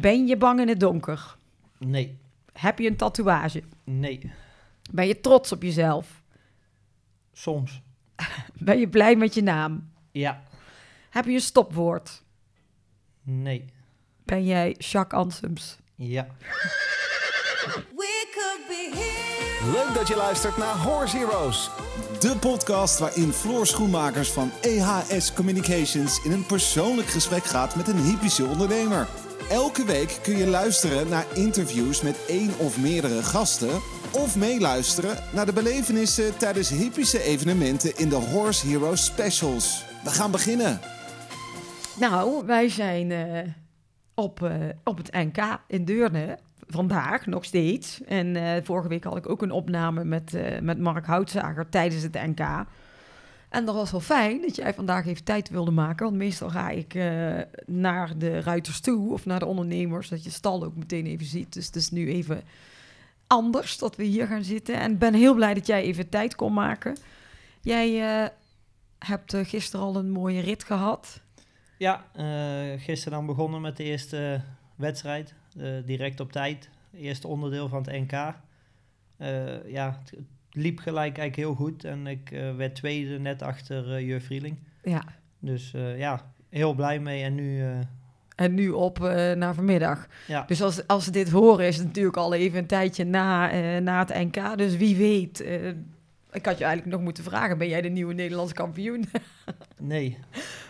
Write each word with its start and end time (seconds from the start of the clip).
Ben 0.00 0.26
je 0.26 0.36
bang 0.36 0.60
in 0.60 0.68
het 0.68 0.80
donker? 0.80 1.36
Nee. 1.78 2.18
Heb 2.52 2.78
je 2.78 2.88
een 2.88 2.96
tatoeage? 2.96 3.62
Nee. 3.84 4.32
Ben 4.90 5.06
je 5.06 5.20
trots 5.20 5.52
op 5.52 5.62
jezelf? 5.62 6.22
Soms. 7.32 7.80
Ben 8.54 8.78
je 8.78 8.88
blij 8.88 9.16
met 9.16 9.34
je 9.34 9.42
naam? 9.42 9.90
Ja. 10.10 10.42
Heb 11.10 11.24
je 11.24 11.32
een 11.32 11.40
stopwoord? 11.40 12.22
Nee. 13.22 13.64
Ben 14.24 14.44
jij 14.44 14.74
Jacques 14.78 15.20
Ansems? 15.20 15.78
Ja. 15.94 16.26
We 17.96 18.28
could 18.34 18.66
be 18.68 18.90
here. 18.94 19.72
Leuk 19.72 19.94
dat 19.94 20.08
je 20.08 20.16
luistert 20.16 20.56
naar 20.56 20.76
Horse 20.76 21.16
Heroes. 21.16 21.70
De 22.20 22.36
podcast 22.40 22.98
waarin 22.98 23.32
Floor 23.32 23.66
Schoenmakers 23.66 24.30
van 24.30 24.50
EHS 24.60 25.32
Communications 25.32 26.24
in 26.24 26.32
een 26.32 26.46
persoonlijk 26.46 27.08
gesprek 27.08 27.44
gaat 27.44 27.76
met 27.76 27.88
een 27.88 28.02
hypische 28.04 28.44
ondernemer. 28.44 29.08
Elke 29.50 29.84
week 29.84 30.18
kun 30.22 30.36
je 30.36 30.46
luisteren 30.46 31.08
naar 31.08 31.26
interviews 31.34 32.02
met 32.02 32.24
één 32.28 32.58
of 32.58 32.80
meerdere 32.80 33.22
gasten. 33.22 33.80
Of 34.12 34.36
meeluisteren 34.36 35.16
naar 35.32 35.46
de 35.46 35.52
belevenissen 35.52 36.36
tijdens 36.36 36.68
hypische 36.68 37.22
evenementen 37.22 37.96
in 37.96 38.08
de 38.08 38.14
Horse 38.14 38.66
Heroes 38.66 39.04
Specials. 39.04 39.84
We 40.04 40.10
gaan 40.10 40.30
beginnen. 40.30 40.80
Nou, 42.00 42.46
wij 42.46 42.68
zijn 42.68 43.10
eh, 43.10 43.48
op, 44.14 44.42
eh, 44.42 44.52
op 44.84 44.96
het 44.96 45.12
NK 45.12 45.58
in 45.66 45.84
Deurne. 45.84 46.38
Vandaag 46.66 47.26
nog 47.26 47.44
steeds. 47.44 48.00
En 48.04 48.36
eh, 48.36 48.64
vorige 48.64 48.88
week 48.88 49.04
had 49.04 49.16
ik 49.16 49.28
ook 49.28 49.42
een 49.42 49.50
opname 49.50 50.04
met, 50.04 50.32
met 50.62 50.78
Mark 50.78 51.06
Houtzager 51.06 51.68
tijdens 51.68 52.02
het 52.02 52.12
NK. 52.12 52.66
En 53.50 53.64
dat 53.64 53.74
was 53.74 53.90
wel 53.90 54.00
fijn 54.00 54.40
dat 54.40 54.56
jij 54.56 54.74
vandaag 54.74 55.06
even 55.06 55.24
tijd 55.24 55.48
wilde 55.48 55.70
maken. 55.70 56.04
Want 56.04 56.16
meestal 56.16 56.50
ga 56.50 56.68
ik 56.68 56.94
eh, 56.94 57.38
naar 57.66 58.18
de 58.18 58.40
ruiters 58.40 58.80
toe 58.80 59.12
of 59.12 59.26
naar 59.26 59.38
de 59.38 59.46
ondernemers. 59.46 60.08
Dat 60.08 60.24
je 60.24 60.30
stal 60.30 60.64
ook 60.64 60.76
meteen 60.76 61.06
even 61.06 61.26
ziet. 61.26 61.52
Dus 61.52 61.66
het 61.66 61.76
is 61.76 61.90
nu 61.90 62.08
even 62.10 62.42
anders 63.26 63.78
dat 63.78 63.96
we 63.96 64.04
hier 64.04 64.26
gaan 64.26 64.44
zitten. 64.44 64.74
En 64.80 64.98
ben 64.98 65.14
heel 65.14 65.34
blij 65.34 65.54
dat 65.54 65.66
jij 65.66 65.82
even 65.82 66.08
tijd 66.08 66.34
kon 66.34 66.52
maken. 66.52 66.96
Jij 67.60 68.22
eh, 68.22 68.28
hebt 68.98 69.34
eh, 69.34 69.44
gisteren 69.44 69.86
al 69.86 69.96
een 69.96 70.10
mooie 70.10 70.40
rit 70.40 70.64
gehad. 70.64 71.20
Ja, 71.78 72.04
gisteren 72.78 73.18
dan 73.18 73.26
begonnen 73.26 73.60
met 73.60 73.76
de 73.76 73.84
eerste 73.84 74.40
wedstrijd. 74.76 75.34
direct 75.84 76.20
op 76.20 76.32
tijd. 76.32 76.68
Eerste 76.92 77.28
onderdeel 77.28 77.68
van 77.68 77.82
het 77.82 77.92
NK. 77.92 78.34
Ja, 79.66 80.00
liep 80.52 80.78
gelijk 80.78 81.18
eigenlijk 81.18 81.36
heel 81.36 81.54
goed. 81.54 81.84
En 81.84 82.06
ik 82.06 82.30
eh, 82.30 82.56
werd 82.56 82.74
tweede 82.74 83.18
net 83.18 83.42
achter 83.42 83.94
eh 83.94 84.06
Jur 84.06 84.20
Vrieling. 84.20 84.56
Ja. 84.82 85.02
Dus 85.38 85.74
eh, 85.74 85.98
ja, 85.98 86.32
heel 86.48 86.74
blij 86.74 87.00
mee. 87.00 87.22
En 87.22 87.34
nu, 87.34 87.62
En 88.34 88.54
nu 88.54 88.70
op 88.70 88.98
naar 89.34 89.54
vanmiddag. 89.54 90.06
ja, 90.26 90.44
Dus 90.46 90.62
als, 90.62 90.86
als 90.86 91.04
ze 91.04 91.10
dit 91.10 91.30
horen, 91.30 91.66
is 91.66 91.76
het 91.76 91.86
natuurlijk 91.86 92.16
al 92.16 92.34
even 92.34 92.58
een 92.58 92.66
tijdje 92.66 93.04
na, 93.04 93.50
na 93.80 93.98
het 93.98 94.14
NK. 94.14 94.58
Dus 94.58 94.76
wie 94.76 94.96
weet. 94.96 95.40
ik 96.32 96.46
had 96.46 96.58
je 96.58 96.64
eigenlijk 96.64 96.96
nog 96.96 97.00
moeten 97.00 97.24
vragen: 97.24 97.58
ben 97.58 97.68
jij 97.68 97.80
de 97.80 97.88
nieuwe 97.88 98.14
Nederlandse 98.14 98.54
kampioen? 98.54 99.04
nee. 99.78 100.18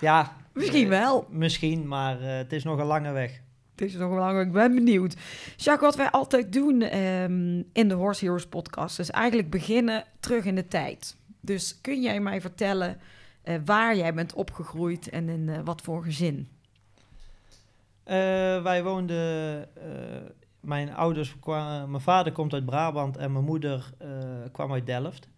Ja, 0.00 0.32
Misschien 0.52 0.88
wel. 0.88 1.26
Misschien, 1.30 1.88
maar 1.88 2.20
het 2.20 2.52
is 2.52 2.64
nog 2.64 2.78
een 2.78 2.86
lange 2.86 3.12
weg. 3.12 3.40
Het 3.80 3.88
is 3.90 3.96
wel 3.96 4.08
lang, 4.08 4.40
ik 4.40 4.52
ben 4.52 4.74
benieuwd. 4.74 5.16
Jacques, 5.56 5.80
wat 5.88 5.96
wij 5.96 6.10
altijd 6.10 6.52
doen 6.52 6.82
ehm, 6.82 7.62
in 7.72 7.88
de 7.88 7.94
Horse 7.94 8.24
Heroes 8.24 8.46
podcast 8.46 8.98
is 8.98 9.10
eigenlijk 9.10 9.50
beginnen 9.50 10.04
terug 10.20 10.44
in 10.44 10.54
de 10.54 10.68
tijd. 10.68 11.16
Dus 11.40 11.80
kun 11.80 12.02
jij 12.02 12.20
mij 12.20 12.40
vertellen 12.40 13.00
eh, 13.42 13.56
waar 13.64 13.96
jij 13.96 14.14
bent 14.14 14.34
opgegroeid 14.34 15.08
en 15.08 15.28
in 15.28 15.48
eh, 15.48 15.58
wat 15.64 15.80
voor 15.82 16.02
gezin? 16.04 16.48
Eh, 18.04 18.16
wij 18.62 18.82
woonden, 18.82 19.68
mijn 20.60 20.94
ouders, 20.94 21.36
kwa- 21.40 21.86
mijn 21.86 22.02
vader 22.02 22.32
komt 22.32 22.52
uit 22.52 22.64
Brabant 22.64 23.16
en 23.16 23.32
mijn 23.32 23.44
moeder 23.44 23.90
kwam 24.52 24.72
uit 24.72 24.86
Delft. 24.86 25.28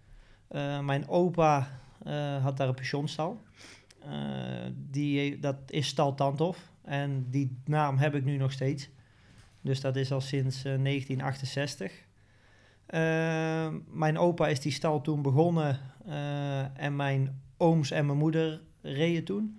Mijn 0.82 1.08
opa 1.08 1.68
had 2.42 2.56
daar 2.56 2.68
een 2.68 2.74
pensionstal. 2.74 3.40
Eh, 3.98 4.10
die, 4.76 5.38
dat 5.38 5.56
is 5.66 5.86
Stal 5.86 6.14
Tandhof 6.14 6.71
en 6.82 7.26
die 7.30 7.56
naam 7.64 7.98
heb 7.98 8.14
ik 8.14 8.24
nu 8.24 8.36
nog 8.36 8.52
steeds. 8.52 8.90
Dus 9.60 9.80
dat 9.80 9.96
is 9.96 10.12
al 10.12 10.20
sinds 10.20 10.56
eh, 10.56 10.62
1968. 10.62 11.92
Eh, 12.92 13.68
mijn 13.86 14.18
opa 14.18 14.48
is 14.48 14.60
die 14.60 14.72
stal 14.72 15.00
toen 15.00 15.22
begonnen 15.22 15.78
eh, 16.06 16.78
en 16.78 16.96
mijn 16.96 17.40
ooms 17.56 17.90
en 17.90 18.06
mijn 18.06 18.18
moeder 18.18 18.60
reden 18.80 19.24
toen. 19.24 19.58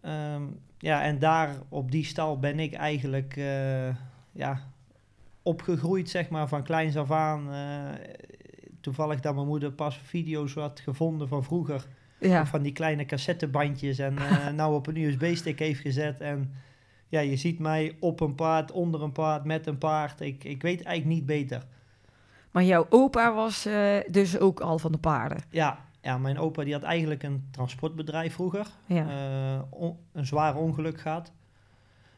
Ehm, 0.00 0.42
ja, 0.78 1.02
en 1.02 1.18
daar 1.18 1.56
op 1.68 1.90
die 1.90 2.04
stal 2.04 2.38
ben 2.38 2.58
ik 2.58 2.74
eigenlijk 2.74 3.36
eh, 3.36 3.88
ja, 4.32 4.72
opgegroeid, 5.42 6.10
zeg 6.10 6.28
maar, 6.28 6.48
van 6.48 6.62
kleins 6.62 6.96
af 6.96 7.10
aan. 7.10 7.50
Toevallig 8.80 9.20
dat 9.20 9.34
mijn 9.34 9.46
moeder 9.46 9.72
pas 9.72 9.98
video's 9.98 10.54
had 10.54 10.80
gevonden 10.80 11.28
van 11.28 11.44
vroeger. 11.44 11.86
Ja, 12.20 12.46
Van 12.46 12.62
die 12.62 12.72
kleine 12.72 13.04
cassettebandjes 13.04 13.98
en 13.98 14.18
eh, 14.18 14.48
nou 14.60 14.74
op 14.74 14.86
een 14.86 14.96
USB-stick 14.96 15.58
heeft 15.58 15.80
gezet. 15.80 16.20
En 16.20 16.52
ja, 17.08 17.20
je 17.20 17.36
ziet 17.36 17.58
mij 17.58 17.96
op 18.00 18.20
een 18.20 18.34
paard, 18.34 18.72
onder 18.72 19.02
een 19.02 19.12
paard, 19.12 19.44
met 19.44 19.66
een 19.66 19.78
paard. 19.78 20.20
Ik, 20.20 20.44
ik 20.44 20.62
weet 20.62 20.82
eigenlijk 20.82 21.16
niet 21.18 21.26
beter. 21.26 21.62
maar 22.50 22.64
jouw 22.64 22.86
opa 22.88 23.34
was 23.34 23.66
eh, 23.66 23.96
dus 24.10 24.38
ook 24.38 24.60
al 24.60 24.78
van 24.78 24.92
de 24.92 24.98
paarden. 24.98 25.38
Ja, 25.50 25.84
ja, 26.00 26.18
mijn 26.18 26.38
opa 26.38 26.64
die 26.64 26.72
had 26.72 26.82
eigenlijk 26.82 27.22
een 27.22 27.48
transportbedrijf 27.50 28.34
vroeger. 28.34 28.66
Ja. 28.86 29.08
eh, 29.08 29.62
on- 29.70 29.96
een 30.12 30.26
zwaar 30.26 30.56
ongeluk 30.56 31.00
gehad. 31.00 31.32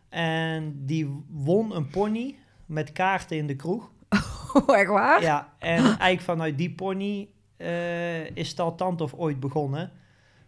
En 0.09 0.75
die 0.87 1.25
won 1.29 1.77
een 1.77 1.89
pony 1.89 2.35
met 2.67 2.93
kaarten 2.93 3.37
in 3.37 3.47
de 3.47 3.57
kroeg. 3.57 3.91
Oh, 4.55 4.77
echt 4.79 4.89
waar? 4.91 5.23
Ja, 5.23 5.53
en 5.59 5.79
eigenlijk 5.85 6.21
vanuit 6.21 6.59
die 6.59 6.71
pony 6.71 7.29
eh, 7.59 8.37
is 8.37 8.49
Stal 8.49 8.75
Tandhof 8.75 9.15
ooit 9.15 9.41
begonnen. 9.41 9.91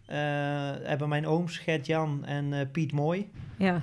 Eh, 0.06 0.16
hebben 0.82 1.08
mijn 1.08 1.26
ooms 1.26 1.58
Gert-Jan 1.58 2.24
en 2.24 2.52
eh, 2.52 2.66
Piet 2.72 2.92
Mooi. 2.92 3.30
Ja. 3.58 3.82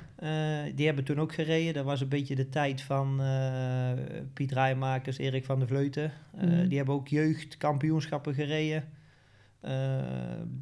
die 0.76 0.86
hebben 0.86 1.04
toen 1.04 1.20
ook 1.20 1.34
gereden. 1.34 1.74
Dat 1.74 1.86
was 1.86 2.02
een 2.02 2.08
beetje 2.08 2.36
de 2.36 2.50
tijd 2.50 2.82
van 2.82 3.22
Piet 4.34 4.52
Rijmakers, 4.52 5.18
Erik 5.18 5.46
van 5.46 5.60
der 5.60 5.68
Vleuten. 5.68 6.12
Mhm. 6.36 6.68
Die 6.68 6.78
hebben 6.78 6.96
ook 6.96 7.08
jeugdkampioenschappen 7.08 8.34
gereden. 8.34 8.84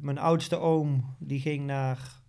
Mijn 0.00 0.18
oudste 0.18 0.56
oom 0.56 1.14
die 1.18 1.40
ging 1.40 1.66
naar 1.66 2.20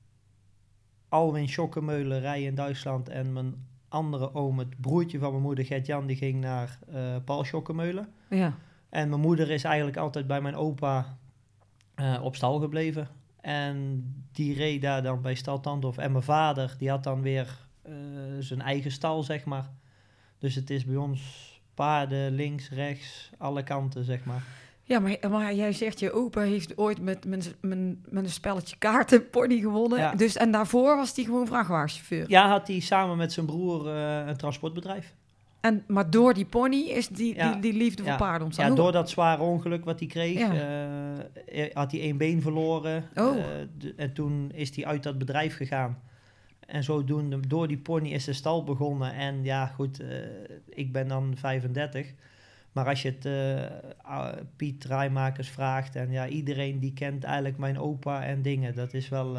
Alwin 1.09 1.49
Schokkemeulen 1.49 2.19
rijden 2.19 2.47
in 2.47 2.55
Duitsland. 2.55 3.09
En 3.09 3.33
mijn 3.33 3.67
andere 3.89 4.33
oom, 4.33 4.59
het 4.59 4.81
broertje 4.81 5.19
van 5.19 5.31
mijn 5.31 5.43
moeder 5.43 5.65
Gert-Jan, 5.65 6.07
die 6.07 6.17
ging 6.17 6.39
naar 6.39 6.79
Paul 7.25 7.43
Schokkemeulen. 7.43 8.07
ja. 8.29 8.57
En 8.89 9.09
mijn 9.09 9.21
moeder 9.21 9.51
is 9.51 9.63
eigenlijk 9.63 9.97
altijd 9.97 10.27
bij 10.27 10.41
mijn 10.41 10.55
opa 10.55 11.17
eh, 11.95 12.19
op 12.23 12.35
stal 12.35 12.59
gebleven. 12.59 13.07
En 13.41 14.03
die 14.31 14.55
reed 14.55 14.81
daar 14.81 15.03
dan 15.03 15.21
bij 15.21 15.35
Stal 15.35 15.59
Tandhof. 15.59 15.97
En 15.97 16.11
mijn 16.11 16.23
vader, 16.23 16.75
die 16.77 16.89
had 16.89 17.03
dan 17.03 17.21
weer 17.21 17.67
eh, 17.81 17.93
zijn 18.39 18.61
eigen 18.61 18.91
stal, 18.91 19.23
zeg 19.23 19.45
maar. 19.45 19.69
Dus 20.39 20.55
het 20.55 20.69
is 20.69 20.85
bij 20.85 20.95
ons 20.95 21.21
paarden 21.73 22.31
links, 22.31 22.69
rechts, 22.69 23.29
alle 23.37 23.63
kanten, 23.63 24.03
zeg 24.03 24.25
maar. 24.25 24.43
Ja, 24.83 24.99
maar, 24.99 25.17
maar 25.29 25.53
jij 25.53 25.71
zegt, 25.71 25.99
je 25.99 26.11
opa 26.11 26.41
heeft 26.41 26.77
ooit 26.77 27.01
met, 27.01 27.25
met, 27.25 27.55
met, 27.61 28.11
met 28.11 28.23
een 28.23 28.29
spelletje 28.29 28.77
kaarten 28.77 29.29
pony 29.29 29.59
gewonnen. 29.59 29.99
Ja. 29.99 30.15
Dus, 30.15 30.35
en 30.35 30.51
daarvoor 30.51 30.95
was 30.95 31.15
hij 31.15 31.25
gewoon 31.25 31.47
vrachtwagenchauffeur. 31.47 32.29
Ja, 32.29 32.49
had 32.49 32.67
hij 32.67 32.79
samen 32.79 33.17
met 33.17 33.33
zijn 33.33 33.45
broer 33.45 33.87
eh, 33.87 34.27
een 34.27 34.37
transportbedrijf. 34.37 35.15
En, 35.67 35.83
maar 35.87 36.09
door 36.09 36.33
die 36.33 36.45
pony 36.45 36.75
is 36.77 37.07
die, 37.07 37.35
Ja. 37.35 37.51
die, 37.51 37.61
die 37.61 37.73
liefde 37.73 38.01
voor 38.03 38.11
Ja. 38.11 38.17
paarden 38.17 38.43
ontstaan. 38.45 38.69
Ja, 38.69 38.75
door 38.75 38.91
dat 38.91 39.09
zware 39.09 39.41
ongeluk 39.41 39.85
wat 39.85 39.99
hij 39.99 40.07
kreeg, 40.07 40.37
Ja. 40.39 40.53
eh, 41.45 41.65
had 41.73 41.91
hij 41.91 42.01
één 42.01 42.17
been 42.17 42.41
verloren. 42.41 43.03
Oh. 43.15 43.37
Eh, 43.37 43.43
de- 43.77 43.93
en 43.97 44.13
toen 44.13 44.51
is 44.53 44.75
hij 44.75 44.85
uit 44.85 45.03
dat 45.03 45.17
bedrijf 45.17 45.55
gegaan. 45.55 45.99
En 46.59 46.83
zodoende, 46.83 47.39
door 47.47 47.67
die 47.67 47.77
pony 47.77 48.09
is 48.09 48.23
de 48.23 48.33
stal 48.33 48.63
begonnen. 48.63 49.13
En 49.13 49.43
ja, 49.43 49.65
goed, 49.65 49.99
eh, 49.99 50.07
ik 50.69 50.91
ben 50.91 51.07
dan 51.07 51.33
35. 51.37 52.13
Maar 52.71 52.85
als 52.87 53.01
je 53.01 53.15
het 53.19 53.27
Piet 54.55 54.83
Rijmakers 54.85 55.49
vraagt, 55.49 55.95
en 55.95 56.11
ja, 56.11 56.27
iedereen 56.27 56.79
die 56.79 56.93
kent 56.93 57.23
eigenlijk 57.23 57.57
mijn 57.57 57.79
opa 57.79 58.23
en 58.23 58.41
dingen. 58.41 58.75
Dat 58.75 58.93
is 58.93 59.09
wel, 59.09 59.37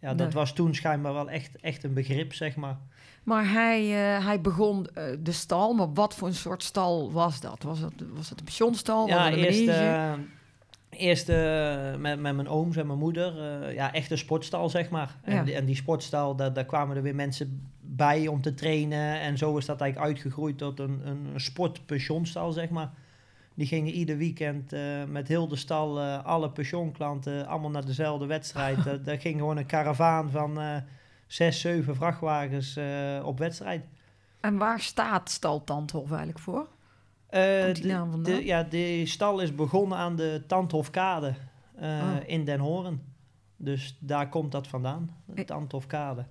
ja, 0.00 0.14
dat 0.14 0.16
Nee. 0.16 0.28
was 0.30 0.52
toen 0.52 0.74
schijnbaar 0.74 1.12
wel 1.12 1.30
echt, 1.30 1.60
echt 1.60 1.84
een 1.84 1.94
begrip, 1.94 2.32
zeg 2.34 2.56
maar. 2.56 2.76
Maar 3.22 3.50
hij, 3.50 3.80
eh, 3.82 4.24
hij 4.24 4.40
begon 4.40 4.86
eh, 4.86 5.04
de 5.18 5.32
stal, 5.32 5.72
maar 5.72 5.92
wat 5.92 6.14
voor 6.14 6.28
een 6.28 6.34
soort 6.34 6.62
stal 6.62 7.12
was 7.12 7.40
dat? 7.40 7.62
Was 7.62 7.78
het, 7.78 7.92
was 8.12 8.28
het 8.28 8.38
een 8.38 8.44
pensionstal? 8.44 9.06
Ja, 9.06 9.30
eerst, 9.32 9.68
eh, 9.68 10.12
eerst 10.90 11.28
met, 11.98 12.20
met 12.20 12.34
mijn 12.34 12.48
ooms 12.48 12.76
en 12.76 12.86
mijn 12.86 12.98
moeder. 12.98 13.32
ja, 13.72 13.92
echt 13.92 14.10
een 14.10 14.18
sportstal, 14.18 14.68
zeg 14.68 14.90
maar. 14.90 15.16
En, 15.22 15.34
Ja. 15.34 15.42
die, 15.42 15.54
en 15.54 15.64
die 15.64 15.76
sportstal, 15.76 16.36
daar, 16.36 16.52
daar 16.52 16.64
kwamen 16.64 16.96
er 16.96 17.02
weer 17.02 17.14
mensen 17.14 17.70
bij 17.80 18.26
om 18.26 18.40
te 18.40 18.54
trainen. 18.54 19.20
En 19.20 19.38
zo 19.38 19.56
is 19.56 19.66
dat 19.66 19.80
eigenlijk 19.80 20.12
uitgegroeid 20.12 20.58
tot 20.58 20.78
een, 20.78 21.00
een, 21.04 21.40
sportpensionstal, 21.40 22.52
zeg 22.52 22.68
maar. 22.68 22.90
Die 23.54 23.66
gingen 23.66 23.92
ieder 23.92 24.16
weekend 24.16 24.72
met 25.08 25.28
heel 25.28 25.48
de 25.48 25.56
stal, 25.56 26.00
alle 26.00 26.50
pensionklanten, 26.50 27.46
allemaal 27.46 27.70
naar 27.70 27.86
dezelfde 27.86 28.26
wedstrijd. 28.26 28.84
dat, 28.84 29.04
dat 29.06 29.20
ging 29.20 29.38
gewoon 29.38 29.56
een 29.56 29.66
karavaan 29.66 30.30
van... 30.30 30.58
zes, 31.32 31.60
zeven 31.60 31.94
vrachtwagens 31.96 32.76
eh, 32.76 33.22
op 33.24 33.38
wedstrijd. 33.38 33.86
En 34.40 34.56
waar 34.56 34.80
staat 34.80 35.30
Stal 35.30 35.64
Tandhof 35.64 36.08
eigenlijk 36.08 36.38
voor? 36.38 36.68
Komt 37.64 37.82
die 37.82 38.22
de- 38.22 38.44
ja, 38.44 38.62
de 38.62 39.06
stal 39.06 39.40
is 39.40 39.54
begonnen 39.54 39.98
aan 39.98 40.16
de 40.16 40.42
Tandhofkade 40.46 41.34
eh, 41.74 41.88
Oh. 41.88 42.16
in 42.26 42.44
Den 42.44 42.60
Hoorn. 42.60 43.02
Dus 43.56 43.96
daar 44.00 44.28
komt 44.28 44.52
dat 44.52 44.68
vandaan, 44.68 45.16
de 45.26 45.44
Tandhofkade. 45.44 46.26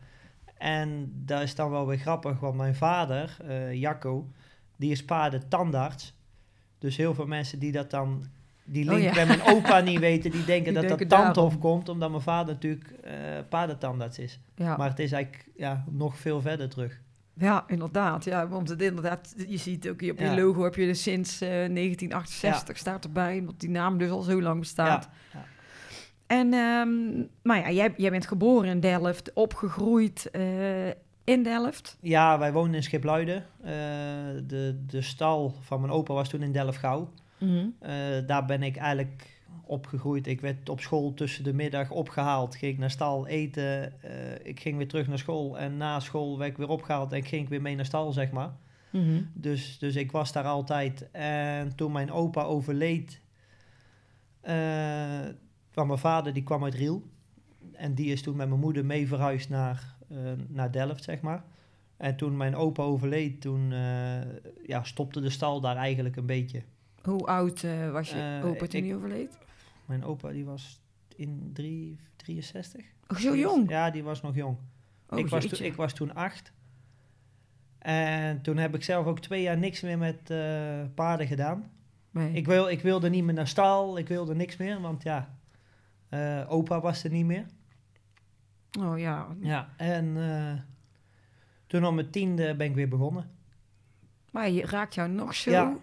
En 0.58 1.12
dat 1.26 1.42
is 1.42 1.56
dan 1.56 1.70
wel 1.70 1.88
weer 1.88 1.98
grappig, 1.98 2.40
want 2.40 2.56
mijn 2.56 2.76
vader, 2.76 3.38
Jacco, 3.74 4.32
die 4.78 4.92
is 4.92 5.06
paardentandarts. 5.06 6.14
Dus 6.80 6.98
heel 6.98 7.14
veel 7.14 7.26
mensen 7.28 7.60
die 7.60 7.72
dat 7.72 7.90
dan, 7.90 8.26
die 8.72 8.86
Oh, 8.86 8.92
link 8.94 9.04
ja. 9.04 9.14
bij 9.14 9.26
mijn 9.26 9.42
opa 9.44 9.80
niet 9.80 10.00
weten, 10.00 10.32
die 10.32 10.46
denken 10.54 10.64
Die 10.74 10.82
dat 10.82 10.88
denken 10.88 11.08
dat 11.08 11.20
Tandhof 11.24 11.58
komt, 11.60 11.90
omdat 11.90 12.10
mijn 12.10 12.22
vader 12.22 12.54
natuurlijk 12.54 12.90
eh 13.04 13.14
paardentandarts 13.50 14.20
is. 14.20 14.40
Ja, 14.56 14.78
Maar 14.78 14.90
het 14.90 15.00
is 15.00 15.12
eigenlijk 15.12 15.46
ja, 15.56 15.84
nog 15.90 16.18
veel 16.18 16.42
verder 16.42 16.70
terug. 16.70 17.02
ja 17.34 17.64
inderdaad. 17.68 18.24
Ja, 18.24 18.48
want 18.48 18.70
het 18.70 18.82
inderdaad, 18.82 19.34
je 19.48 19.58
ziet 19.58 19.90
ook 19.90 20.02
hier 20.02 20.12
op 20.12 20.20
je 20.20 20.26
Ja. 20.26 20.36
logo 20.36 20.64
heb 20.64 20.76
je 20.76 20.86
dus 20.86 21.02
sinds 21.02 21.42
eh, 21.42 21.50
1968 21.50 22.78
staat 22.78 23.04
erbij, 23.04 23.40
omdat 23.40 23.60
die 23.60 23.70
naam 23.70 23.98
dus 23.98 24.10
al 24.10 24.22
zo 24.22 24.42
lang 24.42 24.60
bestaat. 24.60 25.10
En, 26.28 26.54
ehm, 26.54 27.24
maar 27.44 27.58
ja, 27.60 27.72
jij, 27.72 27.94
jij 27.98 28.10
bent 28.10 28.28
geboren 28.28 28.70
in 28.70 28.80
Delft, 28.80 29.34
opgegroeid 29.34 30.30
eh, 30.32 30.88
in 31.24 31.44
Delft. 31.44 31.98
Ja, 32.02 32.40
wij 32.40 32.52
woonden 32.54 32.76
in 32.76 32.84
Schipluiden. 32.84 33.46
Eh, 33.62 33.72
de, 34.44 34.84
de 34.88 35.02
stal 35.02 35.56
van 35.62 35.82
mijn 35.82 35.94
opa 35.94 36.14
was 36.14 36.30
toen 36.30 36.42
in 36.42 36.52
Delft-Gouw. 36.52 37.10
Eh, 37.42 38.28
daar 38.28 38.46
ben 38.46 38.64
ik 38.64 38.78
eigenlijk 38.78 39.40
opgegroeid. 39.66 40.28
Ik 40.28 40.42
werd 40.42 40.70
op 40.70 40.80
school 40.80 41.14
tussen 41.14 41.44
de 41.44 41.54
middag 41.54 41.92
opgehaald. 41.92 42.56
Ging 42.56 42.74
ik 42.74 42.80
naar 42.80 42.92
stal 42.92 43.28
eten. 43.28 44.02
Eh, 44.02 44.48
ik 44.48 44.60
ging 44.60 44.78
weer 44.78 44.88
terug 44.88 45.08
naar 45.08 45.18
school. 45.18 45.60
En 45.60 45.78
na 45.78 46.00
school 46.00 46.38
werd 46.38 46.52
ik 46.52 46.58
weer 46.58 46.70
opgehaald 46.70 47.14
en 47.14 47.24
ging 47.24 47.44
ik 47.44 47.50
weer 47.50 47.62
mee 47.62 47.76
naar 47.76 47.86
stal, 47.86 48.12
zeg 48.12 48.32
maar. 48.32 48.52
Mhm. 48.90 49.22
Dus, 49.34 49.80
dus 49.80 49.96
ik 49.96 50.12
was 50.12 50.32
daar 50.32 50.46
altijd. 50.46 51.12
En 51.12 51.76
toen 51.76 51.92
mijn 51.92 52.12
opa 52.12 52.44
overleed, 52.44 53.22
eh, 54.42 55.20
kwam 55.72 55.88
mijn 55.88 56.00
vader, 56.00 56.34
die 56.34 56.44
kwam 56.44 56.64
uit 56.64 56.76
Riel. 56.76 57.04
En 57.74 57.94
die 57.94 58.12
is 58.12 58.22
toen 58.22 58.36
met 58.36 58.48
mijn 58.48 58.60
moeder 58.60 58.86
mee 58.86 59.08
verhuisd 59.08 59.50
naar, 59.50 59.96
naar 60.48 60.72
Delft, 60.72 61.04
zeg 61.04 61.22
maar. 61.22 61.44
En 61.98 62.16
toen 62.16 62.38
mijn 62.38 62.56
opa 62.56 62.84
overleed, 62.84 63.42
toen 63.42 63.72
ja, 64.66 64.84
stopte 64.84 65.22
de 65.22 65.30
stal 65.30 65.62
daar 65.62 65.76
eigenlijk 65.76 66.16
een 66.16 66.26
beetje. 66.26 66.64
Hoe 67.04 67.26
oud 67.26 67.64
eh, 67.64 67.92
was 67.92 68.10
je 68.10 68.40
Eh, 68.42 68.46
opa 68.46 68.68
toen 68.68 68.84
hij 68.84 68.96
overleed? 68.96 69.38
Mijn 69.86 70.04
opa 70.04 70.32
die 70.32 70.46
was 70.46 70.82
in 71.16 71.50
drie, 71.54 72.00
63. 72.16 72.86
Oh, 73.08 73.18
zo 73.18 73.36
jong? 73.36 73.70
Ja, 73.70 73.90
die 73.90 74.04
was 74.04 74.22
nog 74.22 74.36
jong. 74.36 74.58
Oh, 75.10 75.20
ik, 75.20 75.28
was 75.28 75.46
toen, 75.46 75.66
ik 75.66 75.76
was 75.76 75.94
toen 75.94 76.14
acht. 76.14 76.52
En 77.78 78.42
toen 78.42 78.58
heb 78.58 78.76
ik 78.76 78.84
zelf 78.84 79.06
ook 79.06 79.20
twee 79.20 79.42
jaar 79.42 79.58
niks 79.58 79.82
meer 79.82 79.98
met 79.98 80.30
eh, 80.30 80.82
paarden 80.96 81.28
gedaan. 81.28 81.72
Nee. 82.12 82.34
Ik, 82.34 82.46
wil, 82.46 82.70
ik 82.70 82.82
wilde 82.82 83.10
niet 83.10 83.24
meer 83.24 83.34
naar 83.34 83.48
stal, 83.48 83.98
ik 83.98 84.08
wilde 84.08 84.36
niks 84.36 84.58
meer, 84.58 84.82
want 84.82 85.04
ja, 85.04 85.38
opa 86.48 86.82
was 86.82 87.04
er 87.04 87.10
niet 87.12 87.26
meer. 87.26 87.46
Oh 88.80 89.00
ja. 89.00 89.28
Ja, 89.40 89.74
en 89.78 90.18
toen 91.68 91.86
op 91.86 91.94
mijn 91.94 92.10
tiende 92.10 92.56
ben 92.56 92.68
ik 92.68 92.76
weer 92.76 92.88
begonnen. 92.88 93.30
Maar 94.32 94.50
je 94.50 94.66
raakt 94.66 94.96
jou 94.96 95.10
nog 95.10 95.36
zo. 95.36 95.52
Ja. 95.52 95.78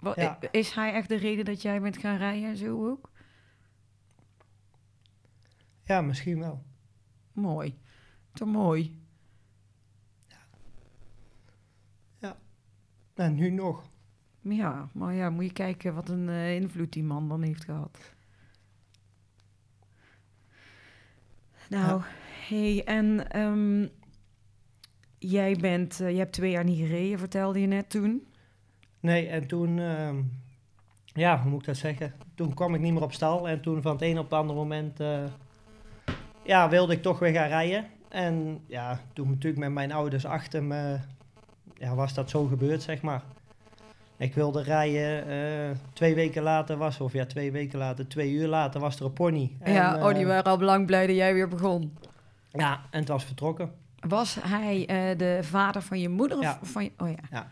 Wat, 0.00 0.16
Ja. 0.16 0.38
Is 0.50 0.70
hij 0.74 0.92
echt 0.92 1.08
de 1.08 1.16
reden 1.16 1.44
dat 1.44 1.62
jij 1.62 1.80
bent 1.80 1.98
gaan 1.98 2.16
rijden 2.16 2.48
en 2.48 2.56
zo 2.56 2.88
ook? 2.88 3.10
Ja, 5.84 6.00
misschien 6.00 6.38
wel. 6.38 6.62
Mooi. 7.32 7.78
Te 8.32 8.44
mooi. 8.44 9.06
En 13.18 13.34
nu 13.34 13.50
nog. 13.50 13.90
Ja, 14.40 14.88
maar 14.92 15.14
ja, 15.14 15.30
moet 15.30 15.44
je 15.44 15.52
kijken 15.52 15.94
wat 15.94 16.08
een 16.08 16.28
eh, 16.28 16.54
invloed 16.54 16.92
die 16.92 17.04
man 17.04 17.28
dan 17.28 17.42
heeft 17.42 17.64
gehad. 17.64 18.14
Nou, 21.68 22.02
hey, 22.48 22.84
en 22.84 23.30
ehm, 23.30 23.88
jij 25.18 25.56
bent, 25.56 26.00
eh, 26.00 26.10
je 26.10 26.18
hebt 26.18 26.32
twee 26.32 26.50
jaar 26.50 26.64
niet 26.64 26.78
gereden, 26.78 27.18
vertelde 27.18 27.60
je 27.60 27.66
net 27.66 27.90
toen. 27.90 28.26
Nee, 29.00 29.26
en 29.28 29.46
toen, 29.46 29.78
ehm, 29.78 30.16
ja, 31.04 31.40
hoe 31.40 31.50
moet 31.50 31.60
ik 31.60 31.66
dat 31.66 31.76
zeggen? 31.76 32.14
Toen 32.34 32.54
kwam 32.54 32.74
ik 32.74 32.80
niet 32.80 32.92
meer 32.92 33.02
op 33.02 33.12
stal 33.12 33.48
en 33.48 33.60
toen 33.60 33.82
van 33.82 33.92
het 33.92 34.02
een 34.02 34.18
op 34.18 34.24
het 34.24 34.32
andere 34.32 34.58
moment, 34.58 35.00
eh, 35.00 35.24
ja, 36.44 36.68
wilde 36.68 36.92
ik 36.92 37.02
toch 37.02 37.18
weer 37.18 37.32
gaan 37.32 37.48
rijden. 37.48 37.86
En 38.08 38.60
ja, 38.66 39.00
toen 39.12 39.28
natuurlijk 39.28 39.62
met 39.62 39.72
mijn 39.72 39.92
ouders 39.92 40.24
achter 40.26 40.62
me, 40.62 40.98
ja, 41.74 41.94
was 41.94 42.14
dat 42.14 42.30
zo 42.30 42.44
gebeurd, 42.46 42.82
zeg 42.82 43.02
maar. 43.02 43.22
Ik 44.16 44.34
wilde 44.34 44.62
rijden, 44.62 45.28
eh, 45.28 45.76
twee 45.92 46.14
weken 46.14 46.42
later 46.42 46.76
was, 46.76 47.00
of 47.00 47.12
ja, 47.12 47.26
twee 47.26 47.52
weken 47.52 47.78
later, 47.78 48.08
twee 48.08 48.32
uur 48.32 48.46
later 48.48 48.80
was 48.80 48.98
er 48.98 49.04
een 49.04 49.12
pony. 49.12 49.56
En, 49.60 49.72
ja, 49.72 49.96
oh, 50.06 50.14
die 50.14 50.22
eh, 50.22 50.28
waren 50.28 50.44
al 50.44 50.58
lang 50.60 50.86
blij 50.86 51.06
dat 51.06 51.16
jij 51.16 51.34
weer 51.34 51.48
begon. 51.48 51.96
Ja, 52.50 52.80
en 52.90 52.98
het 53.00 53.08
was 53.08 53.24
vertrokken. 53.24 53.72
Was 54.00 54.38
hij 54.42 54.86
eh, 54.86 55.18
de 55.18 55.38
vader 55.42 55.82
van 55.82 56.00
je 56.00 56.08
moeder? 56.08 56.36
Of 56.38 56.42
Ja. 56.42 56.58
van 56.62 56.84
je, 56.84 56.92
oh 56.98 57.08
ja. 57.08 57.16
Ja, 57.30 57.46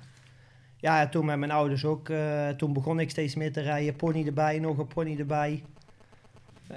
en 0.80 1.10
toen 1.10 1.24
met 1.24 1.38
mijn 1.38 1.50
ouders 1.50 1.84
ook. 1.84 2.08
eh, 2.08 2.48
toen 2.48 2.72
begon 2.72 3.00
ik 3.00 3.10
steeds 3.10 3.34
meer 3.34 3.52
te 3.52 3.60
rijden. 3.60 3.96
Pony 3.96 4.26
erbij, 4.26 4.58
nog 4.58 4.78
een 4.78 4.86
pony 4.86 5.16
erbij. 5.18 5.62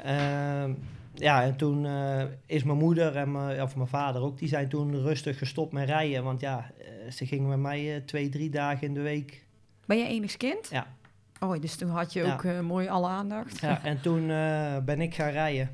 Ehm, 0.04 0.74
ja, 1.14 1.44
en 1.44 1.56
toen 1.56 1.86
eh, 1.86 2.24
is 2.46 2.64
mijn 2.64 2.78
moeder 2.78 3.16
en 3.16 3.32
mijn, 3.32 3.62
of 3.62 3.76
mijn 3.76 3.88
vader 3.88 4.22
ook, 4.22 4.38
die 4.38 4.48
zijn 4.48 4.70
toen 4.70 5.02
rustig 5.02 5.38
gestopt 5.38 5.72
met 5.72 5.88
rijden. 5.90 6.24
Want 6.24 6.42
ja, 6.42 6.72
eh, 6.78 7.12
ze 7.12 7.26
gingen 7.26 7.50
met 7.50 7.60
mij 7.60 8.02
twee, 8.06 8.30
drie 8.30 8.50
dagen 8.50 8.88
in 8.88 8.94
de 8.94 9.02
week. 9.02 9.46
Ben 9.86 9.98
je 9.98 10.08
enigskind? 10.08 10.68
Ja. 10.72 10.88
Oh, 11.40 11.62
dus 11.62 11.76
toen 11.76 11.90
had 11.90 12.14
je 12.14 12.24
Ja. 12.24 12.34
ook 12.34 12.62
mooi 12.62 12.88
alle 12.88 13.08
aandacht. 13.08 13.60
Ja, 13.60 13.84
en 13.84 14.02
toen 14.02 14.28
ben 14.86 15.02
ik 15.02 15.16
gaan 15.16 15.32
rijden. 15.32 15.70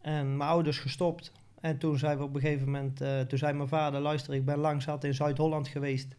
En 0.00 0.36
mijn 0.36 0.50
ouders 0.50 0.78
gestopt. 0.78 1.32
En 1.60 1.78
toen 1.78 1.98
zijn 1.98 2.18
we 2.18 2.24
op 2.24 2.34
een 2.34 2.40
gegeven 2.40 2.64
moment, 2.64 2.96
toen 3.28 3.38
zei 3.38 3.52
mijn 3.52 3.68
vader, 3.68 4.00
luister, 4.00 4.34
ik 4.34 4.44
ben 4.44 4.58
lang 4.58 4.82
zat 4.82 5.04
in 5.04 5.14
Zuid-Holland 5.14 5.68
geweest. 5.68 6.14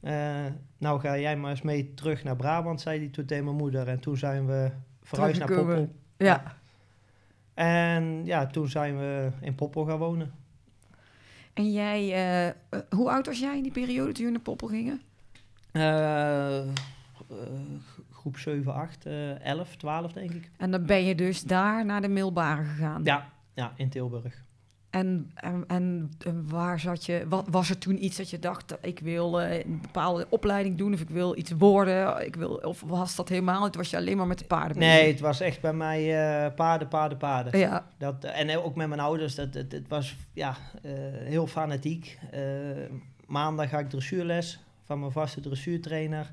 Eh, 0.00 0.44
nou 0.78 1.00
ga 1.00 1.18
jij 1.18 1.36
maar 1.36 1.50
eens 1.50 1.62
mee 1.62 1.94
terug 1.94 2.24
naar 2.24 2.36
Brabant, 2.36 2.80
zei 2.80 2.98
hij 2.98 3.08
toen 3.08 3.24
tegen 3.24 3.44
mijn 3.44 3.56
moeder. 3.56 3.88
En 3.88 4.00
toen 4.00 4.16
zijn 4.16 4.46
we 4.46 4.70
verhuisd 5.02 5.38
naar. 5.38 5.48
Poppel. 5.48 5.94
Ja. 6.16 6.56
En 7.54 8.24
ja, 8.24 8.46
toen 8.46 8.68
zijn 8.68 8.98
we 8.98 9.30
in 9.40 9.54
Poppel 9.54 9.84
gaan 9.84 9.98
wonen. 9.98 10.32
En 11.52 11.72
jij, 11.72 12.12
eh, 12.12 12.46
eh, 12.48 12.54
hoe 12.90 13.10
oud 13.10 13.26
was 13.26 13.38
jij 13.38 13.56
in 13.56 13.62
die 13.62 13.72
periode 13.72 14.12
toen 14.12 14.24
je 14.24 14.30
naar 14.30 14.40
Poppel 14.40 14.68
gingen? 14.68 15.00
Eh, 15.72 16.58
eh, 16.58 16.66
groep 18.12 18.36
7, 18.36 18.74
8, 18.74 19.06
eh 19.06 19.40
11, 19.44 19.76
12 19.76 20.12
denk 20.12 20.30
ik. 20.30 20.50
En 20.56 20.70
dan 20.70 20.86
ben 20.86 21.04
je 21.04 21.14
dus 21.14 21.42
daar 21.42 21.84
naar 21.84 22.00
de 22.00 22.08
middelbare 22.08 22.64
gegaan. 22.64 23.04
Ja, 23.04 23.30
ja 23.54 23.72
in 23.76 23.88
Tilburg. 23.88 24.44
En, 24.96 25.30
en, 25.34 25.64
en, 25.66 26.10
en 26.26 26.48
waar 26.48 26.80
zat 26.80 27.06
je, 27.06 27.24
wat, 27.28 27.46
was 27.50 27.70
er 27.70 27.78
toen 27.78 28.04
iets 28.04 28.16
dat 28.16 28.30
je 28.30 28.38
dacht, 28.38 28.76
ik 28.80 28.98
wil 28.98 29.40
eh, 29.40 29.64
een 29.64 29.80
bepaalde 29.80 30.26
opleiding 30.28 30.78
doen 30.78 30.92
of 30.92 31.00
ik 31.00 31.10
wil 31.10 31.36
iets 31.36 31.50
worden? 31.58 32.26
Ik 32.26 32.36
wil, 32.36 32.54
of 32.54 32.82
was 32.86 33.16
dat 33.16 33.28
helemaal 33.28 33.64
niet? 33.64 33.76
Was 33.76 33.90
je 33.90 33.96
alleen 33.96 34.16
maar 34.16 34.26
met 34.26 34.38
de 34.38 34.44
paarden 34.44 34.78
bezig? 34.78 34.94
Nee, 34.94 35.10
het 35.10 35.20
was 35.20 35.40
echt 35.40 35.60
bij 35.60 35.72
mij 35.72 36.00
eh, 36.00 36.54
paarden, 36.54 36.88
paarden, 36.88 37.18
paarden. 37.18 37.58
Ja, 37.58 37.86
Dat, 37.98 38.24
en 38.24 38.58
ook 38.58 38.74
met 38.74 38.88
mijn 38.88 39.00
ouders, 39.00 39.34
dat, 39.34 39.54
het, 39.54 39.72
het 39.72 39.88
was 39.88 40.16
ja, 40.32 40.56
eh, 40.82 40.92
heel 41.24 41.46
fanatiek. 41.46 42.18
Eh, 42.30 42.40
maandag 43.26 43.68
ga 43.68 43.78
ik 43.78 43.90
dressuurles 43.90 44.60
van 44.84 45.00
mijn 45.00 45.12
vaste 45.12 45.40
dressuurtrainer. 45.40 46.30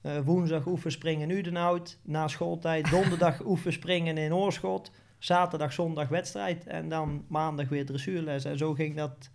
Eh, 0.00 0.18
woensdag 0.24 0.66
oefenspringen 0.66 1.30
in 1.30 1.36
Udenhout. 1.36 1.98
Na 2.02 2.28
schooltijd 2.28 2.90
donderdag 2.90 3.44
oefenspringen 3.52 4.18
in 4.18 4.34
Oorschot. 4.34 4.90
Zaterdag, 5.18 5.72
zondag 5.72 6.08
wedstrijd. 6.08 6.66
En 6.66 6.88
dan 6.88 7.24
maandag 7.28 7.68
weer 7.68 7.86
dressuurles. 7.86 8.44
En 8.44 8.58
zo 8.58 8.74
ging 8.74 8.96
dat 8.96 9.30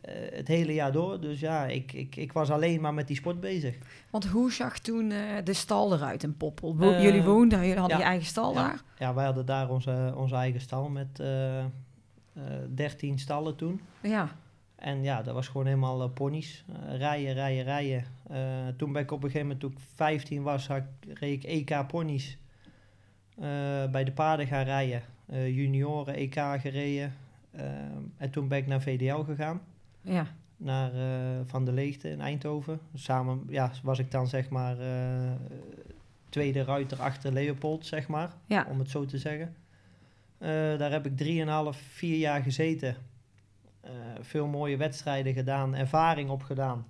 eh, 0.00 0.14
het 0.36 0.48
hele 0.48 0.74
jaar 0.74 0.92
door. 0.92 1.20
Dus 1.20 1.40
ja, 1.40 1.66
ik, 1.66 1.92
ik, 1.92 2.16
ik 2.16 2.32
was 2.32 2.50
alleen 2.50 2.80
maar 2.80 2.94
met 2.94 3.06
die 3.06 3.16
sport 3.16 3.40
bezig. 3.40 3.76
want 4.10 4.26
hoe 4.26 4.52
zag 4.52 4.78
toen 4.78 5.10
eh, 5.10 5.18
de 5.44 5.52
stal 5.52 5.92
eruit 5.94 6.22
in 6.22 6.36
Poppel? 6.36 6.76
Wo- 6.76 6.90
Eh, 6.92 7.02
jullie 7.02 7.22
woonden, 7.22 7.58
jullie 7.60 7.78
hadden 7.78 7.96
ja. 7.98 8.02
je 8.04 8.08
eigen 8.10 8.26
stal 8.28 8.52
Ja. 8.54 8.62
daar? 8.62 8.82
Ja, 8.98 9.14
wij 9.14 9.24
hadden 9.24 9.46
daar 9.46 9.70
onze, 9.70 10.12
onze 10.16 10.34
eigen 10.34 10.60
stal 10.60 10.88
met 10.88 11.20
eh 11.20 11.58
eh 11.58 11.64
13 12.74 13.18
stallen 13.18 13.56
toen. 13.56 13.80
Ja, 14.02 14.28
En 14.76 15.02
ja, 15.02 15.22
dat 15.22 15.34
was 15.34 15.48
gewoon 15.48 15.66
helemaal 15.66 16.08
ponies. 16.08 16.64
Rijden, 16.88 17.32
rijden, 17.34 17.64
rijden. 17.64 18.04
Toen 18.76 18.92
ben 18.92 19.02
ik 19.02 19.10
op 19.10 19.22
een 19.22 19.30
gegeven 19.30 19.46
moment, 19.46 19.60
toen 19.60 19.70
ik 19.72 19.78
15 19.94 20.42
was, 20.42 20.66
had, 20.68 20.82
ik- 21.00 21.18
reed 21.18 21.44
ik 21.44 21.50
EK 21.70 21.86
ponies. 21.86 22.38
Eh, 23.42 23.90
bij 23.90 24.04
de 24.04 24.12
paarden 24.12 24.46
gaan 24.46 24.64
rijden. 24.64 25.02
Eh, 25.26 25.56
junioren 25.56 26.14
EK 26.14 26.34
gereden. 26.60 27.14
Eh, 27.50 27.64
en 28.16 28.30
toen 28.30 28.48
ben 28.48 28.58
ik 28.58 28.66
naar 28.66 28.82
VDL 28.82 29.20
gegaan. 29.22 29.60
ja. 30.00 30.26
Naar 30.56 30.90
Van 31.46 31.64
der 31.64 31.74
Leegte 31.74 32.10
in 32.10 32.20
Eindhoven. 32.20 32.80
Samen 32.94 33.44
ja, 33.48 33.70
was 33.82 33.98
ik 33.98 34.10
dan 34.10 34.26
zeg 34.26 34.48
maar 34.48 34.76
tweede 36.28 36.64
ruiter 36.64 37.00
achter 37.00 37.32
Leopold, 37.32 37.86
zeg 37.86 38.08
maar 38.08 38.32
Ja. 38.46 38.66
om 38.70 38.78
het 38.78 38.90
zo 38.90 39.04
te 39.04 39.18
zeggen. 39.18 39.54
Daar 40.78 40.90
heb 40.90 41.06
ik 41.06 41.16
3,5, 41.16 41.78
4 41.80 42.16
jaar 42.18 42.42
gezeten. 42.42 42.96
Veel 44.20 44.46
mooie 44.46 44.76
wedstrijden 44.76 45.32
gedaan, 45.34 45.74
ervaring 45.74 46.30
opgedaan. 46.30 46.86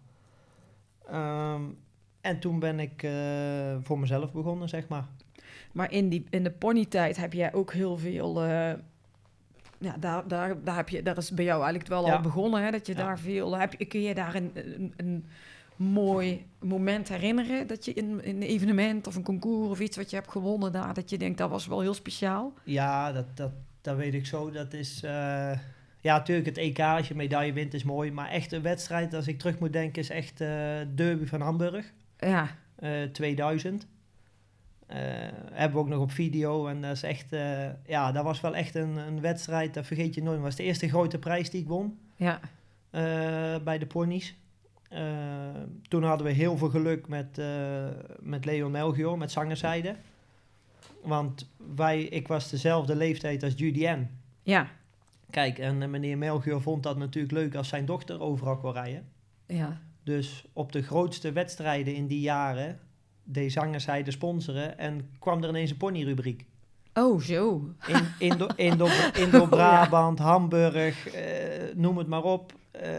Ehm, 1.09 1.63
en 2.21 2.39
toen 2.41 2.59
ben 2.59 2.81
ik 2.81 3.07
voor 3.83 3.99
mezelf 3.99 4.33
begonnen, 4.33 4.69
zeg 4.69 4.89
maar. 4.89 5.05
Maar 5.73 5.93
in, 5.93 6.09
die, 6.09 6.25
in 6.31 6.43
de 6.45 6.51
ponytijd 6.51 7.17
heb 7.17 7.33
jij 7.33 7.53
ook 7.53 7.73
heel 7.73 7.99
veel... 7.99 8.43
eh, 8.43 8.73
ja, 9.79 9.97
daar, 10.01 10.29
daar, 10.29 10.65
daar, 10.65 10.77
heb 10.77 10.89
je, 10.89 11.03
daar 11.03 11.17
is 11.17 11.31
bij 11.31 11.45
jou 11.45 11.59
eigenlijk 11.61 11.89
wel 11.91 12.07
Ja. 12.07 12.15
al 12.15 12.21
begonnen, 12.21 12.63
hè? 12.63 12.71
Dat 12.71 12.87
je 12.87 12.93
Ja. 12.93 12.99
daar 12.99 13.19
veel... 13.19 13.59
Heb, 13.59 13.75
kun 13.89 14.01
je 14.03 14.15
daar 14.15 14.35
een, 14.35 14.51
een, 14.55 14.93
een 14.97 15.25
mooi 15.77 16.47
moment 16.61 17.09
herinneren? 17.09 17.67
Dat 17.67 17.85
je 17.85 17.93
in, 17.93 18.25
in 18.25 18.37
een 18.37 18.43
evenement 18.43 19.07
of 19.07 19.17
een 19.17 19.23
concours 19.23 19.69
of 19.71 19.81
iets 19.81 19.97
wat 19.97 20.11
je 20.11 20.17
hebt 20.17 20.31
gewonnen 20.31 20.73
daar... 20.73 20.95
dat 20.95 21.11
je 21.11 21.19
denkt, 21.19 21.39
dat 21.39 21.51
was 21.51 21.67
wel 21.67 21.81
heel 21.81 21.95
speciaal? 21.95 22.53
Ja, 22.65 23.13
dat, 23.13 23.37
dat, 23.37 23.53
dat 23.81 23.97
weet 23.97 24.15
ik 24.15 24.27
zo. 24.27 24.51
Dat 24.51 24.73
is... 24.73 25.03
eh, 25.03 25.11
ja, 26.01 26.17
natuurlijk 26.17 26.47
het 26.47 26.59
EK, 26.59 26.79
als 26.81 27.09
je 27.09 27.15
medaille 27.15 27.53
wint, 27.53 27.75
is 27.75 27.85
mooi. 27.85 28.11
Maar 28.13 28.29
echt 28.29 28.53
een 28.53 28.63
wedstrijd, 28.63 29.15
als 29.15 29.27
ik 29.27 29.39
terug 29.39 29.59
moet 29.59 29.73
denken, 29.73 30.03
is 30.03 30.11
echt 30.11 30.41
eh 30.41 30.49
Derby 30.95 31.27
van 31.27 31.41
Hamburg. 31.41 31.93
Ja, 32.19 32.49
eh, 32.77 33.03
2000. 33.13 33.87
Eh, 34.93 34.99
hebben 35.53 35.73
we 35.79 35.79
ook 35.85 35.89
nog 35.89 36.01
op 36.01 36.11
video. 36.11 36.67
En 36.67 36.81
dat 36.81 36.91
is 36.91 37.03
echt... 37.03 37.33
eh, 37.33 37.69
ja, 37.87 38.13
dat 38.13 38.25
was 38.25 38.41
wel 38.41 38.55
echt 38.55 38.75
een, 38.75 38.97
een 38.97 39.21
wedstrijd, 39.21 39.75
dat 39.75 39.87
vergeet 39.87 40.15
je 40.15 40.23
nooit. 40.23 40.37
Dat 40.37 40.45
was 40.45 40.57
de 40.57 40.63
eerste 40.63 40.89
grote 40.89 41.19
prijs 41.19 41.51
die 41.51 41.61
ik 41.61 41.69
won. 41.69 41.99
ja, 42.17 42.41
eh, 42.91 43.63
bij 43.65 43.79
de 43.79 43.87
ponies. 43.87 44.35
Toen 45.89 46.03
hadden 46.03 46.27
we 46.27 46.33
heel 46.33 46.57
veel 46.57 46.69
geluk 46.69 47.09
met, 47.09 47.41
met 48.21 48.45
Leon 48.45 48.71
Melchior, 48.71 49.19
met 49.19 49.31
zangerzijde. 49.31 49.97
Want 51.03 51.49
wij, 51.75 52.03
ik 52.03 52.29
was 52.29 52.51
dezelfde 52.51 52.97
leeftijd 52.97 53.43
als 53.43 53.53
Judy 53.57 53.89
Ann. 53.89 54.09
ja, 54.43 54.67
Kijk, 55.31 55.59
en 55.59 55.91
meneer 55.91 56.19
Melchior 56.19 56.63
vond 56.63 56.83
dat 56.83 56.97
natuurlijk 56.99 57.33
leuk 57.33 57.55
als 57.55 57.69
zijn 57.69 57.85
dochter 57.87 58.21
overal 58.21 58.57
kon 58.57 58.73
rijden. 58.73 59.05
ja. 59.47 59.81
Dus 60.05 60.45
op 60.53 60.73
de 60.73 60.83
grootste 60.83 61.33
wedstrijden 61.33 61.95
in 61.95 62.07
die 62.07 62.21
jaren 62.21 62.79
deed 63.25 63.53
zangerzijde 63.53 64.11
sponsoren 64.11 64.79
en 64.79 65.09
kwam 65.19 65.43
er 65.43 65.49
ineens 65.49 65.71
een 65.71 65.77
ponyrubriek. 65.77 66.45
Oh, 66.95 67.21
zo. 67.21 67.69
In, 67.87 68.05
Indo, 68.19 68.47
Indo, 68.57 68.87
Indo 69.25 69.47
Brabant, 69.47 70.19
Hamburg, 70.19 71.09
eh, 71.09 71.75
noem 71.75 71.99
het 71.99 72.07
maar 72.07 72.23
op. 72.25 72.53
Eh, 72.71 72.91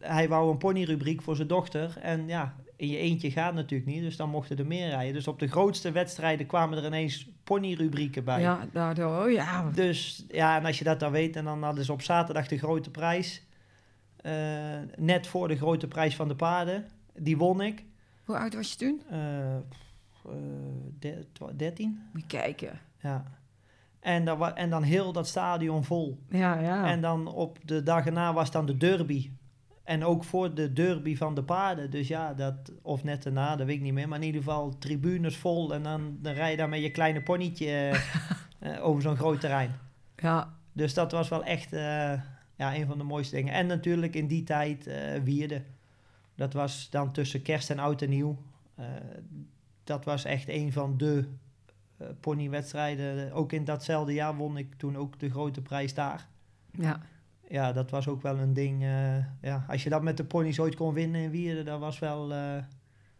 hij 0.00 0.28
wou 0.28 0.50
een 0.50 0.58
ponyrubriek 0.58 1.22
voor 1.22 1.36
zijn 1.36 1.48
dochter. 1.48 1.96
En 2.00 2.26
ja, 2.28 2.54
in 2.76 2.88
je 2.88 2.96
eentje 2.98 3.30
gaat 3.30 3.54
natuurlijk 3.54 3.90
niet, 3.90 4.02
dus 4.02 4.16
dan 4.16 4.30
mochten 4.30 4.58
er 4.58 4.66
meer 4.66 4.88
rijden. 4.88 5.14
Dus 5.14 5.28
op 5.28 5.38
de 5.38 5.46
grootste 5.48 5.92
wedstrijden 5.92 6.46
kwamen 6.46 6.78
er 6.78 6.84
ineens 6.86 7.28
ponyrubrieken 7.44 8.24
bij. 8.24 8.40
Ja, 8.40 8.66
daardoor, 8.72 9.24
oh 9.24 9.30
ja. 9.30 9.70
Dus 9.74 10.24
ja, 10.28 10.56
en 10.58 10.64
als 10.64 10.78
je 10.78 10.84
dat 10.84 11.00
dan 11.00 11.12
weet, 11.12 11.36
en 11.36 11.44
dan 11.44 11.62
hadden 11.62 11.84
ze 11.84 11.92
op 11.92 12.02
zaterdag 12.02 12.48
de 12.48 12.58
grote 12.58 12.90
prijs. 12.90 13.42
eh, 14.16 14.32
net 14.96 15.26
voor 15.26 15.48
de 15.48 15.56
grote 15.56 15.88
prijs 15.88 16.16
van 16.16 16.28
de 16.28 16.34
paarden. 16.36 16.84
Die 17.16 17.36
won 17.36 17.60
ik. 17.60 17.84
Hoe 18.28 18.38
oud 18.38 18.54
was 18.54 18.70
je 18.70 18.76
toen? 18.76 19.02
Eh, 19.10 19.56
eh, 19.56 19.62
de- 20.98 21.26
twa- 21.32 21.52
13. 21.56 22.00
Moet 22.12 22.20
je 22.22 22.26
kijken. 22.26 22.80
Ja. 23.02 23.24
En 24.00 24.24
dan, 24.24 24.56
en 24.56 24.70
dan 24.70 24.82
heel 24.82 25.12
dat 25.12 25.28
stadion 25.28 25.84
vol. 25.84 26.18
Ja, 26.28 26.58
ja. 26.58 26.86
En 26.90 27.00
dan 27.00 27.26
op 27.26 27.58
de 27.64 27.82
dag 27.82 28.06
erna 28.06 28.32
was 28.32 28.50
dan 28.50 28.66
de 28.66 28.76
derby. 28.76 29.30
En 29.84 30.04
ook 30.04 30.24
voor 30.24 30.54
de 30.54 30.72
derby 30.72 31.16
van 31.16 31.34
de 31.34 31.42
paarden. 31.42 31.90
Dus 31.90 32.08
ja, 32.08 32.34
dat, 32.34 32.72
of 32.82 33.04
net 33.04 33.22
daarna, 33.22 33.56
dat 33.56 33.66
weet 33.66 33.76
ik 33.76 33.82
niet 33.82 33.92
meer. 33.92 34.08
Maar 34.08 34.18
in 34.18 34.24
ieder 34.26 34.42
geval 34.42 34.78
tribunes 34.78 35.36
vol. 35.36 35.74
En 35.74 35.82
dan, 35.82 36.18
dan 36.20 36.32
rij 36.34 36.50
je 36.50 36.56
daar 36.56 36.68
met 36.68 36.80
je 36.82 36.90
kleine 36.90 37.22
ponytje 37.22 37.66
eh, 37.66 37.94
eh, 38.76 38.84
over 38.84 39.02
zo'n 39.02 39.16
groot 39.16 39.40
terrein. 39.40 39.72
ja, 40.16 40.54
Dus 40.72 40.94
dat 40.94 41.12
was 41.12 41.28
wel 41.28 41.44
echt 41.44 41.72
eh, 41.72 42.12
ja, 42.56 42.74
een 42.74 42.86
van 42.86 42.98
de 42.98 43.04
mooiste 43.04 43.36
dingen. 43.36 43.54
En 43.54 43.66
natuurlijk 43.66 44.14
in 44.14 44.26
die 44.26 44.42
tijd 44.44 44.86
eh 44.86 45.22
Wierde. 45.22 45.62
Dat 46.38 46.52
was 46.52 46.90
dan 46.90 47.12
tussen 47.12 47.42
kerst 47.42 47.70
en 47.70 47.78
oud 47.78 48.02
en 48.02 48.08
nieuw. 48.10 48.38
Eh, 48.74 48.84
dat 49.84 50.04
was 50.04 50.24
echt 50.24 50.48
een 50.48 50.72
van 50.72 50.96
de 50.96 51.28
eh, 51.96 52.06
ponywedstrijden. 52.20 53.32
Ook 53.32 53.52
in 53.52 53.64
datzelfde 53.64 54.12
jaar 54.14 54.36
won 54.36 54.56
ik 54.56 54.74
toen 54.74 54.96
ook 54.96 55.18
de 55.20 55.30
grote 55.30 55.60
prijs 55.62 55.94
daar. 55.94 56.26
ja. 56.72 57.00
Ja, 57.50 57.72
dat 57.72 57.90
was 57.90 58.08
ook 58.08 58.22
wel 58.22 58.38
een 58.38 58.52
ding. 58.52 58.82
eh, 58.82 59.16
ja, 59.42 59.64
als 59.68 59.82
je 59.82 59.90
dat 59.90 60.02
met 60.02 60.16
de 60.16 60.24
ponies 60.24 60.60
ooit 60.60 60.74
kon 60.76 60.92
winnen 60.94 61.20
in 61.20 61.30
Wierde, 61.30 61.62
dat 61.62 61.80
was 61.80 61.98
wel... 61.98 62.28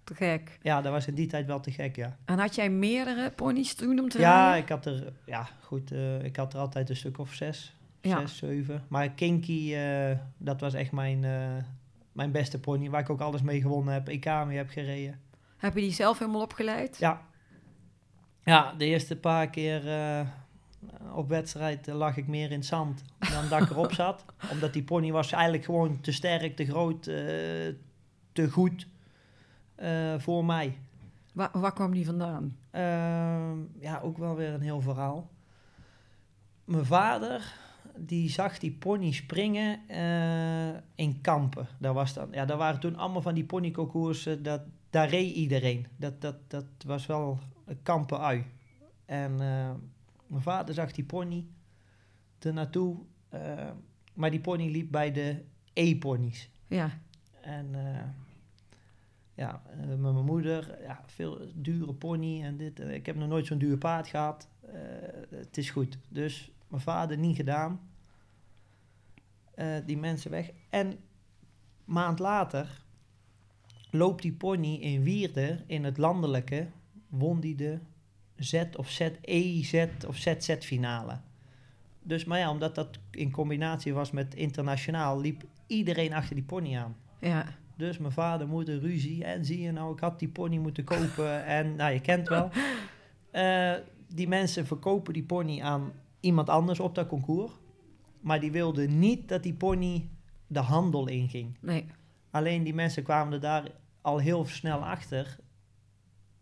Te 0.04 0.14
gek. 0.14 0.58
ja, 0.62 0.80
dat 0.82 0.92
was 0.92 1.06
in 1.06 1.14
die 1.14 1.26
tijd 1.26 1.46
wel 1.46 1.60
te 1.60 1.70
gek, 1.70 1.96
ja. 1.96 2.16
En 2.24 2.38
had 2.38 2.54
jij 2.54 2.70
meerdere 2.70 3.30
ponies 3.30 3.74
toen 3.74 3.98
om 3.98 4.08
te 4.08 4.18
Ja, 4.18 4.42
rijden? 4.44 4.62
ik 4.62 4.68
had 4.68 4.86
er, 4.86 5.12
ja, 5.26 5.48
goed, 5.60 5.92
ik 6.22 6.36
had 6.36 6.52
er 6.54 6.58
altijd 6.60 6.90
een 6.90 6.96
stuk 6.96 7.18
of 7.18 7.32
zes, 7.34 7.74
Ja. 8.00 8.20
zes, 8.20 8.36
zeven. 8.36 8.82
Maar 8.88 9.10
Kinky, 9.10 9.74
dat 10.38 10.60
was 10.60 10.74
echt 10.74 10.92
mijn, 10.92 11.24
mijn 12.18 12.32
beste 12.32 12.60
pony, 12.60 12.90
waar 12.90 13.00
ik 13.00 13.10
ook 13.10 13.20
alles 13.20 13.42
mee 13.42 13.60
gewonnen 13.60 13.94
heb, 13.94 14.08
EK 14.08 14.24
mee 14.46 14.56
heb 14.56 14.70
gereden. 14.70 15.20
Heb 15.56 15.74
je 15.74 15.80
die 15.80 15.92
zelf 15.92 16.18
helemaal 16.18 16.40
opgeleid? 16.40 16.96
Ja, 16.98 17.22
ja 18.44 18.72
de 18.72 18.84
eerste 18.84 19.16
paar 19.16 19.50
keer 19.50 19.88
eh, 19.88 20.26
op 21.14 21.28
wedstrijd 21.28 21.88
eh, 21.88 21.94
lag 21.94 22.16
ik 22.16 22.26
meer 22.26 22.50
in 22.50 22.58
het 22.58 22.66
zand 22.66 23.04
dan 23.18 23.48
dat 23.48 23.62
ik 23.62 23.70
erop 23.70 23.92
zat. 23.92 24.24
Omdat 24.52 24.72
die 24.72 24.82
pony 24.82 25.12
was 25.12 25.32
eigenlijk 25.32 25.64
gewoon 25.64 26.00
te 26.00 26.12
sterk, 26.12 26.56
te 26.56 26.64
groot, 26.64 27.06
eh, 27.06 27.14
te 28.32 28.50
goed 28.50 28.86
voor 30.18 30.44
mij. 30.44 30.78
Waar, 31.32 31.50
waar 31.52 31.72
kwam 31.72 31.92
die 31.92 32.06
vandaan? 32.06 32.56
Ehm, 32.70 33.58
ja, 33.80 34.00
ook 34.02 34.18
wel 34.18 34.36
weer 34.36 34.52
een 34.52 34.60
heel 34.60 34.80
verhaal. 34.80 35.30
Mijn 36.64 36.86
vader, 36.86 37.54
die 38.06 38.30
zag 38.30 38.58
die 38.58 38.72
pony 38.72 39.12
springen 39.12 39.88
eh, 39.88 40.80
in 40.94 41.20
kampen. 41.20 41.66
Daar, 41.78 41.94
was 41.94 42.14
dan, 42.14 42.28
ja, 42.30 42.44
daar 42.44 42.56
waren 42.56 42.80
toen 42.80 42.96
allemaal 42.96 43.22
van 43.22 43.34
die 43.34 43.44
ponyconcoursen, 43.44 44.42
dat, 44.42 44.62
daar 44.90 45.08
reed 45.08 45.34
iedereen. 45.34 45.86
Dat, 45.96 46.20
dat, 46.20 46.36
dat 46.46 46.64
was 46.86 47.06
wel 47.06 47.38
kampen 47.82 48.20
ui. 48.20 48.44
En 49.04 49.32
eh, 49.32 49.70
mijn 50.26 50.42
vader 50.42 50.74
zag 50.74 50.92
die 50.92 51.04
pony 51.04 51.46
er 52.38 52.52
naartoe, 52.52 52.96
eh, 53.28 53.70
maar 54.14 54.30
die 54.30 54.40
pony 54.40 54.70
liep 54.70 54.90
bij 54.90 55.12
de 55.12 55.44
E-ponies. 55.72 56.50
Ja, 56.66 56.98
En 57.40 57.74
ja, 59.34 59.62
met 59.86 59.98
mijn 59.98 60.24
moeder, 60.24 60.78
ja, 60.82 61.02
veel 61.06 61.40
dure 61.54 61.92
pony 61.92 62.42
en 62.42 62.56
dit. 62.56 62.80
ik 62.80 63.06
heb 63.06 63.16
nog 63.16 63.28
nooit 63.28 63.46
zo'n 63.46 63.58
duur 63.58 63.78
paard 63.78 64.06
gehad. 64.08 64.48
Eh, 64.72 65.38
het 65.38 65.56
is 65.56 65.70
goed. 65.70 65.98
Dus 66.08 66.50
mijn 66.68 66.82
vader 66.82 67.18
niet 67.18 67.36
gedaan. 67.36 67.87
Eh, 69.58 69.66
die 69.86 69.98
mensen 69.98 70.30
weg. 70.30 70.50
En 70.70 70.98
maand 71.84 72.18
later 72.18 72.82
loopt 73.90 74.22
die 74.22 74.32
pony 74.32 74.74
in 74.74 75.02
Wierde, 75.02 75.62
in 75.66 75.84
het 75.84 75.98
landelijke, 75.98 76.66
won 77.08 77.40
die 77.40 77.54
de 77.54 77.78
Z 78.36 78.64
of 78.76 78.90
ZE, 78.90 79.60
Z 79.62 79.86
of 80.06 80.16
ZZ 80.16 80.56
finale. 80.58 81.20
Dus, 82.02 82.24
maar 82.24 82.38
ja, 82.38 82.50
omdat 82.50 82.74
dat 82.74 82.98
in 83.10 83.30
combinatie 83.30 83.94
was 83.94 84.10
met 84.10 84.34
internationaal, 84.34 85.20
liep 85.20 85.44
iedereen 85.66 86.12
achter 86.12 86.34
die 86.34 86.44
pony 86.44 86.76
aan. 86.76 86.96
ja. 87.20 87.44
Dus 87.76 87.98
mijn 87.98 88.12
vader, 88.12 88.48
moeder, 88.48 88.80
ruzie. 88.80 89.24
En 89.24 89.44
zie 89.44 89.60
je 89.60 89.72
nou, 89.72 89.92
ik 89.92 90.00
had 90.00 90.18
die 90.18 90.28
pony 90.28 90.56
moeten 90.58 90.84
kopen. 90.84 91.44
En 91.58 91.76
nou, 91.76 91.92
je 91.92 92.00
kent 92.00 92.28
wel. 92.28 92.50
Eh, 93.30 93.74
die 94.14 94.28
mensen 94.28 94.66
verkopen 94.66 95.12
die 95.12 95.22
pony 95.22 95.60
aan 95.62 95.92
iemand 96.20 96.48
anders 96.48 96.80
op 96.80 96.94
dat 96.94 97.06
concours. 97.06 97.52
Maar 98.20 98.40
die 98.40 98.52
wilden 98.52 98.98
niet 98.98 99.28
dat 99.28 99.42
die 99.42 99.54
pony 99.54 100.08
de 100.46 100.58
handel 100.58 101.08
inging. 101.08 101.56
Nee. 101.60 101.86
Alleen 102.30 102.62
die 102.62 102.74
mensen 102.74 103.02
kwamen 103.02 103.32
er 103.32 103.40
daar 103.40 103.70
al 104.00 104.18
heel 104.18 104.44
snel 104.44 104.86
achter 104.86 105.36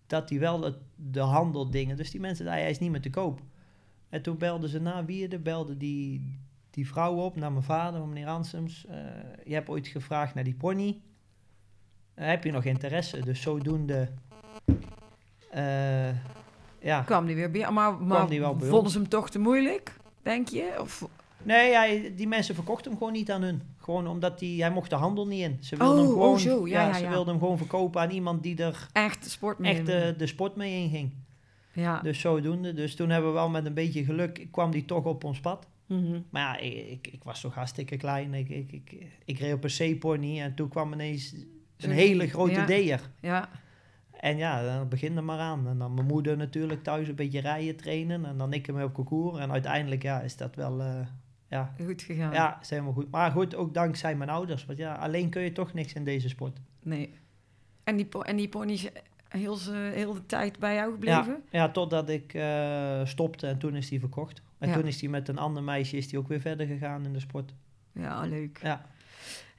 dat 0.06 0.28
die 0.28 0.40
wel 0.40 0.62
het, 0.62 0.76
de 0.94 1.20
handel 1.20 1.70
dingen. 1.70 1.96
Dus 1.96 2.10
die 2.10 2.20
mensen 2.20 2.44
zeiden, 2.44 2.64
hij 2.64 2.72
is 2.72 2.80
niet 2.80 2.90
meer 2.90 3.00
te 3.00 3.10
koop. 3.10 3.42
En 4.08 4.22
toen 4.22 4.38
belden 4.38 4.68
ze 4.68 4.80
na 4.80 5.04
Wierde, 5.04 5.38
belde 5.38 5.76
die, 5.76 6.38
die 6.70 6.88
vrouw 6.88 7.14
op 7.14 7.36
naar 7.36 7.52
mijn 7.52 7.64
vader, 7.64 8.06
meneer 8.06 8.26
Ansems. 8.26 8.86
Eh, 8.86 8.96
je 9.44 9.54
hebt 9.54 9.68
ooit 9.68 9.86
gevraagd 9.86 10.34
naar 10.34 10.44
die 10.44 10.54
pony. 10.54 11.00
Eh, 12.14 12.26
heb 12.26 12.44
je 12.44 12.52
nog 12.52 12.64
interesse? 12.64 13.20
Dus 13.20 13.40
zodoende... 13.40 14.08
eh, 15.50 16.08
ja. 16.78 17.02
Kwam 17.02 17.26
die 17.26 17.34
weer 17.34 17.50
bij 17.50 17.70
Maar, 17.70 18.02
maar 18.02 18.28
vonden 18.58 18.90
ze 18.90 18.98
hem 18.98 19.08
toch 19.08 19.30
te 19.30 19.38
moeilijk, 19.38 19.96
denk 20.22 20.48
je? 20.48 20.76
Of, 20.80 21.08
Nee, 21.42 21.72
hij, 21.74 22.12
die 22.16 22.28
mensen 22.28 22.54
verkochten 22.54 22.90
hem 22.90 22.98
gewoon 22.98 23.12
niet 23.12 23.30
aan 23.30 23.42
hun. 23.42 23.62
Gewoon 23.78 24.06
omdat 24.06 24.38
die, 24.38 24.60
hij 24.62 24.70
mocht 24.70 24.90
de 24.90 24.96
handel 24.96 25.26
niet 25.26 25.40
in. 25.42 25.56
Ze 25.60 25.76
wilden 25.76 25.96
Oh, 25.96 26.02
hem 26.04 26.12
gewoon, 26.12 26.32
oh 26.32 26.38
zo, 26.38 26.66
ja, 26.68 26.86
ja, 26.86 26.92
ze 26.94 27.08
wilden 27.08 27.28
hem 27.28 27.38
gewoon 27.38 27.58
verkopen 27.58 28.00
aan 28.00 28.10
iemand 28.10 28.42
die 28.42 28.62
er 28.62 28.86
echt 28.92 29.30
sport 29.30 29.58
mee? 29.58 29.72
echt 29.74 29.86
de, 29.86 30.14
de 30.18 30.26
sport 30.26 30.56
mee 30.56 30.82
inging. 30.82 31.12
ja. 31.72 32.00
Dus 32.00 32.20
zodoende. 32.20 32.72
Dus 32.74 32.94
toen 32.94 33.10
hebben 33.10 33.30
we 33.30 33.36
wel 33.36 33.48
met 33.48 33.66
een 33.66 33.74
beetje 33.74 34.04
geluk, 34.04 34.48
kwam 34.50 34.70
die 34.70 34.84
toch 34.84 35.04
op 35.04 35.24
ons 35.24 35.40
pad. 35.40 35.66
Mhm. 35.86 36.20
Maar 36.30 36.64
ja, 36.64 36.70
ik, 36.70 36.86
ik, 36.90 37.12
ik 37.12 37.24
was 37.24 37.40
toch 37.40 37.54
hartstikke 37.54 37.96
klein. 37.96 38.34
Ik, 38.34 38.48
ik, 38.48 38.72
ik, 38.72 39.06
ik 39.24 39.38
reed 39.38 39.52
op 39.54 39.64
een 39.64 39.96
C-pony 39.96 40.40
en 40.40 40.54
toen 40.54 40.68
kwam 40.68 40.92
ineens 40.92 41.34
een 41.76 41.90
hele 41.90 42.28
grote. 42.28 42.64
D'er. 42.64 43.00
ja. 43.20 43.48
En 44.20 44.36
ja, 44.36 44.64
dan 44.64 44.88
begin 44.88 45.16
er 45.16 45.24
maar 45.24 45.38
aan. 45.38 45.68
En 45.68 45.78
dan 45.78 45.94
mijn 45.94 46.06
moeder 46.06 46.36
natuurlijk 46.36 46.82
thuis 46.82 47.08
een 47.08 47.14
beetje 47.14 47.40
rijden 47.40 47.76
trainen. 47.76 48.24
En 48.24 48.38
dan 48.38 48.52
ik 48.52 48.66
hem 48.66 48.82
op 48.82 48.94
concours. 48.94 49.38
En 49.38 49.50
uiteindelijk 49.52 50.02
ja, 50.02 50.20
is 50.20 50.36
dat 50.36 50.54
wel, 50.54 50.80
eh, 50.80 51.06
ja, 51.48 51.74
Goed 51.84 52.02
gegaan. 52.02 52.32
ja, 52.32 52.58
is 52.60 52.70
helemaal 52.70 52.92
goed. 52.92 53.10
Maar 53.10 53.30
goed, 53.30 53.54
ook 53.54 53.74
dankzij 53.74 54.16
mijn 54.16 54.30
ouders. 54.30 54.64
Want 54.66 54.78
ja, 54.78 54.94
alleen 54.94 55.30
kun 55.30 55.42
je 55.42 55.52
toch 55.52 55.72
niks 55.72 55.92
in 55.92 56.04
deze 56.04 56.28
sport. 56.28 56.58
Nee. 56.82 57.14
En 57.84 57.96
die, 57.96 58.06
po- 58.06 58.20
en 58.22 58.36
die 58.36 58.48
pony 58.48 58.72
is 58.72 58.88
heel, 59.28 59.58
heel 59.70 60.12
de 60.14 60.26
tijd 60.26 60.58
bij 60.58 60.74
jou 60.74 60.92
gebleven? 60.92 61.42
Ja, 61.50 61.68
totdat 61.70 62.08
ik 62.08 62.34
eh, 62.34 63.00
stopte 63.04 63.46
en 63.46 63.58
toen 63.58 63.76
is 63.76 63.88
die 63.88 64.00
verkocht. 64.00 64.42
En 64.58 64.68
Ja. 64.68 64.74
toen 64.74 64.86
is 64.86 64.98
die 64.98 65.08
met 65.08 65.28
een 65.28 65.38
ander 65.38 65.62
meisje 65.62 65.96
is 65.96 66.08
die 66.08 66.18
ook 66.18 66.28
weer 66.28 66.40
verder 66.40 66.66
gegaan 66.66 67.04
in 67.04 67.12
de 67.12 67.20
sport. 67.20 67.54
Ja, 67.92 68.20
leuk. 68.26 68.58
Ja, 68.62 68.86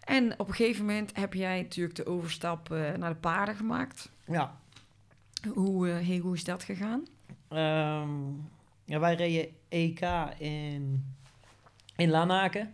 En 0.04 0.40
op 0.40 0.48
een 0.48 0.54
gegeven 0.54 0.86
moment 0.86 1.16
heb 1.16 1.34
jij 1.34 1.62
natuurlijk 1.62 1.96
de 1.96 2.06
overstap 2.06 2.72
eh, 2.72 2.94
naar 2.94 3.10
de 3.10 3.20
paarden 3.20 3.56
gemaakt. 3.56 4.12
ja. 4.26 4.58
Hoe, 5.54 5.90
eh, 5.90 6.08
hey, 6.08 6.18
hoe 6.18 6.34
is 6.36 6.44
dat 6.44 6.64
gegaan? 6.64 7.04
Ehm, 7.48 8.10
ja 8.86 9.00
wij 9.00 9.16
reden 9.16 9.48
EK 9.70 10.00
in, 10.38 11.06
in 11.98 12.10
Lanaken. 12.10 12.74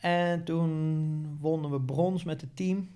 En 0.00 0.44
toen 0.44 1.38
wonnen 1.40 1.70
we 1.70 1.80
brons 1.80 2.24
met 2.24 2.40
het 2.40 2.56
team. 2.56 2.90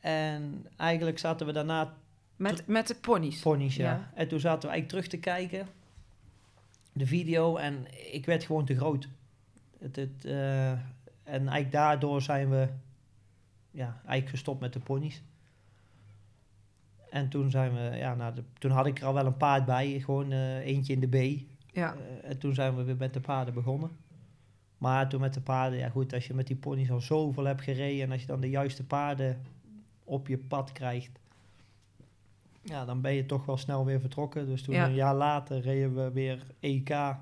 En 0.00 0.66
eigenlijk 0.76 1.18
zaten 1.18 1.46
we 1.46 1.52
daarna 1.52 1.94
Met, 2.36 2.66
met 2.66 2.86
de 2.86 2.94
ponies? 2.94 3.40
ponies, 3.40 3.76
ja. 3.76 3.90
Ja. 3.90 4.10
En 4.14 4.28
toen 4.28 4.40
zaten 4.40 4.68
we 4.68 4.74
eigenlijk 4.74 4.88
terug 4.88 5.20
te 5.20 5.30
kijken, 5.30 5.68
de 6.92 7.06
video, 7.06 7.56
en 7.56 7.86
ik 8.12 8.26
werd 8.26 8.44
gewoon 8.44 8.64
te 8.64 8.76
groot. 8.76 9.08
Het, 9.78 9.96
het, 9.96 10.24
eh, 10.24 10.70
en 10.70 10.80
eigenlijk 11.22 11.72
daardoor 11.72 12.22
zijn 12.22 12.50
we 12.50 12.68
ja, 13.70 13.94
eigenlijk 13.94 14.28
gestopt 14.28 14.60
met 14.60 14.72
de 14.72 14.80
ponies. 14.80 15.22
En 17.10 17.28
toen 17.28 17.50
zijn 17.50 17.74
we, 17.74 17.96
ja, 17.96 18.14
nou, 18.14 18.34
de, 18.34 18.42
toen 18.58 18.70
had 18.70 18.86
ik 18.86 18.98
er 19.00 19.06
al 19.06 19.14
wel 19.14 19.26
een 19.26 19.36
paard 19.36 19.64
bij, 19.64 20.00
gewoon 20.00 20.32
eh, 20.32 20.56
eentje 20.56 20.92
in 20.92 21.00
de 21.00 21.08
B. 21.08 21.44
Ja. 21.76 21.94
Eh, 22.22 22.30
en 22.30 22.38
toen 22.38 22.54
zijn 22.54 22.76
we 22.76 22.82
weer 22.82 22.96
met 22.96 23.12
de 23.14 23.20
paarden 23.20 23.54
begonnen. 23.54 23.90
Maar 24.78 25.08
toen 25.08 25.20
met 25.20 25.34
de 25.34 25.40
paarden, 25.40 25.78
ja 25.78 25.88
goed, 25.88 26.12
als 26.12 26.26
je 26.26 26.34
met 26.34 26.46
die 26.46 26.56
ponies 26.56 26.90
al 26.90 27.00
zoveel 27.00 27.44
hebt 27.44 27.62
gereden 27.62 28.02
en 28.04 28.10
als 28.12 28.20
je 28.20 28.26
dan 28.26 28.40
de 28.40 28.50
juiste 28.50 28.84
paarden 28.86 29.42
op 30.04 30.28
je 30.28 30.38
pad 30.38 30.72
krijgt, 30.72 31.18
ja, 32.62 32.84
dan 32.84 33.00
ben 33.00 33.12
je 33.14 33.26
toch 33.26 33.44
wel 33.46 33.56
snel 33.56 33.84
weer 33.84 34.00
vertrokken. 34.00 34.46
Dus 34.46 34.62
toen 34.62 34.74
Ja. 34.74 34.84
een 34.86 34.94
jaar 34.94 35.14
later 35.14 35.60
reden 35.60 35.94
we 35.94 36.10
weer 36.12 36.46
EK 36.60 36.90
eh, 36.90 37.16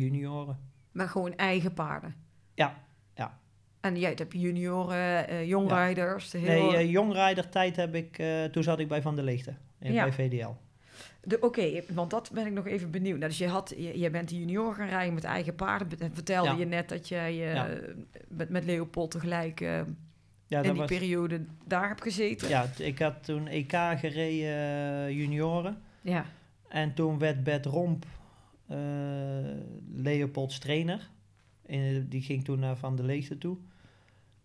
junioren. 0.00 0.58
Maar 0.92 1.08
gewoon 1.08 1.34
eigen 1.36 1.74
paarden? 1.74 2.14
Ja, 2.54 2.78
ja. 3.14 3.38
En 3.80 3.96
jij 3.98 4.12
hebt 4.16 4.32
junioren, 4.32 5.28
eh 5.28 5.46
jongrijders, 5.48 6.30
de 6.30 6.38
Nee, 6.38 6.60
heel... 6.60 6.74
eh 6.74 6.90
jongrijder 6.90 7.48
tijd 7.48 7.76
heb 7.76 7.94
ik, 7.94 8.22
toen 8.52 8.62
zat 8.62 8.78
ik 8.78 8.88
bij 8.88 9.02
Van 9.02 9.14
der 9.14 9.24
Lichten, 9.24 9.58
in, 9.78 9.92
Ja. 9.92 10.02
bij 10.02 10.12
VDL. 10.12 10.50
De- 11.24 11.40
Oké, 11.40 11.82
want 11.92 12.10
dat 12.10 12.30
ben 12.34 12.46
ik 12.46 12.52
nog 12.52 12.66
even 12.66 12.90
benieuwd. 12.90 13.16
Nou, 13.18 13.28
dus 13.28 13.38
je, 13.38 13.48
had, 13.48 13.74
je, 13.76 13.98
je 13.98 14.10
bent 14.10 14.28
de 14.28 14.38
junior 14.38 14.74
gaan 14.74 14.88
rijden 14.88 15.14
met 15.14 15.24
eigen 15.24 15.54
paarden. 15.54 15.98
Vertelde 16.14 16.50
Ja. 16.50 16.56
je 16.56 16.64
net 16.64 16.88
dat 16.88 17.08
jij 17.08 17.34
Ja. 17.34 17.68
met, 18.28 18.48
met 18.48 18.64
Leopold 18.64 19.10
tegelijk 19.10 19.60
eh, 19.60 19.80
Ja, 20.46 20.56
in 20.62 20.62
die 20.70 20.72
was, 20.72 20.86
periode 20.90 21.44
daar 21.66 21.88
hebt 21.88 22.02
gezeten. 22.02 22.48
ja, 22.48 22.66
ik 22.78 22.98
had 22.98 23.24
toen 23.24 23.46
EK 23.46 23.72
gereden 23.96 25.06
eh, 25.06 25.10
junioren. 25.16 25.82
Ja. 26.00 26.24
En 26.68 26.94
toen 26.94 27.18
werd 27.18 27.44
Bert 27.44 27.66
Romp 27.66 28.04
eh, 28.66 28.78
Leopolds 29.94 30.58
trainer. 30.58 31.08
En 31.66 32.08
die 32.08 32.22
ging 32.22 32.44
toen 32.44 32.58
naar 32.58 32.76
Van 32.76 32.96
der 32.96 33.04
Leegte 33.04 33.38
toe. 33.38 33.56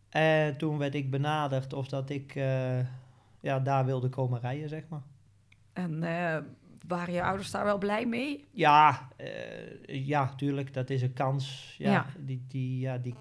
En 0.10 0.57
toen 0.57 0.77
werd 0.77 0.95
ik 0.95 1.10
benaderd 1.12 1.74
of 1.74 1.88
dat 1.88 2.10
ik 2.10 2.34
ja, 3.39 3.60
daar 3.63 3.86
wilde 3.86 4.10
komen 4.10 4.39
rijden, 4.39 4.69
zeg 4.69 4.84
maar. 4.89 5.01
En 5.75 6.03
eh, 6.03 6.38
waren 6.88 7.13
je 7.13 7.24
ouders 7.24 7.51
daar 7.51 7.63
wel 7.65 7.77
blij 7.77 8.05
mee? 8.05 8.46
Ja, 8.51 9.08
eh, 9.15 10.05
ja, 10.08 10.34
tuurlijk, 10.36 10.74
dat 10.74 10.89
is 10.89 11.01
een 11.01 11.13
kans. 11.13 11.75
Ja, 11.77 11.91
Ja. 11.91 12.05
Die, 12.20 12.41
die, 12.48 12.79
ja, 12.79 12.98
die, 12.98 13.13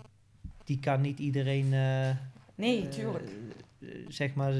die 0.65 0.79
kan 0.81 1.01
niet 1.01 1.19
iedereen, 1.19 1.73
eh, 1.73 2.11
Nee, 2.55 2.89
tuurlijk. 2.89 3.31
zeg 4.09 4.35
maar, 4.35 4.53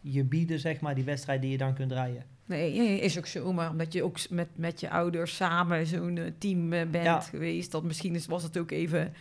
je 0.00 0.24
bieden, 0.24 0.58
zeg 0.58 0.80
maar, 0.80 0.94
die 0.94 1.04
wedstrijd 1.04 1.40
die 1.42 1.50
je 1.50 1.58
dan 1.58 1.74
kunt 1.74 1.92
rijden. 1.92 2.22
Nee, 2.44 3.00
is 3.00 3.18
ook 3.18 3.26
zo, 3.26 3.52
maar 3.52 3.70
omdat 3.70 3.92
je 3.92 4.02
ook 4.02 4.28
met, 4.30 4.48
met 4.54 4.80
je 4.80 4.90
ouders 4.90 5.36
samen 5.36 5.86
zo'n 5.86 6.34
team 6.38 6.68
bent 6.70 6.92
Ja. 7.04 7.20
geweest, 7.20 7.70
dat 7.70 7.82
misschien 7.82 8.14
is, 8.14 8.26
was 8.26 8.42
het 8.42 8.58
ook 8.58 8.70
even, 8.70 9.12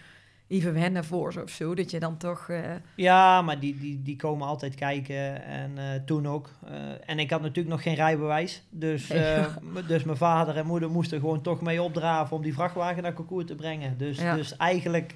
even 0.52 0.74
wennen 0.74 1.06
voor 1.06 1.34
ze 1.34 1.42
of 1.42 1.50
zo, 1.50 1.76
dat 1.76 1.92
je 1.92 2.00
dan 2.00 2.18
toch... 2.18 2.50
eh, 2.50 2.72
Ja, 2.96 3.42
maar 3.42 3.60
die, 3.60 3.78
die, 3.80 4.02
die 4.02 4.16
komen 4.16 4.48
altijd 4.48 4.76
kijken 4.76 5.44
en 5.46 5.78
eh, 5.78 5.86
toen 6.06 6.28
ook. 6.28 6.50
Eh, 6.66 7.10
en 7.10 7.20
ik 7.20 7.30
had 7.30 7.42
natuurlijk 7.42 7.70
nog 7.76 7.82
geen 7.84 7.96
rijbewijs. 7.96 8.64
Dus, 8.70 9.08
dus 9.88 10.04
mijn 10.04 10.18
vader 10.18 10.58
en 10.58 10.66
moeder 10.66 10.90
moesten 10.90 11.20
gewoon 11.20 11.42
toch 11.42 11.62
mee 11.62 11.82
opdraven 11.82 12.36
om 12.38 12.44
die 12.44 12.54
vrachtwagen 12.54 13.04
naar 13.04 13.14
Concours 13.14 13.46
te 13.46 13.56
brengen. 13.56 13.98
Dus, 13.98 14.18
Ja. 14.18 14.36
dus 14.36 14.58
eigenlijk 14.58 15.16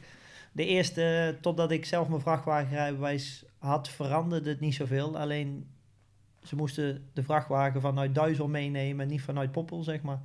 de 0.51 0.65
eerste, 0.65 1.37
totdat 1.41 1.71
ik 1.71 1.85
zelf 1.85 2.07
mijn 2.07 2.21
vrachtwagenrijbewijs 2.21 3.45
had, 3.57 3.89
veranderde 3.89 4.49
het 4.49 4.59
niet 4.59 4.75
zoveel. 4.75 5.17
Alleen 5.17 5.67
ze 6.43 6.55
moesten 6.55 7.09
de 7.13 7.23
vrachtwagen 7.23 7.81
vanuit 7.81 8.15
Duizel 8.15 8.47
meenemen 8.47 9.05
en 9.05 9.11
niet 9.11 9.21
vanuit 9.21 9.51
Poppel, 9.51 9.83
zeg 9.83 10.01
maar. 10.01 10.19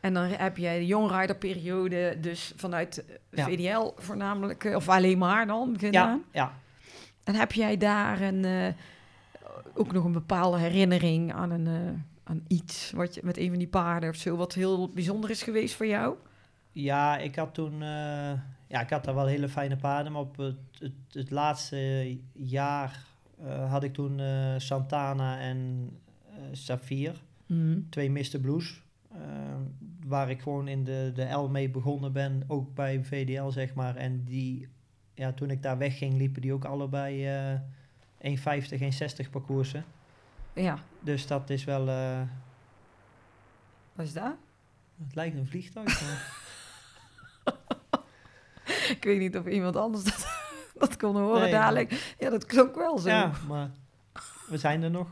En 0.00 0.14
dan 0.14 0.24
heb 0.24 0.56
je 0.56 0.68
de 0.68 0.86
jongriderperiode 0.86 2.16
dus 2.20 2.52
vanuit 2.56 3.04
eh. 3.30 3.44
VDL 3.44 3.92
voornamelijk, 3.96 4.64
eh, 4.64 4.76
of 4.76 4.88
alleen 4.88 5.18
maar 5.18 5.46
dan 5.46 5.78
gedaan. 5.78 6.24
Ja, 6.32 6.40
ja. 6.40 6.52
En 7.24 7.34
heb 7.34 7.52
jij 7.52 7.76
daar 7.76 8.20
een, 8.20 8.44
eh, 8.44 8.72
ook 9.74 9.92
nog 9.92 10.04
een 10.04 10.12
bepaalde 10.12 10.58
herinnering 10.58 11.32
aan, 11.32 11.50
een, 11.50 12.04
aan 12.24 12.44
iets 12.48 12.90
wat 12.90 13.14
je, 13.14 13.20
met 13.24 13.36
een 13.36 13.48
van 13.48 13.58
die 13.58 13.68
paarden 13.68 14.08
of 14.08 14.16
zo, 14.16 14.36
wat 14.36 14.54
heel 14.54 14.88
bijzonder 14.88 15.30
is 15.30 15.42
geweest 15.42 15.74
voor 15.74 15.86
jou? 15.86 16.16
Ja, 16.72 17.18
ik 17.18 17.36
had 17.36 17.54
toen... 17.54 17.78
ja, 18.68 18.80
ik 18.80 18.90
had 18.90 19.04
daar 19.04 19.14
wel 19.14 19.26
hele 19.26 19.48
fijne 19.48 19.76
paarden. 19.76 20.12
Maar 20.12 20.20
op 20.20 20.36
het, 20.36 20.58
het, 20.78 20.92
het 21.10 21.30
laatste 21.30 22.18
jaar 22.32 23.04
had 23.68 23.82
ik 23.82 23.94
toen 23.94 24.20
Santana 24.56 25.38
en 25.38 25.90
Safir. 26.52 27.22
Twee 27.90 28.10
Mr. 28.10 28.38
Blues. 28.40 28.82
Waar 30.08 30.30
ik 30.30 30.40
gewoon 30.40 30.68
in 30.68 30.84
de, 30.84 31.12
de 31.14 31.24
L 31.30 31.48
mee 31.48 31.68
begonnen 31.70 32.12
ben. 32.12 32.42
Ook 32.46 32.74
bij 32.74 33.04
VDL, 33.04 33.48
zeg 33.48 33.74
maar. 33.74 33.96
En 33.96 34.24
die... 34.24 34.68
Ja, 35.14 35.32
toen 35.32 35.50
ik 35.50 35.62
daar 35.62 35.78
wegging, 35.78 36.14
liepen 36.14 36.42
die 36.42 36.52
ook 36.52 36.64
allebei 36.64 37.26
eh 37.26 37.60
1,50, 38.38 38.80
1,60 39.24 39.30
parcoursen. 39.30 39.84
Ja, 40.52 40.78
Dus 41.00 41.26
dat 41.26 41.50
is 41.50 41.64
wel... 41.64 41.88
eh, 41.88 42.20
wat 43.92 44.06
is 44.06 44.12
dat? 44.12 44.34
het 45.06 45.14
lijkt 45.14 45.36
een 45.36 45.46
vliegtuig. 45.46 46.00
maar- 46.02 46.36
Ik 48.88 49.04
weet 49.04 49.18
niet 49.18 49.36
of 49.36 49.46
iemand 49.46 49.76
anders 49.76 50.04
dat, 50.04 50.26
dat 50.78 50.96
kon 50.96 51.16
horen 51.16 51.40
Nee, 51.40 51.50
dadelijk. 51.52 52.14
Ja, 52.18 52.30
dat 52.30 52.46
klonk 52.46 52.74
wel 52.74 52.98
zo. 52.98 53.08
ja, 53.08 53.32
maar 53.48 53.70
we 54.48 54.58
zijn 54.58 54.82
er 54.82 54.90
nog. 54.90 55.08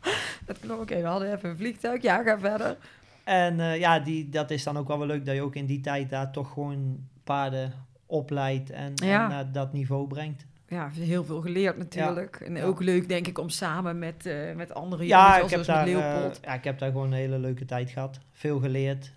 Dat 0.46 0.58
klonk, 0.58 0.80
oké, 0.80 1.00
we 1.00 1.06
hadden 1.06 1.32
even 1.36 1.50
een 1.50 1.56
vliegtuig. 1.56 2.02
Ja, 2.02 2.22
ga 2.22 2.38
verder. 2.38 2.76
En 3.24 3.60
eh, 3.60 3.78
ja, 3.78 3.98
die, 4.00 4.28
dat 4.28 4.50
is 4.50 4.62
dan 4.64 4.76
ook 4.76 4.88
wel 4.88 4.98
wel 4.98 5.06
leuk 5.06 5.26
dat 5.26 5.34
je 5.34 5.42
ook 5.42 5.54
in 5.54 5.66
die 5.66 5.80
tijd 5.80 6.10
daar 6.10 6.32
toch 6.32 6.52
gewoon 6.52 6.98
paarden 7.24 7.72
opleidt 8.06 8.70
en, 8.70 8.92
Ja. 8.94 9.22
en 9.24 9.30
naar 9.30 9.52
dat 9.52 9.72
niveau 9.72 10.06
brengt. 10.08 10.46
Ja, 10.68 10.88
heel 10.90 11.24
veel 11.24 11.40
geleerd 11.40 11.76
natuurlijk. 11.76 12.36
En 12.36 12.56
Ja. 12.56 12.64
ook 12.64 12.80
leuk, 12.82 13.08
denk 13.08 13.26
ik, 13.26 13.38
om 13.38 13.48
samen 13.48 13.98
met, 13.98 14.26
eh, 14.26 14.54
met 14.54 14.74
andere 14.74 15.06
Ja, 15.06 15.24
jongens, 15.36 15.44
ik 15.52 15.56
heb, 15.56 15.64
zoals 15.64 15.66
daar, 15.66 15.88
eh, 15.88 16.12
Leopold. 16.12 16.38
ja, 16.42 16.54
ik 16.54 16.64
heb 16.64 16.78
daar 16.78 16.90
gewoon 16.90 17.06
een 17.06 17.12
hele 17.18 17.38
leuke 17.38 17.64
tijd 17.64 17.90
gehad. 17.90 18.18
Veel 18.32 18.58
geleerd, 18.60 19.12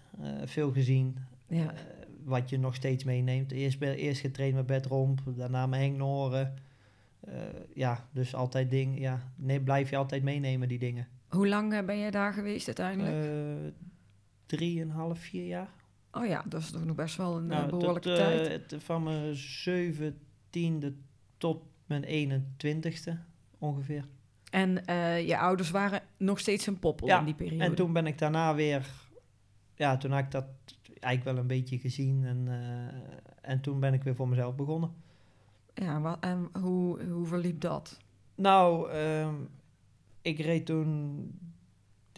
veel 0.45 0.71
gezien. 0.71 1.17
ja. 1.47 1.73
wat 2.23 2.49
je 2.49 2.59
nog 2.59 2.75
steeds 2.75 3.03
meeneemt. 3.03 3.51
Eerst, 3.51 3.81
eerst 3.81 4.21
getraind 4.21 4.55
met 4.55 4.65
Bert 4.65 4.85
Romp, 4.85 5.19
daarna 5.25 5.67
met 5.67 5.79
Henk 5.79 5.97
Noren. 5.97 6.53
Ja, 7.73 8.05
dus 8.11 8.35
altijd 8.35 8.69
dingen. 8.69 8.99
Ja, 8.99 9.21
nee, 9.35 9.59
blijf 9.59 9.89
je 9.89 9.97
altijd 9.97 10.23
meenemen, 10.23 10.67
die 10.67 10.79
dingen. 10.79 11.07
Hoe 11.27 11.47
lang 11.47 11.85
ben 11.85 11.99
jij 11.99 12.11
daar 12.11 12.33
geweest 12.33 12.65
uiteindelijk? 12.67 13.15
Eh 14.47 14.57
drieënhalf, 14.57 15.19
vier 15.19 15.45
jaar. 15.47 15.69
oh 16.11 16.25
ja, 16.25 16.43
dat 16.49 16.61
is 16.61 16.71
toch 16.71 16.85
nog 16.85 16.95
best 16.95 17.15
wel 17.15 17.37
een 17.37 17.51
eh, 17.51 17.57
Nou, 17.57 17.69
behoorlijke 17.69 18.09
tot, 18.09 18.17
eh, 18.17 18.25
tijd. 18.25 18.47
het- 18.71 18.83
van 18.83 19.03
mijn 19.03 19.35
zeventiende 19.35 20.93
tot 21.37 21.63
mijn 21.85 22.03
21ste 22.03 23.11
ongeveer. 23.57 24.05
En 24.51 24.85
eh, 24.85 25.27
je 25.27 25.37
ouders 25.37 25.71
waren 25.71 26.01
nog 26.17 26.39
steeds 26.39 26.67
een 26.67 26.79
poppel 26.79 27.07
Ja, 27.07 27.19
in 27.19 27.25
die 27.25 27.33
periode. 27.35 27.63
En 27.63 27.75
toen 27.75 27.93
ben 27.93 28.07
ik 28.07 28.17
daarna 28.17 28.55
weer, 28.55 28.89
ja, 29.75 29.97
toen 29.97 30.11
had 30.11 30.23
ik 30.23 30.31
dat 30.31 30.45
eigenlijk 30.99 31.23
wel 31.23 31.37
een 31.37 31.47
beetje 31.59 31.77
gezien. 31.79 32.25
En, 32.25 32.47
eh, 32.47 33.49
en 33.51 33.61
toen 33.61 33.79
ben 33.79 33.93
ik 33.93 34.03
weer 34.03 34.15
voor 34.15 34.27
mezelf 34.29 34.55
begonnen. 34.55 34.93
Ja, 35.73 36.01
wat, 36.01 36.17
en 36.19 36.49
hoe, 36.61 37.03
hoe 37.03 37.25
verliep 37.25 37.61
dat? 37.61 37.99
Nou, 38.35 38.91
ehm, 38.91 39.35
ik 40.21 40.39
reed 40.39 40.65
toen, 40.65 41.29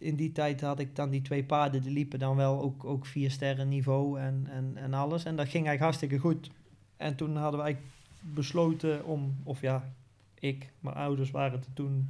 in 0.01 0.15
die 0.15 0.31
tijd 0.31 0.61
had 0.61 0.79
ik 0.79 0.95
dan 0.95 1.09
die 1.09 1.21
twee 1.21 1.43
paarden, 1.43 1.81
die 1.81 1.91
liepen 1.91 2.19
dan 2.19 2.35
wel 2.35 2.61
ook, 2.61 2.85
ook 2.85 3.05
vier 3.05 3.31
sterren 3.31 3.67
niveau 3.67 4.19
en, 4.19 4.47
en, 4.49 4.71
en 4.75 4.93
alles. 4.93 5.23
En 5.23 5.35
dat 5.35 5.45
ging 5.45 5.67
eigenlijk 5.67 5.83
hartstikke 5.83 6.17
goed. 6.17 6.51
En 6.97 7.15
toen 7.15 7.35
hadden 7.35 7.59
we 7.59 7.65
eigenlijk 7.65 7.95
besloten 8.19 9.05
om, 9.05 9.35
of 9.43 9.61
ja, 9.61 9.93
ik, 10.39 10.71
mijn 10.79 10.95
ouders 10.95 11.31
waren 11.31 11.59
er 11.59 11.73
toen 11.73 12.09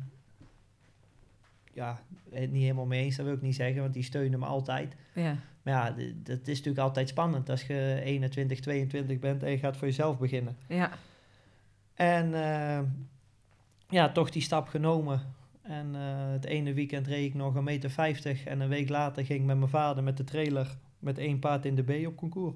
ja, 1.73 2.01
het 2.29 2.51
niet 2.51 2.61
helemaal 2.61 2.85
mee 2.85 3.03
eens, 3.03 3.15
dat 3.15 3.25
wil 3.25 3.35
ik 3.35 3.41
niet 3.41 3.55
zeggen, 3.55 3.81
want 3.81 3.93
die 3.93 4.03
steunen 4.03 4.39
me 4.39 4.45
altijd. 4.45 4.95
Ja. 5.13 5.37
Maar 5.61 5.73
ja, 5.73 6.11
dat 6.23 6.39
is 6.47 6.57
natuurlijk 6.57 6.85
altijd 6.85 7.09
spannend 7.09 7.49
als 7.49 7.63
je 7.63 8.01
21, 8.03 8.59
22 8.59 9.19
bent 9.19 9.43
en 9.43 9.51
je 9.51 9.57
gaat 9.57 9.77
voor 9.77 9.87
jezelf 9.87 10.17
beginnen. 10.17 10.57
Ja. 10.67 10.91
En 11.93 12.33
eh, 12.33 12.79
ja, 13.89 14.11
toch 14.11 14.29
die 14.29 14.41
stap 14.41 14.67
genomen. 14.67 15.21
En 15.61 15.95
eh, 15.95 16.31
het 16.31 16.45
ene 16.45 16.73
weekend 16.73 17.07
reed 17.07 17.25
ik 17.25 17.33
nog 17.33 17.55
een 17.55 17.63
meter 17.63 17.89
50 17.89 18.43
en 18.45 18.59
een 18.59 18.69
week 18.69 18.89
later 18.89 19.25
ging 19.25 19.39
ik 19.39 19.45
met 19.45 19.57
mijn 19.57 19.69
vader 19.69 20.03
met 20.03 20.17
de 20.17 20.23
trailer 20.23 20.67
met 20.99 21.17
één 21.17 21.39
paard 21.39 21.65
in 21.65 21.75
de 21.75 21.83
B 21.83 22.07
op 22.07 22.15
concours. 22.15 22.55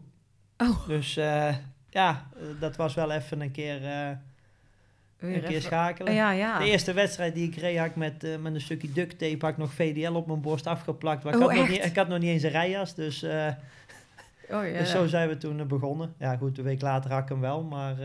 Oh. 0.58 0.88
Dus 0.88 1.18
eh, 1.18 1.56
ja, 1.90 2.28
dat 2.60 2.76
was 2.76 2.94
wel 2.94 3.12
even 3.12 3.42
een 3.42 3.52
keer, 3.52 3.84
eh, 3.84 4.08
een 4.08 5.32
keer 5.34 5.44
even- 5.44 5.62
schakelen. 5.62 6.14
Ja, 6.14 6.32
ja. 6.32 6.58
De 6.60 6.66
eerste 6.66 6.94
wedstrijd 6.94 7.34
die 7.36 7.48
ik 7.48 7.56
reed, 7.56 7.78
had 7.78 7.88
ik 7.88 7.96
met, 7.96 8.42
met 8.42 8.54
een 8.54 8.62
stukje 8.62 8.92
duct 8.92 9.18
tape 9.20 9.38
had 9.46 9.50
ik 9.50 9.58
nog 9.58 9.74
VDL 9.74 10.14
op 10.14 10.28
mijn 10.28 10.42
borst 10.42 10.68
afgeplakt. 10.68 11.24
Maar 11.24 11.34
ik, 11.34 11.40
Oh, 11.40 11.48
had 11.48 11.56
nog 11.58 11.70
niet, 11.70 11.86
ik 11.86 11.96
had 11.96 12.08
nog 12.08 12.20
niet 12.20 12.30
eens 12.30 12.44
een 12.44 12.50
rijjas, 12.50 12.96
dus, 12.96 13.24
Oh, 13.24 14.68
ja. 14.68 14.78
dus 14.78 14.92
zo 14.92 15.08
zijn 15.08 15.28
we 15.30 15.38
toen 15.38 15.68
begonnen. 15.68 16.14
Ja 16.20 16.38
goed, 16.38 16.58
een 16.58 16.64
week 16.64 16.82
later 16.82 17.12
had 17.12 17.22
ik 17.24 17.30
hem 17.30 17.40
wel, 17.40 17.64
maar... 17.64 17.96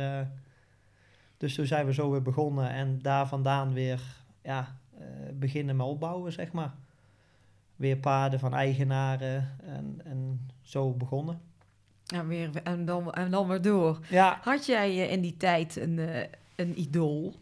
dus 1.37 1.55
toen 1.55 1.67
zijn 1.67 1.87
we 1.87 1.93
zo 1.95 2.11
weer 2.11 2.23
begonnen 2.23 2.71
en 2.71 2.99
daar 3.03 3.29
vandaan 3.29 3.73
weer 3.73 4.01
ja, 4.43 4.77
beginnen 5.35 5.77
met 5.77 5.87
opbouwen, 5.87 6.33
zeg 6.33 6.53
maar. 6.53 6.75
Weer 7.77 7.97
paarden 7.97 8.39
van 8.41 8.55
eigenaren 8.55 9.57
en, 9.65 10.01
en 10.05 10.49
zo 10.63 10.91
begonnen. 10.93 11.41
Ja, 12.05 12.27
weer, 12.27 12.51
en, 12.65 12.85
dan, 12.85 13.13
en 13.13 13.31
dan 13.31 13.49
weer 13.49 13.63
door. 13.63 13.99
Ja, 14.09 14.39
Had 14.43 14.67
jij 14.67 14.89
eh, 14.89 15.13
in 15.13 15.21
die 15.21 15.37
tijd 15.37 15.77
een, 15.77 15.99
eh, 15.99 16.27
een 16.57 16.81
idool? 16.81 17.35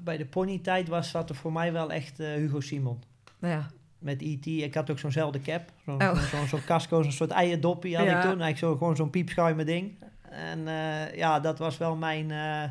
bij 0.00 0.16
de 0.16 0.26
ponytijd 0.26 0.88
was 0.88 1.14
er 1.14 1.34
voor 1.34 1.52
mij 1.52 1.72
wel 1.72 1.92
echt 1.92 2.20
eh, 2.20 2.26
Hugo 2.34 2.60
Simon. 2.60 3.02
Nou 3.38 3.54
ja. 3.54 3.70
met 3.98 4.22
E.T. 4.22 4.46
Ik 4.46 4.74
had 4.74 4.90
ook 4.90 4.98
zo'nzelfde 4.98 5.40
cap. 5.40 5.62
Zo'n 5.84 6.02
Oh. 6.02 6.44
zo'n 6.48 6.64
casco, 6.64 7.02
zo'n 7.02 7.12
soort 7.12 7.30
eierdoppie 7.30 7.96
had 7.96 8.06
Ja. 8.06 8.10
ik 8.16 8.20
toen. 8.20 8.40
Eigenlijk 8.40 8.58
zo, 8.58 8.76
gewoon 8.76 8.96
zo'n 8.96 9.10
piepschuime 9.10 9.64
ding. 9.64 9.94
En 10.30 10.68
eh, 10.68 11.14
ja, 11.16 11.40
dat 11.40 11.58
was 11.58 11.78
wel 11.78 11.96
mijn... 11.96 12.30
eh, 12.30 12.70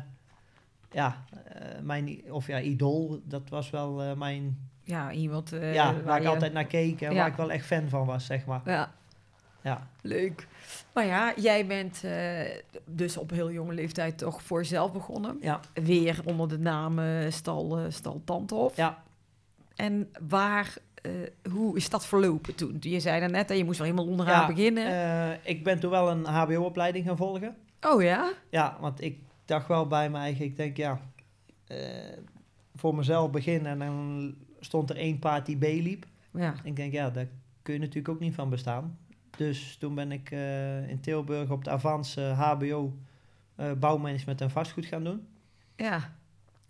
ja, 0.92 1.24
eh, 1.44 1.80
mijn... 1.82 2.20
Of 2.30 2.46
ja, 2.46 2.60
idool. 2.60 3.20
Dat 3.24 3.48
was 3.48 3.70
wel 3.70 4.02
eh, 4.02 4.12
mijn... 4.12 4.70
Ja, 4.84 5.12
iemand... 5.12 5.52
eh, 5.52 5.74
ja, 5.74 6.02
waar 6.02 6.16
ik 6.16 6.22
je- 6.22 6.28
altijd 6.28 6.52
naar 6.52 6.64
keek 6.66 7.00
en 7.00 7.10
Ja. 7.12 7.16
waar 7.18 7.26
ik 7.28 7.34
wel 7.36 7.50
echt 7.50 7.66
fan 7.66 7.88
van 7.88 8.06
was, 8.06 8.26
zeg 8.26 8.44
maar. 8.46 8.60
Ja, 8.64 8.92
Ja, 9.62 9.86
leuk. 10.00 10.46
Maar 10.94 11.06
ja, 11.06 11.32
jij 11.36 11.66
bent 11.66 12.02
dus 12.84 13.16
op 13.16 13.30
heel 13.30 13.50
jonge 13.50 13.72
leeftijd 13.74 14.18
toch 14.18 14.42
voor 14.42 14.58
jezelf 14.60 14.92
begonnen. 14.92 15.38
ja, 15.40 15.60
Weer 15.74 16.20
onder 16.24 16.48
de 16.48 16.58
naam 16.58 17.00
Stal, 17.30 17.78
eh, 17.78 17.84
Stal 17.88 18.20
Tandhof. 18.24 18.76
ja. 18.76 19.02
En 19.76 20.10
waar, 20.28 20.74
hoe 21.52 21.76
is 21.76 21.88
dat 21.90 22.06
verlopen 22.06 22.54
toen? 22.54 22.76
Je 22.80 23.00
zei 23.00 23.20
daarnet, 23.20 23.48
hè, 23.48 23.54
je 23.54 23.64
moest 23.64 23.78
wel 23.78 23.86
helemaal 23.86 24.10
onderaan 24.10 24.40
Ja, 24.40 24.46
beginnen. 24.46 25.38
Ik 25.42 25.64
ben 25.64 25.80
toen 25.80 25.90
wel 25.90 26.10
een 26.10 26.24
hbo-opleiding 26.26 27.06
gaan 27.06 27.16
volgen. 27.16 27.56
oh 27.80 28.02
ja? 28.02 28.32
Ja, 28.50 28.76
want 28.80 29.00
ik 29.00 29.18
dacht 29.44 29.68
wel 29.68 29.86
bij 29.86 30.10
mij 30.10 30.20
eigen, 30.20 30.44
ik 30.44 30.56
denk 30.56 30.76
ja, 30.76 31.00
eh, 31.66 31.78
voor 32.74 32.94
mezelf 32.94 33.30
beginnen 33.30 33.72
en 33.72 33.78
dan 33.78 34.34
stond 34.60 34.90
er 34.90 34.96
één 34.96 35.18
paard 35.18 35.46
die 35.46 35.56
B 35.56 35.62
liep. 35.62 36.06
Ja. 36.32 36.54
Ik 36.64 36.76
denk, 36.76 36.92
ja, 36.92 37.10
daar 37.10 37.26
kun 37.62 37.74
je 37.74 37.80
natuurlijk 37.80 38.08
ook 38.08 38.20
niet 38.20 38.34
van 38.34 38.50
bestaan. 38.50 38.98
Dus 39.36 39.76
toen 39.76 39.94
ben 39.94 40.12
ik 40.12 40.30
eh, 40.30 40.88
in 40.88 41.00
Tilburg 41.00 41.50
op 41.50 41.64
de 41.64 41.70
Avans 41.70 42.16
eh, 42.16 42.40
HBO 42.40 42.96
eh, 43.54 43.72
bouwmanagement 43.72 44.40
en 44.40 44.50
vastgoed 44.50 44.86
gaan 44.86 45.04
doen. 45.04 45.26
Ja. 45.76 46.12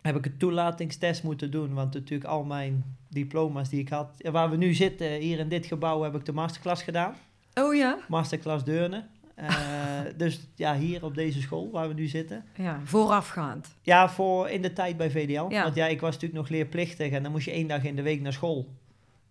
Heb 0.00 0.16
ik 0.16 0.26
een 0.26 0.36
toelatingstest 0.36 1.22
moeten 1.22 1.50
doen, 1.50 1.74
want 1.74 1.94
natuurlijk 1.94 2.30
al 2.30 2.44
mijn 2.44 2.96
diploma's 3.08 3.68
die 3.68 3.80
ik 3.80 3.88
had... 3.88 4.28
Waar 4.30 4.50
we 4.50 4.56
nu 4.56 4.74
zitten, 4.74 5.12
hier 5.12 5.38
in 5.38 5.48
dit 5.48 5.66
gebouw, 5.66 6.02
heb 6.02 6.14
ik 6.14 6.24
de 6.24 6.32
masterclass 6.32 6.82
gedaan. 6.82 7.14
Oh 7.54 7.74
ja? 7.74 7.98
Masterclass 8.08 8.64
Deurne. 8.64 9.04
Eh, 9.34 10.00
dus 10.16 10.40
ja, 10.54 10.76
hier 10.76 11.04
op 11.04 11.14
deze 11.14 11.40
school 11.40 11.70
waar 11.70 11.88
we 11.88 11.94
nu 11.94 12.06
zitten. 12.06 12.44
Ja, 12.56 12.80
voorafgaand. 12.84 13.76
Ja, 13.82 14.08
voor 14.08 14.48
in 14.48 14.62
de 14.62 14.72
tijd 14.72 14.96
bij 14.96 15.10
VDL. 15.10 15.46
Ja. 15.48 15.62
Want 15.62 15.74
ja, 15.74 15.86
ik 15.86 16.00
was 16.00 16.12
natuurlijk 16.12 16.40
nog 16.40 16.48
leerplichtig 16.48 17.10
en 17.10 17.22
dan 17.22 17.32
moest 17.32 17.44
je 17.44 17.50
één 17.50 17.68
dag 17.68 17.84
in 17.84 17.96
de 17.96 18.02
week 18.02 18.20
naar 18.20 18.32
school. 18.32 18.68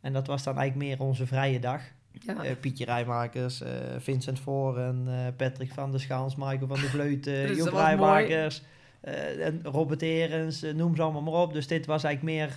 En 0.01 0.13
dat 0.13 0.27
was 0.27 0.43
dan 0.43 0.57
eigenlijk 0.57 0.87
meer 0.87 1.07
onze 1.07 1.27
vrije 1.27 1.59
dag. 1.59 1.81
Ja. 2.11 2.43
Eh, 2.43 2.55
Pietje 2.59 2.85
Rijmakers, 2.85 3.61
eh, 3.61 3.71
Vincent 3.97 4.39
Voren, 4.39 5.03
eh, 5.07 5.27
Patrick 5.35 5.73
van 5.73 5.91
der 5.91 5.99
Schaans, 5.99 6.35
Michael 6.35 6.67
van 6.67 6.79
der 6.79 6.89
Vleuten, 6.89 7.47
Dus 7.47 7.59
was 7.59 7.69
Rijmakers, 7.69 8.61
en 9.01 9.59
Robert 9.63 10.01
Erens, 10.01 10.61
noem 10.61 10.95
ze 10.95 11.01
allemaal 11.01 11.21
maar 11.21 11.41
op. 11.41 11.53
Dus 11.53 11.67
dit 11.67 11.85
was 11.85 12.03
eigenlijk 12.03 12.35
meer, 12.35 12.47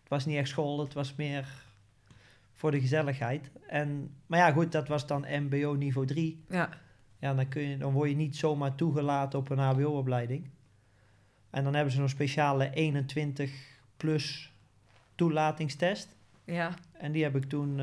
het 0.00 0.08
was 0.08 0.26
niet 0.26 0.36
echt 0.36 0.48
school, 0.48 0.80
het 0.80 0.92
was 0.92 1.14
meer 1.14 1.48
voor 2.62 2.70
de 2.70 2.80
gezelligheid. 2.80 3.50
En, 3.68 4.14
maar 4.26 4.38
ja, 4.38 4.52
goed, 4.52 4.72
dat 4.72 4.88
was 4.88 5.06
dan 5.06 5.24
MBO 5.28 5.74
niveau 5.74 6.06
3. 6.06 6.44
ja. 6.48 6.68
Ja, 7.18 7.34
dan, 7.34 7.48
kun 7.48 7.62
je, 7.62 7.76
dan 7.76 7.92
word 7.92 8.08
je 8.08 8.16
niet 8.16 8.36
zomaar 8.36 8.74
toegelaten 8.74 9.38
op 9.38 9.50
een 9.50 9.58
HBO-opleiding. 9.58 10.50
En 11.50 11.64
dan 11.64 11.74
hebben 11.74 11.92
ze 11.92 12.02
een 12.02 12.08
speciale 12.08 12.70
21 12.70 13.52
plus 13.96 14.52
toelatingstest. 15.14 16.16
Ja. 16.44 16.74
En 16.92 17.12
die 17.12 17.22
heb 17.22 17.36
ik 17.36 17.44
toen, 17.44 17.74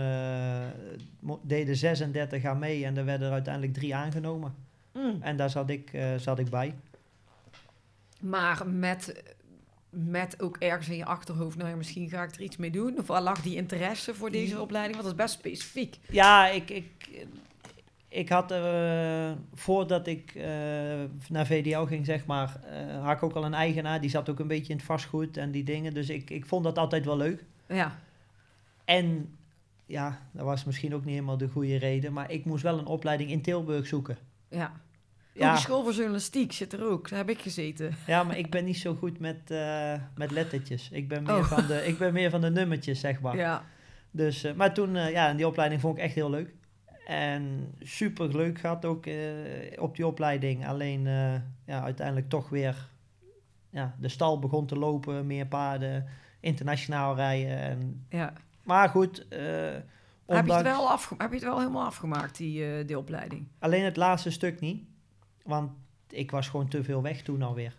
mo- 1.19 1.41
deden 1.43 1.75
36 1.75 2.45
aan 2.45 2.59
mee 2.59 2.85
en 2.85 2.97
er 2.97 3.05
werden 3.05 3.27
er 3.27 3.33
uiteindelijk 3.33 3.73
drie 3.73 3.95
aangenomen. 3.95 4.55
Mm. 4.93 5.17
En 5.21 5.37
daar 5.37 5.49
zat 5.49 5.69
ik, 5.69 5.93
eh, 5.93 6.15
zat 6.15 6.39
ik 6.39 6.49
bij. 6.49 6.75
Maar 8.21 8.67
met, 8.67 9.23
met 9.89 10.41
ook 10.41 10.57
ergens 10.57 10.89
in 10.89 10.97
je 10.97 11.05
achterhoofd, 11.05 11.57
nou 11.57 11.69
ja, 11.69 11.75
misschien 11.75 12.09
ga 12.09 12.23
ik 12.23 12.35
er 12.35 12.41
iets 12.41 12.57
mee 12.57 12.71
doen. 12.71 12.99
Of 12.99 13.07
waar 13.07 13.21
lag 13.21 13.41
die 13.41 13.55
interesse 13.55 14.13
voor 14.13 14.31
deze 14.31 14.61
opleiding? 14.61 14.95
Want 14.95 15.07
dat 15.09 15.19
is 15.19 15.25
best 15.25 15.39
specifiek. 15.39 15.97
Ja, 16.09 16.47
ik, 16.47 16.69
ik, 16.69 17.09
ik 18.07 18.29
had 18.29 18.51
eh, 18.51 19.31
voordat 19.53 20.07
ik 20.07 20.35
eh, 20.35 20.43
naar 21.29 21.45
VDL 21.45 21.83
ging, 21.83 22.05
zeg 22.05 22.25
maar, 22.25 22.59
eh, 22.63 23.03
had 23.03 23.15
ik 23.15 23.23
ook 23.23 23.33
al 23.33 23.45
een 23.45 23.53
eigenaar. 23.53 24.01
Die 24.01 24.09
zat 24.09 24.29
ook 24.29 24.39
een 24.39 24.47
beetje 24.47 24.71
in 24.71 24.77
het 24.77 24.85
vastgoed 24.85 25.37
en 25.37 25.51
die 25.51 25.63
dingen. 25.63 25.93
Dus 25.93 26.09
ik, 26.09 26.29
ik 26.29 26.45
vond 26.45 26.63
dat 26.63 26.77
altijd 26.77 27.05
wel 27.05 27.17
leuk. 27.17 27.45
Ja. 27.67 27.99
En 28.85 29.37
ja, 29.85 30.19
dat 30.31 30.45
was 30.45 30.63
misschien 30.63 30.93
ook 30.95 31.05
niet 31.05 31.13
helemaal 31.13 31.37
de 31.37 31.47
goede 31.47 31.77
reden, 31.77 32.13
maar 32.13 32.31
ik 32.31 32.45
moest 32.45 32.63
wel 32.63 32.77
een 32.77 32.85
opleiding 32.85 33.31
in 33.31 33.41
Tilburg 33.41 33.87
zoeken. 33.87 34.17
Ja. 34.49 34.71
Ja, 35.39 35.49
Hogeschool 35.49 35.83
voor 35.83 35.93
journalistiek 35.93 36.51
zit 36.51 36.73
er 36.73 36.85
ook. 36.89 37.09
Daar 37.09 37.19
heb 37.19 37.29
ik 37.29 37.41
gezeten. 37.41 37.95
ja 38.07 38.23
maar 38.23 38.37
ik 38.37 38.49
ben 38.49 38.65
niet 38.65 38.77
zo 38.77 38.95
goed 38.95 39.19
met, 39.19 39.51
eh, 39.51 39.93
met 40.15 40.31
lettertjes. 40.31 40.89
Ik 40.91 41.07
ben, 41.07 41.23
meer 41.23 41.35
Oh. 41.35 41.43
van 41.43 41.67
de, 41.67 41.85
ik 41.87 41.97
ben 41.97 42.13
meer 42.13 42.29
van 42.29 42.41
de 42.41 42.49
nummertjes, 42.49 42.99
zeg 42.99 43.21
maar. 43.21 43.35
Ja. 43.35 43.63
Dus, 44.11 44.43
eh, 44.43 44.53
maar 44.53 44.73
toen, 44.73 44.95
eh, 44.95 45.11
ja, 45.11 45.33
die 45.33 45.47
opleiding 45.47 45.81
vond 45.81 45.97
ik 45.97 46.03
echt 46.03 46.15
heel 46.15 46.29
leuk. 46.29 46.53
En 47.07 47.73
super 47.79 48.35
leuk 48.35 48.59
gehad 48.59 48.85
ook 48.85 49.05
op 49.79 49.95
die 49.95 50.07
opleiding. 50.07 50.67
Alleen, 50.67 51.03
ja, 51.65 51.83
uiteindelijk 51.83 52.29
toch 52.29 52.49
weer, 52.49 52.89
ja, 53.69 53.95
de 53.99 54.07
stal 54.09 54.39
begon 54.39 54.65
te 54.65 54.75
lopen, 54.77 55.27
meer 55.27 55.45
paarden, 55.47 56.05
internationaal 56.39 57.15
rijden. 57.15 57.57
En, 57.59 58.05
ja. 58.09 58.33
maar 58.63 58.89
goed, 58.89 59.25
Heb, 59.29 60.45
je 60.45 60.53
het 60.53 60.61
wel 60.61 60.89
afge- 60.89 61.15
heb 61.17 61.29
je 61.29 61.35
het 61.35 61.43
wel 61.45 61.59
helemaal 61.59 61.85
afgemaakt, 61.85 62.37
die, 62.37 62.65
eh, 62.65 62.87
die 62.87 62.97
opleiding? 62.97 63.47
Alleen 63.59 63.83
het 63.83 63.97
laatste 63.97 64.31
stuk 64.31 64.59
niet. 64.59 64.83
Want 65.49 65.71
ik 66.09 66.31
was 66.31 66.49
gewoon 66.49 66.67
te 66.67 66.83
veel 66.83 67.01
weg 67.01 67.21
toen 67.21 67.41
alweer. 67.41 67.75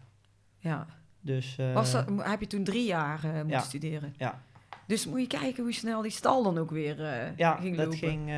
Ja. 0.58 0.86
Dus 1.20 1.56
eh, 1.58 1.74
Was 1.74 1.92
dat, 1.92 2.06
heb 2.16 2.40
je 2.40 2.46
toen 2.46 2.64
drie 2.64 2.84
jaar 2.84 3.24
eh, 3.24 3.32
moeten 3.32 3.48
ja. 3.48 3.60
studeren? 3.60 4.14
Ja. 4.16 4.42
Dus 4.86 5.06
moet 5.06 5.20
je 5.20 5.26
kijken 5.26 5.62
hoe 5.62 5.72
snel 5.72 6.02
die 6.02 6.10
stal 6.10 6.42
dan 6.42 6.58
ook 6.58 6.70
weer 6.70 7.04
eh, 7.04 7.36
ja, 7.36 7.56
ging 7.56 7.76
dat 7.76 7.84
lopen. 7.84 7.98
ging, 7.98 8.28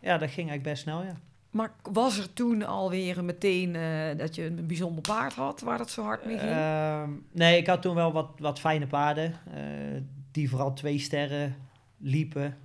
ja, 0.00 0.18
dat 0.18 0.30
ging 0.30 0.48
eigenlijk 0.48 0.62
best 0.62 0.82
snel, 0.82 1.02
ja. 1.02 1.16
Maar 1.50 1.70
was 1.82 2.18
er 2.18 2.32
toen 2.32 2.62
alweer 2.62 3.24
meteen 3.24 3.72
dat 4.16 4.34
je 4.34 4.44
een 4.44 4.66
bijzonder 4.66 5.02
paard 5.02 5.34
had 5.34 5.60
waar 5.60 5.78
dat 5.78 5.90
zo 5.90 6.02
hard 6.02 6.26
mee 6.26 6.38
ging? 6.38 6.50
Ehm, 6.50 7.10
nee, 7.32 7.58
ik 7.58 7.66
had 7.66 7.82
toen 7.82 7.94
wel 7.94 8.12
wat, 8.12 8.28
wat 8.38 8.60
fijne 8.60 8.86
paarden. 8.86 9.34
die 10.30 10.50
vooral 10.50 10.72
twee 10.72 10.98
sterren 10.98 11.56
liepen. 11.98 12.56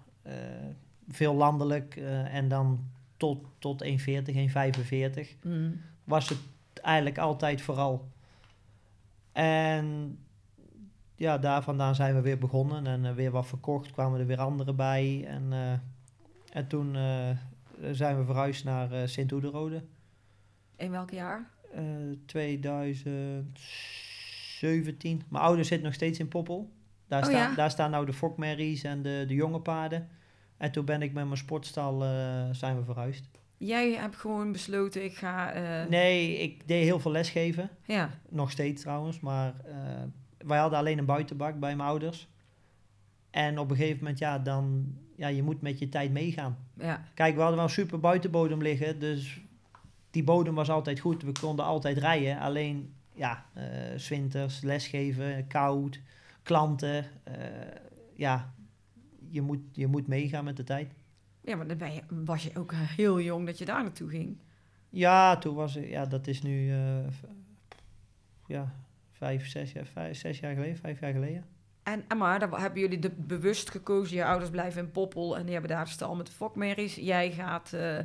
veel 1.07 1.35
landelijk. 1.35 1.95
en 2.31 2.47
dan 2.47 2.89
tot, 3.17 3.45
tot 3.59 3.83
1,40, 3.83 3.89
1,45. 3.89 5.37
Mm. 5.43 5.81
Was 6.11 6.29
het 6.29 6.39
eigenlijk 6.81 7.17
altijd 7.17 7.61
vooral. 7.61 8.07
En 9.31 10.17
ja, 11.15 11.37
daar 11.37 11.63
vandaan 11.63 11.95
zijn 11.95 12.15
we 12.15 12.21
weer 12.21 12.37
begonnen. 12.37 12.87
En 12.87 13.05
eh, 13.05 13.13
weer 13.13 13.31
wat 13.31 13.47
verkocht. 13.47 13.91
Kwamen 13.91 14.19
er 14.19 14.25
weer 14.25 14.39
andere 14.39 14.73
bij. 14.73 15.25
En, 15.27 15.53
eh, 15.53 15.71
en 16.57 16.67
toen 16.67 16.95
eh, 16.95 17.29
zijn 17.91 18.17
we 18.17 18.25
verhuisd 18.25 18.63
naar 18.63 19.09
Sint-Oederode. 19.09 19.83
In 20.75 20.91
welk 20.91 21.11
jaar? 21.11 21.49
Eh, 21.73 21.83
2017. 22.25 25.23
Mijn 25.29 25.43
ouders 25.43 25.67
zitten 25.67 25.85
nog 25.85 25.95
steeds 25.95 26.19
in 26.19 26.27
Poppel. 26.27 26.71
Daar, 27.07 27.21
Oh, 27.21 27.27
staan, 27.29 27.49
ja? 27.49 27.55
daar 27.55 27.71
staan 27.71 27.91
nou 27.91 28.05
de 28.05 28.13
fokmerries 28.13 28.83
en 28.83 29.01
de, 29.01 29.23
de 29.27 29.33
jonge 29.33 29.59
paarden. 29.59 30.09
En 30.57 30.71
toen 30.71 30.85
ben 30.85 31.01
ik 31.01 31.13
met 31.13 31.25
mijn 31.25 31.37
sportstal 31.37 31.99
zijn 32.51 32.77
we 32.77 32.83
verhuisd. 32.83 33.25
Jij 33.63 33.91
hebt 33.93 34.15
gewoon 34.15 34.51
besloten, 34.51 35.03
ik 35.03 35.15
ga... 35.15 35.51
eh, 35.51 35.89
Nee, 35.89 36.37
ik 36.37 36.67
deed 36.67 36.83
heel 36.83 36.99
veel 36.99 37.11
lesgeven. 37.11 37.69
Ja, 37.85 38.09
Nog 38.29 38.51
steeds 38.51 38.81
trouwens. 38.81 39.19
Maar 39.19 39.53
eh, 39.65 39.75
wij 40.37 40.59
hadden 40.59 40.79
alleen 40.79 40.97
een 40.97 41.05
buitenbak 41.05 41.59
bij 41.59 41.75
mijn 41.75 41.89
ouders. 41.89 42.29
En 43.29 43.59
op 43.59 43.69
een 43.69 43.75
gegeven 43.75 43.97
moment, 43.97 44.19
ja, 44.19 44.39
dan, 44.39 44.95
ja, 45.15 45.27
je 45.27 45.43
moet 45.43 45.61
met 45.61 45.79
je 45.79 45.89
tijd 45.89 46.11
meegaan. 46.11 46.57
Ja, 46.77 47.03
Kijk, 47.13 47.33
we 47.33 47.39
hadden 47.39 47.57
wel 47.57 47.67
een 47.67 47.73
super 47.73 47.99
buitenbodem 47.99 48.61
liggen, 48.61 48.99
dus 48.99 49.41
die 50.11 50.23
bodem 50.23 50.55
was 50.55 50.69
altijd 50.69 50.99
goed. 50.99 51.23
We 51.23 51.31
konden 51.39 51.65
altijd 51.65 51.97
rijden, 51.97 52.39
alleen, 52.39 52.93
ja, 53.13 53.45
eh, 53.53 53.63
's 53.95 54.09
winters, 54.09 54.61
lesgeven, 54.61 55.47
koud, 55.47 55.99
klanten, 56.43 57.05
ja, 58.15 58.53
je 59.29 59.41
moet, 59.41 59.59
je 59.71 59.87
moet 59.87 60.07
meegaan 60.07 60.43
met 60.43 60.57
de 60.57 60.63
tijd. 60.63 60.93
Ja 61.41 61.55
maar 61.55 61.67
dan 61.67 61.77
ben 61.77 61.93
je, 61.93 62.01
was 62.09 62.43
je 62.43 62.51
ook 62.53 62.71
heel 62.73 63.21
jong 63.21 63.45
dat 63.45 63.57
je 63.57 63.65
daar 63.65 63.83
naartoe 63.83 64.09
ging. 64.09 64.37
Ja, 64.89 65.37
toen 65.37 65.55
was 65.55 65.75
ik, 65.75 65.89
ja, 65.89 66.05
dat 66.05 66.27
is 66.27 66.41
nu, 66.41 66.71
eh, 66.71 67.07
ja, 68.47 68.75
vijf, 69.11 69.47
zes 69.47 69.71
jaar, 69.71 69.85
vijf, 69.85 70.17
zes 70.17 70.39
jaar 70.39 70.53
geleden, 70.53 70.77
vijf 70.77 70.99
jaar 70.99 71.13
geleden. 71.13 71.45
En, 71.83 72.17
maar 72.17 72.39
dan 72.39 72.59
hebben 72.59 72.79
jullie 72.79 72.99
de, 72.99 73.09
bewust 73.09 73.69
gekozen. 73.69 74.17
Je 74.17 74.25
ouders 74.25 74.49
blijven 74.49 74.81
in 74.81 74.91
Poppel 74.91 75.37
en 75.37 75.43
die 75.43 75.51
hebben 75.53 75.71
daar 75.71 75.85
de 75.85 75.91
stal 75.91 76.15
met 76.15 76.25
de 76.25 76.31
fokmerries. 76.31 76.95
Jij 76.95 77.31
gaat 77.31 77.73
eh, 77.73 77.97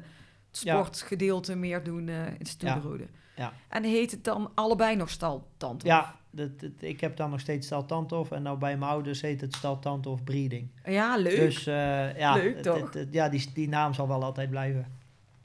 Ja. 0.60 0.74
sportgedeelte 0.74 1.54
meer 1.56 1.82
doen 1.84 2.08
eh, 2.08 2.26
in 2.38 2.46
Stoerode. 2.46 3.06
Ja. 3.36 3.52
En 3.68 3.84
heet 3.84 4.10
het 4.10 4.24
dan 4.24 4.50
allebei 4.54 4.96
nog 4.96 5.10
stal 5.10 5.46
Tante? 5.56 5.86
Ja, 5.86 6.16
dat, 6.30 6.60
dat- 6.60 6.70
ik 6.78 7.00
heb 7.00 7.16
dan 7.16 7.30
nog 7.30 7.40
steeds 7.40 7.66
stal 7.66 7.86
Tanthof 7.86 8.30
en 8.30 8.42
nou 8.42 8.58
bij 8.58 8.76
mijn 8.76 8.90
ouders 8.90 9.20
heet 9.20 9.40
het 9.40 9.54
stal 9.54 9.78
Tanthof 9.78 10.24
Breeding. 10.24 10.68
Ja, 10.84 11.16
leuk. 11.16 11.36
Dus 11.36 11.66
eh, 11.66 12.18
ja, 12.18 12.34
Leuk, 12.34 12.62
toch? 12.62 12.80
het- 12.80 12.94
het- 12.94 13.12
ja 13.12 13.28
die, 13.28 13.50
die 13.54 13.68
naam 13.68 13.94
zal 13.94 14.08
wel 14.08 14.22
altijd 14.24 14.50
blijven. 14.50 14.86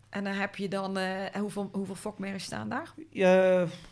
En 0.10 0.24
dan 0.24 0.34
heb 0.34 0.56
je 0.56 0.68
dan... 0.68 0.98
eh, 0.98 1.40
hoeveel, 1.42 1.70
hoeveel 1.72 1.96
fokmerries 1.96 2.44
staan 2.44 2.70
daar? 2.70 2.94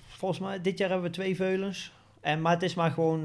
Volgens 0.07 0.39
mij, 0.39 0.61
dit 0.61 0.77
jaar 0.77 0.89
hebben 0.89 1.07
we 1.07 1.13
twee 1.15 1.35
veulens. 1.35 1.93
En, 2.21 2.41
maar 2.41 2.53
het 2.53 2.63
is 2.63 2.73
maar 2.75 2.91
gewoon 2.91 3.21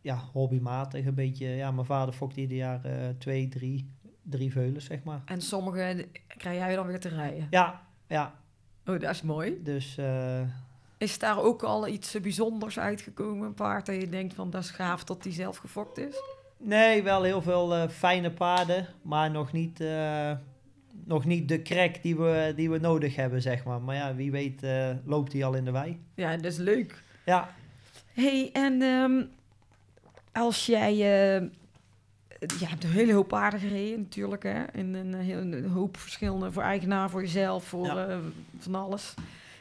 ja, 0.00 0.20
hobbymatig. 0.32 1.06
Een 1.06 1.14
beetje, 1.14 1.46
ja, 1.46 1.70
mijn 1.70 1.86
vader 1.86 2.14
fokt 2.14 2.36
ieder 2.36 2.56
jaar 2.56 2.80
twee, 3.18 3.48
drie, 3.48 3.90
drie 4.30 4.52
veulens, 4.52 4.84
zeg 4.84 5.02
maar. 5.04 5.22
En 5.24 5.40
sommige 5.40 6.08
krijg 6.26 6.58
jij 6.58 6.74
dan 6.74 6.86
weer 6.86 7.00
te 7.00 7.08
rijden. 7.08 7.46
Ja, 7.50 7.82
ja. 8.06 8.34
Oh, 8.86 9.00
dat 9.00 9.10
is 9.10 9.22
mooi. 9.22 9.60
Dus 9.62 9.98
eh, 9.98 10.40
Is 10.98 11.18
daar 11.18 11.38
ook 11.38 11.62
al 11.62 11.88
iets 11.88 12.20
bijzonders 12.20 12.78
uitgekomen? 12.78 13.46
Een 13.46 13.54
paard 13.54 13.86
dat 13.86 13.94
je 13.94 14.08
denkt 14.08 14.34
van 14.34 14.50
dat 14.50 14.62
is 14.62 14.70
gaaf 14.70 15.04
dat 15.04 15.22
die 15.22 15.32
zelf 15.32 15.56
gefokt 15.56 15.98
is? 15.98 16.22
nee, 16.56 17.02
wel 17.02 17.22
heel 17.22 17.42
veel 17.42 17.74
eh, 17.74 17.88
fijne 17.88 18.30
paarden. 18.30 18.86
Maar 19.02 19.30
nog 19.30 19.52
niet, 19.52 19.80
eh, 19.80 20.32
nog 21.04 21.24
niet 21.24 21.48
de 21.48 21.62
crack 21.62 22.02
die 22.02 22.16
we, 22.16 22.52
die 22.56 22.70
we 22.70 22.78
nodig 22.78 23.16
hebben, 23.16 23.42
zeg 23.42 23.64
maar. 23.64 23.80
Maar 23.80 23.94
ja, 23.96 24.14
wie 24.14 24.30
weet 24.30 24.66
loopt 25.04 25.32
hij 25.32 25.44
al 25.44 25.54
in 25.54 25.64
de 25.64 25.70
wei. 25.70 26.00
Ja, 26.14 26.36
dat 26.36 26.52
is 26.52 26.58
leuk. 26.58 27.02
Ja, 27.24 27.48
hey, 28.12 28.50
en 28.52 28.82
ehm, 28.82 29.24
als 30.32 30.66
jij... 30.66 31.50
eh, 32.52 32.58
je 32.60 32.66
hebt 32.66 32.84
een 32.84 32.90
hele 32.90 33.12
hoop 33.14 33.28
paarden 33.28 33.60
gereden 33.60 33.98
natuurlijk, 34.00 34.42
hè? 34.42 34.62
En 34.62 34.94
een, 34.94 35.14
hele 35.14 35.68
hoop 35.68 35.96
verschillende 35.96 36.52
voor 36.52 36.62
eigenaar, 36.62 37.10
voor 37.10 37.20
jezelf, 37.20 37.64
voor 37.64 37.86
Ja. 37.86 38.06
eh, 38.08 38.18
van 38.58 38.74
alles. 38.74 39.14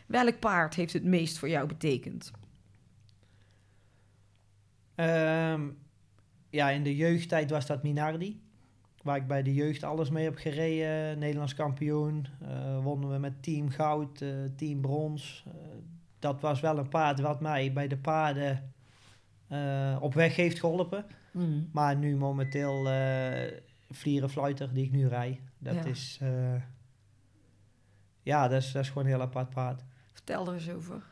Welk 0.05 0.39
paard 0.39 0.73
heeft 0.75 0.93
het 0.93 1.03
meest 1.03 1.37
voor 1.37 1.49
jou 1.49 1.67
betekend? 1.67 2.31
Ehm, 4.95 5.61
ja, 6.49 6.69
in 6.69 6.83
de 6.83 6.95
jeugdtijd 6.95 7.49
was 7.49 7.65
dat 7.65 7.83
Minardi. 7.83 8.43
Waar 9.03 9.15
ik 9.17 9.27
bij 9.27 9.43
de 9.43 9.53
jeugd 9.53 9.83
alles 9.83 10.09
mee 10.09 10.23
heb 10.23 10.37
gereden. 10.37 11.19
Nederlands 11.19 11.53
kampioen. 11.55 12.27
eh, 12.41 12.83
wonnen 12.83 13.09
we 13.11 13.17
met 13.17 13.43
team 13.43 13.69
goud, 13.69 14.21
eh, 14.21 14.29
team 14.55 14.81
brons. 14.81 15.43
Eh, 15.47 15.53
dat 16.19 16.41
was 16.41 16.59
wel 16.59 16.77
een 16.77 16.89
paard 16.89 17.19
wat 17.19 17.41
mij 17.41 17.73
bij 17.73 17.87
de 17.87 17.97
paarden 17.97 18.73
eh, 19.47 19.97
op 19.99 20.13
weg 20.13 20.35
heeft 20.35 20.59
geholpen. 20.59 21.05
Maar 21.71 21.95
nu 21.95 22.15
momenteel 22.15 22.89
eh 22.89 23.51
Vlierenfluiter 23.89 24.73
die 24.73 24.85
ik 24.85 24.91
nu 24.91 25.07
rij. 25.07 25.41
Dat 25.57 25.73
Ja. 25.73 25.83
is... 25.85 26.17
eh, 26.21 26.61
ja, 28.21 28.47
dat 28.47 28.61
is, 28.61 28.71
dat 28.71 28.81
is 28.83 28.87
gewoon 28.87 29.03
een 29.03 29.09
heel 29.09 29.21
apart 29.21 29.49
paard. 29.49 29.83
Vertel 30.13 30.47
er 30.47 30.53
eens 30.53 30.69
over. 30.69 31.03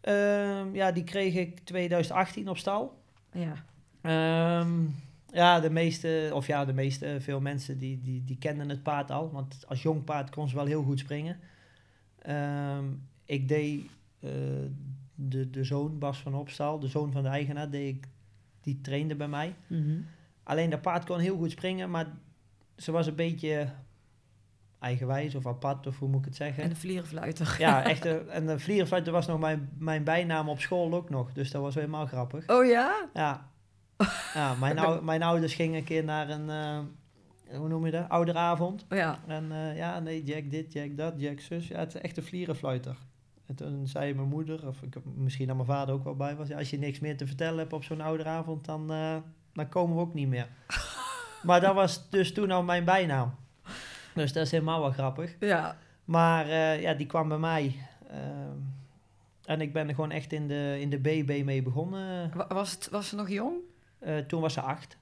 Ehm, 0.00 0.74
ja, 0.74 0.92
die 0.92 1.04
kreeg 1.04 1.34
ik 1.34 1.60
2018 1.60 2.48
op 2.48 2.56
stal. 2.58 3.02
Ja, 3.32 3.52
Ehm, 4.00 4.84
ja, 5.32 5.60
de 5.60 5.70
meeste, 5.70 6.30
of 6.34 6.46
ja, 6.46 6.64
de 6.64 6.72
meeste, 6.72 7.16
veel 7.20 7.40
mensen 7.40 7.78
die, 7.78 8.00
die, 8.02 8.24
die 8.24 8.38
kenden 8.38 8.68
het 8.68 8.82
paard 8.82 9.10
al. 9.10 9.30
Want 9.30 9.64
als 9.66 9.82
jong 9.82 10.04
paard 10.04 10.30
kon 10.30 10.48
ze 10.48 10.54
wel 10.54 10.66
heel 10.66 10.82
goed 10.82 10.98
springen. 10.98 11.38
Ehm, 12.18 12.84
ik 13.24 13.48
deed 13.48 13.82
eh, 14.20 14.30
de, 15.14 15.50
de 15.50 15.64
zoon, 15.64 15.98
Bas 15.98 16.18
van 16.18 16.34
Opstal, 16.34 16.78
de 16.78 16.88
zoon 16.88 17.12
van 17.12 17.22
de 17.22 17.28
eigenaar, 17.28 17.70
deed 17.70 17.96
ik, 17.96 18.08
die 18.60 18.80
trainde 18.80 19.14
bij 19.16 19.28
mij. 19.28 19.54
Alleen 20.42 20.70
dat 20.70 20.80
paard 20.82 21.04
kon 21.04 21.18
heel 21.18 21.36
goed 21.36 21.50
springen, 21.50 21.90
maar 21.90 22.06
ze 22.76 22.92
was 22.92 23.06
een 23.06 23.14
beetje 23.14 23.68
eigenwijs 24.78 25.34
of 25.34 25.46
apart, 25.46 25.86
of 25.86 25.98
hoe 25.98 26.08
moet 26.08 26.18
ik 26.18 26.24
het 26.24 26.36
zeggen. 26.36 26.62
en 26.62 26.68
de 26.68 26.76
vlierenfluiter. 26.76 27.56
Ja, 27.58 27.84
echt. 27.92 28.04
eh, 28.04 28.34
en 28.36 28.46
de 28.46 28.58
vlierenfluiter 28.58 29.12
was 29.12 29.26
nog 29.26 29.40
mijn, 29.40 29.68
mijn 29.78 30.04
bijnaam 30.04 30.48
op 30.48 30.60
school 30.60 30.94
ook 30.94 31.10
nog. 31.10 31.32
Dus 31.32 31.50
dat 31.50 31.62
was 31.62 31.74
helemaal 31.74 32.06
grappig. 32.06 32.48
Oh 32.48 32.66
ja? 32.66 33.08
Ja. 33.14 33.48
ja 34.34 34.54
mijn, 34.54 34.78
ou- 34.78 35.02
mijn 35.04 35.22
ouders 35.22 35.54
gingen 35.54 35.78
een 35.78 35.84
keer 35.84 36.04
naar 36.04 36.28
een, 36.30 36.50
eh, 36.50 37.58
hoe 37.58 37.68
noem 37.68 37.84
je 37.86 37.90
dat, 37.92 38.08
ouderavond. 38.08 38.86
Ja. 38.88 39.20
En 39.26 39.52
eh, 39.52 39.76
ja, 39.76 39.98
nee, 39.98 40.22
Jack 40.24 40.50
dit, 40.50 40.72
Jack 40.72 40.96
dat, 40.96 41.14
Jack 41.16 41.40
zus. 41.40 41.68
Ja, 41.68 41.78
het 41.78 41.94
is 41.94 42.00
echt 42.00 42.16
een 42.16 42.22
vlierenfluiter. 42.22 42.96
En 43.50 43.56
toen 43.56 43.86
zei 43.86 44.14
mijn 44.14 44.28
moeder, 44.28 44.66
of 44.68 44.82
ik, 44.82 44.96
misschien 45.14 45.46
dat 45.46 45.56
mijn 45.56 45.68
vader 45.68 45.94
ook 45.94 46.04
wel 46.04 46.16
bij 46.16 46.36
was, 46.36 46.48
ja, 46.48 46.58
als 46.58 46.70
je 46.70 46.78
niks 46.78 47.00
meer 47.00 47.16
te 47.16 47.26
vertellen 47.26 47.58
hebt 47.58 47.72
op 47.72 47.84
zo'n 47.84 48.00
ouderavond, 48.00 48.64
dan, 48.64 48.92
eh, 48.92 49.16
dan 49.52 49.68
komen 49.68 49.96
we 49.96 50.02
ook 50.02 50.14
niet 50.14 50.28
meer. 50.28 50.48
maar 51.42 51.60
dat 51.60 51.74
was 51.74 52.10
dus 52.10 52.32
toen 52.32 52.50
al 52.50 52.62
mijn 52.62 52.84
bijnaam. 52.84 53.34
Dus 54.14 54.32
dat 54.32 54.44
is 54.44 54.50
helemaal 54.50 54.80
wel 54.80 54.90
grappig. 54.90 55.36
Ja. 55.40 55.76
Maar 56.04 56.46
eh, 56.48 56.80
ja, 56.82 56.94
die 56.94 57.06
kwam 57.06 57.28
bij 57.28 57.38
mij. 57.38 57.76
ehm, 58.10 58.56
en 59.44 59.60
ik 59.60 59.72
ben 59.72 59.88
er 59.88 59.94
gewoon 59.94 60.10
echt 60.10 60.32
in 60.32 60.48
de, 60.48 60.76
in 60.80 60.90
de 60.90 60.98
BB 60.98 61.42
mee 61.44 61.62
begonnen. 61.62 62.30
Wa- 62.36 62.46
Was, 62.48 62.70
het, 62.72 62.88
was 62.90 63.08
ze 63.08 63.16
nog 63.16 63.28
jong? 63.28 63.56
Eh, 63.98 64.16
toen 64.18 64.40
was 64.40 64.52
ze 64.52 64.60
acht. 64.60 64.96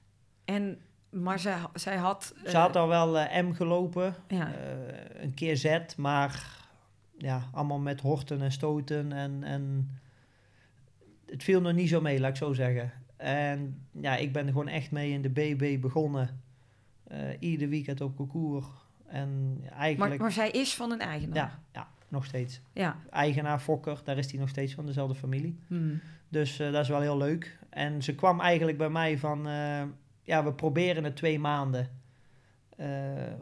En, 0.45 0.79
maar 1.09 1.39
zij, 1.39 1.57
zij 1.73 1.95
had... 1.97 2.33
Ze 2.45 2.57
had 2.57 2.75
al 2.75 2.87
wel 2.87 3.17
eh, 3.19 3.43
M 3.43 3.53
gelopen, 3.53 4.15
Ja. 4.27 4.53
eh, 4.53 5.21
een 5.23 5.33
keer 5.33 5.57
Z, 5.57 5.79
maar 5.97 6.57
ja, 7.19 7.49
allemaal 7.51 7.79
met 7.79 8.01
horten 8.01 8.41
en 8.41 8.51
stoten. 8.51 9.11
En, 9.11 9.43
en 9.43 9.89
het 11.25 11.43
viel 11.43 11.61
nog 11.61 11.73
niet 11.73 11.89
zo 11.89 12.01
mee, 12.01 12.19
laat 12.19 12.29
ik 12.29 12.35
zo 12.35 12.53
zeggen. 12.53 12.91
En 13.17 13.87
ja, 13.91 14.15
ik 14.15 14.33
ben 14.33 14.45
er 14.45 14.51
gewoon 14.51 14.67
echt 14.67 14.91
mee 14.91 15.11
in 15.11 15.21
de 15.21 15.29
BB 15.29 15.81
begonnen. 15.81 16.41
Eh, 17.03 17.19
ieder 17.39 17.69
weekend 17.69 18.01
op 18.01 18.15
concours. 18.15 18.65
En 19.07 19.59
maar, 19.61 19.71
eigenlijk, 19.71 20.21
maar 20.21 20.31
zij 20.31 20.49
is 20.49 20.75
van 20.75 20.91
een 20.91 20.99
eigenaar. 20.99 21.35
ja, 21.35 21.59
ja, 21.73 21.87
nog 22.07 22.25
steeds. 22.25 22.61
Ja. 22.73 22.95
Eigenaar 23.09 23.59
Fokker, 23.59 24.01
daar 24.03 24.17
is 24.17 24.31
hij 24.31 24.39
nog 24.39 24.49
steeds 24.49 24.73
van, 24.73 24.85
dezelfde 24.85 25.15
familie. 25.15 25.59
Hmm. 25.67 26.01
Dus 26.29 26.59
eh, 26.59 26.71
dat 26.71 26.81
is 26.81 26.89
wel 26.89 27.01
heel 27.01 27.17
leuk. 27.17 27.57
En 27.69 28.03
ze 28.03 28.15
kwam 28.15 28.39
eigenlijk 28.39 28.77
bij 28.77 28.89
mij 28.89 29.17
van, 29.17 29.47
eh, 29.47 29.83
ja, 30.23 30.43
we 30.43 30.53
proberen 30.53 31.03
het 31.03 31.15
twee 31.15 31.39
maanden. 31.39 31.97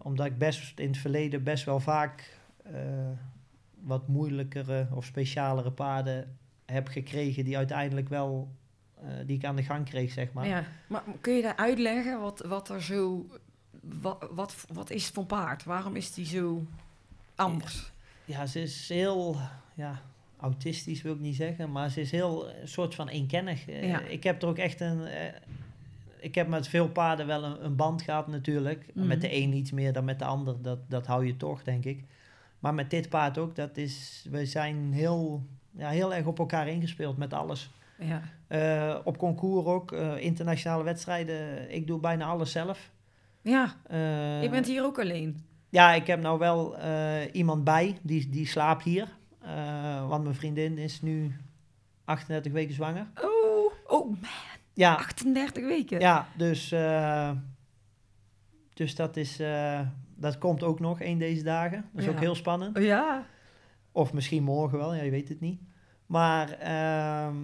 Omdat 0.01 0.25
ik 0.25 0.37
best 0.37 0.79
in 0.79 0.87
het 0.87 0.97
verleden 0.97 1.43
best 1.43 1.65
wel 1.65 1.79
vaak 1.79 2.39
wat 3.87 4.07
moeilijkere 4.07 4.87
of 4.93 5.05
specialere 5.05 5.71
paarden 5.71 6.37
heb 6.65 6.87
gekregen 6.87 7.45
die 7.45 7.57
uiteindelijk 7.57 8.09
wel, 8.09 8.49
eh, 9.01 9.09
die 9.25 9.37
ik 9.37 9.45
aan 9.45 9.55
de 9.55 9.63
gang 9.63 9.85
kreeg, 9.85 10.11
zeg 10.11 10.33
maar. 10.33 10.47
Ja. 10.47 10.63
Maar 10.87 11.03
kun 11.21 11.33
je 11.33 11.41
daar 11.41 11.55
uitleggen 11.55 12.19
wat, 12.19 12.43
wat 12.47 12.69
er 12.69 12.81
zo... 12.83 13.25
Wat, 14.01 14.27
wat, 14.31 14.55
wat 14.73 14.89
is 14.89 15.05
het 15.05 15.13
voor 15.13 15.25
paard? 15.25 15.63
Waarom 15.63 15.95
is 15.95 16.13
die 16.13 16.25
zo 16.25 16.65
anders? 17.35 17.91
Ja, 18.25 18.45
ze 18.45 18.61
is 18.61 18.89
heel, 18.89 19.37
ja, 19.73 20.01
autistisch 20.39 21.01
wil 21.01 21.13
ik 21.13 21.19
niet 21.19 21.35
zeggen, 21.35 21.71
maar 21.71 21.89
ze 21.89 22.01
is 22.01 22.11
heel 22.11 22.49
een 22.49 22.67
soort 22.67 22.95
van 22.95 23.07
eenkennig. 23.07 23.67
Eh, 23.67 23.87
Ja. 23.87 23.99
Ik 23.99 24.23
heb 24.23 24.41
er 24.41 24.47
ook 24.47 24.57
echt 24.57 24.81
een, 24.81 25.05
eh, 25.05 25.33
ik 26.19 26.35
heb 26.35 26.47
met 26.47 26.67
veel 26.67 26.89
paarden 26.89 27.27
wel 27.27 27.43
een, 27.43 27.65
een 27.65 27.75
band 27.75 28.01
gehad 28.01 28.27
natuurlijk. 28.27 28.85
Mhm. 28.93 29.07
Met 29.07 29.21
de 29.21 29.35
een 29.35 29.53
iets 29.53 29.71
meer 29.71 29.93
dan 29.93 30.05
met 30.05 30.19
de 30.19 30.25
ander, 30.25 30.61
dat, 30.61 30.79
dat 30.87 31.05
hou 31.05 31.25
je 31.25 31.37
toch, 31.37 31.63
denk 31.63 31.85
ik. 31.85 32.03
Maar 32.59 32.73
met 32.73 32.89
dit 32.89 33.09
paard 33.09 33.37
ook, 33.37 33.55
dat 33.55 33.77
is, 33.77 34.25
we 34.29 34.45
zijn 34.45 34.93
heel, 34.93 35.43
ja, 35.71 35.89
heel 35.89 36.13
erg 36.13 36.25
op 36.25 36.39
elkaar 36.39 36.67
ingespeeld 36.67 37.17
met 37.17 37.33
alles. 37.33 37.69
Ja. 37.99 38.21
Eh, 38.47 38.99
op 39.03 39.17
concours 39.17 39.65
ook, 39.65 39.91
eh, 39.91 40.17
internationale 40.17 40.83
wedstrijden, 40.83 41.71
ik 41.73 41.87
doe 41.87 41.99
bijna 41.99 42.25
alles 42.25 42.51
zelf. 42.51 42.91
Ja, 43.41 43.75
Eh, 43.87 44.43
je 44.43 44.49
bent 44.49 44.65
hier 44.65 44.83
ook 44.83 44.99
alleen. 44.99 45.45
ja, 45.69 45.93
ik 45.93 46.07
heb 46.07 46.19
nou 46.21 46.39
wel 46.39 46.77
iemand 47.31 47.63
bij, 47.63 47.97
die, 48.01 48.29
die 48.29 48.47
slaapt 48.47 48.83
hier. 48.83 49.07
Want 50.07 50.23
mijn 50.23 50.35
vriendin 50.35 50.77
is 50.77 51.01
nu 51.01 51.35
38 52.05 52.51
weken 52.51 52.73
zwanger. 52.73 53.07
Oh, 53.21 53.71
oh 53.87 54.05
man, 54.09 54.29
Ja, 54.73 54.95
38 54.95 55.63
weken. 55.65 55.99
ja 55.99 56.27
dus, 56.37 56.73
dus 58.73 58.95
dat, 58.95 59.17
is, 59.17 59.39
dat 60.17 60.37
komt 60.37 60.63
ook 60.63 60.79
nog 60.79 61.01
een 61.01 61.17
deze 61.17 61.43
dagen. 61.43 61.85
Dat 61.91 62.01
is 62.01 62.05
Ja. 62.05 62.11
ook 62.15 62.19
heel 62.19 62.35
spannend. 62.35 62.77
Oh, 62.77 62.83
ja. 62.83 63.25
Of 63.91 64.13
misschien 64.13 64.43
morgen 64.43 64.77
wel, 64.77 64.93
ja, 64.95 65.03
je 65.03 65.11
weet 65.11 65.29
het 65.29 65.39
niet. 65.39 65.59
Maar 66.05 66.49
ehm, 66.51 67.35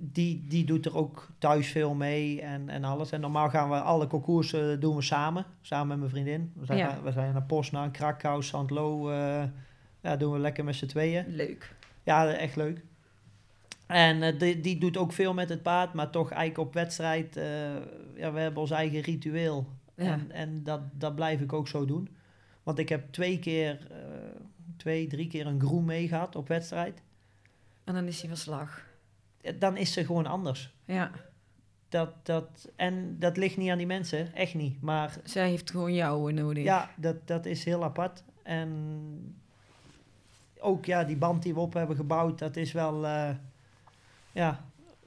die, 0.00 0.44
die 0.48 0.64
doet 0.64 0.86
er 0.86 0.96
ook 0.96 1.28
thuis 1.38 1.68
veel 1.70 1.94
mee 1.94 2.40
en, 2.40 2.68
en 2.68 2.84
alles. 2.84 3.10
En 3.12 3.20
normaal 3.20 3.50
gaan 3.50 3.70
we 3.70 3.80
alle 3.80 4.06
concours 4.06 4.52
eh, 4.52 4.80
doen 4.80 4.96
we 4.96 5.02
samen, 5.02 5.44
samen 5.60 5.88
met 5.88 5.98
mijn 5.98 6.10
vriendin. 6.10 6.52
We 6.54 6.66
zijn, 6.66 6.78
Ja. 6.78 7.02
we 7.02 7.12
zijn 7.12 7.32
naar 7.32 7.42
Poznan, 7.42 7.90
Krakau, 7.90 8.42
St. 8.42 8.70
Lo. 8.70 9.10
eh, 9.10 9.42
ja, 10.02 10.16
doen 10.16 10.32
we 10.32 10.38
lekker 10.38 10.64
met 10.64 10.74
z'n 10.74 10.86
tweeën. 10.86 11.24
Leuk. 11.28 11.74
Ja, 12.02 12.32
echt 12.32 12.56
leuk. 12.56 12.84
En 13.86 14.22
eh, 14.22 14.38
die, 14.38 14.60
die 14.60 14.78
doet 14.78 14.96
ook 14.96 15.12
veel 15.12 15.34
met 15.34 15.48
het 15.48 15.62
paard, 15.62 15.92
maar 15.94 16.10
toch 16.10 16.30
eigenlijk 16.30 16.68
op 16.68 16.74
wedstrijd. 16.74 17.34
ja, 18.16 18.32
we 18.32 18.40
hebben 18.40 18.60
ons 18.60 18.70
eigen 18.70 19.00
ritueel. 19.00 19.66
Ja. 19.94 20.04
En, 20.04 20.30
en 20.30 20.62
dat, 20.62 20.80
dat 20.92 21.14
blijf 21.14 21.40
ik 21.40 21.52
ook 21.52 21.68
zo 21.68 21.84
doen. 21.84 22.08
Want 22.62 22.78
ik 22.78 22.88
heb 22.88 23.12
twee 23.12 23.38
keer, 23.38 23.86
eh, 23.90 23.96
twee, 24.76 25.06
drie 25.06 25.28
keer 25.28 25.46
een 25.46 25.60
groen 25.60 25.84
mee 25.84 26.08
gehad 26.08 26.36
op 26.36 26.48
wedstrijd. 26.48 27.02
En 27.84 27.94
dan 27.94 28.06
is 28.06 28.20
hij 28.20 28.28
van 28.28 28.38
slag. 28.38 28.82
Dan 29.58 29.76
is 29.76 29.92
ze 29.92 30.04
gewoon 30.04 30.26
anders. 30.26 30.74
Ja. 30.84 31.10
Dat, 31.88 32.10
dat, 32.22 32.70
en 32.76 33.18
dat 33.18 33.36
ligt 33.36 33.56
niet 33.56 33.70
aan 33.70 33.78
die 33.78 33.86
mensen, 33.86 34.34
echt 34.34 34.54
niet. 34.54 34.80
Maar 34.80 35.16
Zij 35.24 35.48
heeft 35.48 35.70
gewoon 35.70 35.94
jou 35.94 36.32
nodig. 36.32 36.64
ja, 36.64 36.90
dat, 36.96 37.26
dat 37.26 37.46
is 37.46 37.64
heel 37.64 37.84
apart. 37.84 38.22
En 38.42 39.36
ook 40.58 40.84
ja, 40.84 41.04
die 41.04 41.16
band 41.16 41.42
die 41.42 41.54
we 41.54 41.60
op 41.60 41.72
hebben 41.74 41.96
gebouwd, 41.96 42.38
dat 42.38 42.56
is 42.56 42.72
wel, 42.72 43.06
eh, 43.06 43.30
ja, 44.32 44.64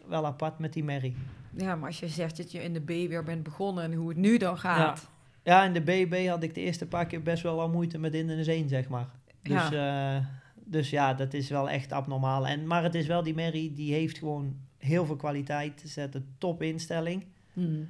wel 0.08 0.26
apart 0.26 0.60
met 0.60 0.74
die 0.74 0.84
merrie. 0.84 1.16
Ja, 1.58 1.76
maar 1.76 1.88
als 1.88 2.00
je 2.00 2.08
zegt 2.08 2.38
dat 2.38 2.52
je 2.52 2.64
in 2.64 2.74
de 2.74 2.82
B 2.82 2.88
weer 2.88 3.24
bent 3.24 3.44
begonnen 3.44 3.84
en 3.84 3.94
hoe 3.94 4.10
het 4.10 4.18
nu 4.18 4.38
dan 4.38 4.58
gaat. 4.58 5.10
Ja, 5.44 5.64
in 5.64 5.74
de 5.74 5.82
BB 5.82 6.28
had 6.28 6.44
ik 6.44 6.54
de 6.54 6.62
eerste 6.62 6.86
paar 6.88 7.06
keer 7.06 7.22
best 7.22 7.44
wel 7.44 7.62
al 7.62 7.70
moeite 7.70 7.98
met 7.98 8.14
in 8.14 8.28
de 8.28 8.44
zee, 8.44 8.68
zeg 8.68 8.88
maar. 8.90 9.08
Dus 9.42 9.70
ja. 9.70 10.30
dus 10.56 10.90
ja, 10.90 11.14
dat 11.14 11.34
is 11.34 11.50
wel 11.50 11.70
echt 11.70 11.92
abnormaal. 11.92 12.48
En, 12.48 12.68
maar 12.68 12.84
het 12.84 12.96
is 12.96 13.08
wel 13.08 13.24
die 13.24 13.34
merrie, 13.34 13.74
die 13.74 13.94
heeft 13.94 14.18
gewoon 14.18 14.56
heel 14.78 15.06
veel 15.06 15.16
kwaliteit. 15.16 15.80
Ze 15.82 15.88
zet 15.88 16.16
een 16.16 16.36
top 16.38 16.62
instelling. 16.62 17.26
Hmm. 17.54 17.88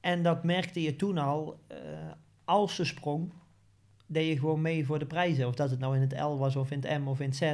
En 0.00 0.22
dat 0.22 0.44
merkte 0.44 0.82
je 0.82 0.96
toen 0.96 1.18
al. 1.18 1.60
eh, 1.66 1.76
als 2.44 2.74
ze 2.74 2.84
sprong, 2.84 3.32
deed 4.06 4.28
je 4.28 4.38
gewoon 4.38 4.60
mee 4.60 4.86
voor 4.86 4.98
de 4.98 5.06
prijzen. 5.06 5.46
Of 5.46 5.54
dat 5.54 5.70
het 5.70 5.78
nou 5.78 5.94
in 5.94 6.00
het 6.00 6.20
L 6.20 6.36
was, 6.36 6.56
of 6.56 6.70
in 6.70 6.80
het 6.80 7.00
M, 7.02 7.08
of 7.08 7.20
in 7.20 7.28
het 7.28 7.36
Z. 7.36 7.52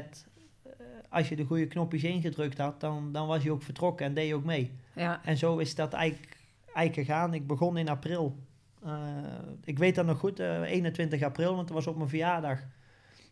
Eh, 1.17 1.23
als 1.23 1.29
je 1.29 1.37
de 1.37 1.45
goede 1.45 1.67
knopjes 1.67 2.03
ingedrukt 2.03 2.59
had, 2.59 2.81
dan, 2.81 3.13
dan 3.13 3.27
was 3.27 3.43
je 3.43 3.53
ook 3.53 3.63
vertrokken 3.63 4.07
en 4.07 4.15
deed 4.15 4.29
je 4.29 4.35
ook 4.35 4.45
mee. 4.45 4.73
Ja. 4.95 5.21
En 5.25 5.37
zo 5.37 5.59
is 5.59 5.75
dat 5.75 5.93
eigenlijk, 5.93 6.37
eigenlijk 6.75 7.09
gegaan. 7.09 7.35
Ik 7.35 7.47
begon 7.47 7.77
in 7.77 7.89
april. 7.89 8.37
Eh, 8.83 9.17
ik 9.65 9.79
weet 9.79 9.95
dat 9.95 10.07
nog 10.07 10.19
goed, 10.19 10.41
eh, 10.41 10.61
21 10.63 11.23
april, 11.23 11.55
want 11.55 11.69
het 11.69 11.75
was 11.75 11.87
op 11.87 11.97
mijn 11.97 12.09
verjaardag. 12.09 12.61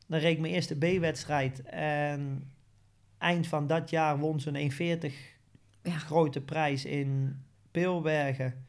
Dan 0.07 0.19
reed 0.21 0.33
ik 0.35 0.41
mijn 0.41 0.53
eerste 0.53 0.77
B-wedstrijd. 0.77 1.63
En 1.63 2.51
eind 3.19 3.47
van 3.47 3.67
dat 3.67 3.91
jaar 3.91 4.19
won 4.19 4.41
ze 4.41 4.49
een 4.49 4.57
1,40 4.57 5.33
Ja. 5.83 5.99
grote 5.99 6.41
prijs 6.41 6.85
in 6.85 7.41
Peelbergen. 7.71 8.65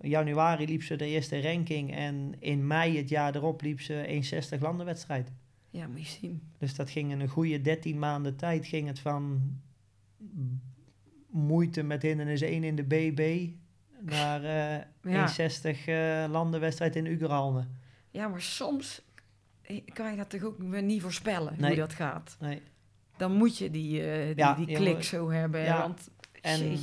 In 0.00 0.08
januari 0.08 0.66
liep 0.66 0.82
ze 0.82 0.96
de 0.96 1.06
eerste 1.06 1.42
ranking. 1.42 1.94
En 1.94 2.34
in 2.38 2.66
mei 2.66 2.96
het 2.96 3.08
jaar 3.08 3.34
erop 3.34 3.62
liep 3.62 3.80
ze 3.80 4.04
1,60 4.06 4.60
landenwedstrijd. 4.60 5.32
Ja, 5.70 5.86
moet 5.86 6.02
je 6.06 6.18
zien. 6.20 6.42
Dus 6.58 6.74
dat 6.74 6.90
ging 6.90 7.10
in 7.10 7.20
een 7.20 7.28
goede 7.28 7.60
13 7.60 7.98
maanden 7.98 8.36
tijd. 8.36 8.66
Ging 8.66 8.86
het 8.86 8.98
van 8.98 9.42
moeite 11.30 11.82
met 11.82 12.02
hindernis 12.02 12.40
1 12.40 12.64
in 12.64 12.76
de 12.76 12.84
BB 12.84 13.48
naar 14.00 14.44
eh 14.44 14.84
Ja. 15.02 15.28
1,60 15.28 15.84
eh 15.86 16.24
landenwedstrijd 16.30 16.96
in 16.96 17.06
Ugeralne. 17.06 17.66
Ja, 18.10 18.28
maar 18.28 18.40
soms 18.42 19.02
eh, 19.62 19.80
kan 19.92 20.10
je 20.10 20.16
dat 20.16 20.30
toch 20.30 20.42
ook 20.42 20.58
weer 20.58 20.82
niet 20.82 21.02
voorspellen, 21.02 21.64
hoe 21.66 21.74
dat 21.74 21.92
gaat. 21.92 22.36
Nee. 22.40 22.62
Dan 23.16 23.32
moet 23.32 23.58
je 23.58 23.70
die, 23.70 23.90
die, 23.90 24.36
Ja, 24.36 24.54
die 24.54 24.68
ja, 24.68 24.76
klik 24.78 25.02
zo 25.02 25.30
hebben. 25.30 25.60
ja, 25.60 25.80
want, 25.80 26.10
en-. 26.40 26.78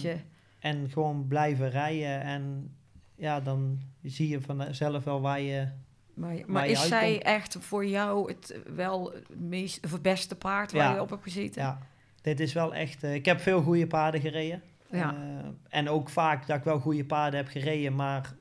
En 0.59 0.89
gewoon 0.89 1.27
blijven 1.27 1.69
rijden. 1.69 2.21
En 2.21 2.75
ja, 3.15 3.39
dan 3.41 3.81
zie 4.03 4.27
je 4.27 4.41
vanzelf 4.41 5.03
wel 5.03 5.21
waar 5.21 5.41
je... 5.41 5.67
Maar, 6.15 6.35
maar 6.47 6.67
is 6.67 6.87
zij 6.87 7.21
echt 7.21 7.57
voor 7.59 7.85
jou 7.85 8.31
het 8.31 8.59
wel 8.75 9.11
het 9.13 9.39
meest, 9.39 9.85
of 9.85 10.01
beste 10.01 10.35
paard 10.35 10.71
waar 10.71 10.83
Ja. 10.89 10.93
je 10.93 11.01
op 11.01 11.09
hebt 11.09 11.23
gezeten? 11.23 11.61
Ja, 11.61 11.79
dit 12.21 12.39
is 12.39 12.53
wel 12.53 12.73
echt... 12.75 13.03
eh, 13.03 13.13
ik 13.13 13.25
heb 13.25 13.39
veel 13.39 13.61
goede 13.61 13.87
paarden 13.87 14.21
gereden. 14.21 14.61
Ja. 14.91 15.13
Eh, 15.15 15.45
en 15.69 15.89
ook 15.89 16.09
vaak 16.09 16.47
dat 16.47 16.57
ik 16.57 16.63
wel 16.63 16.79
goede 16.79 17.05
paarden 17.05 17.39
heb 17.39 17.49
gereden. 17.49 17.95
Maar 17.95 18.33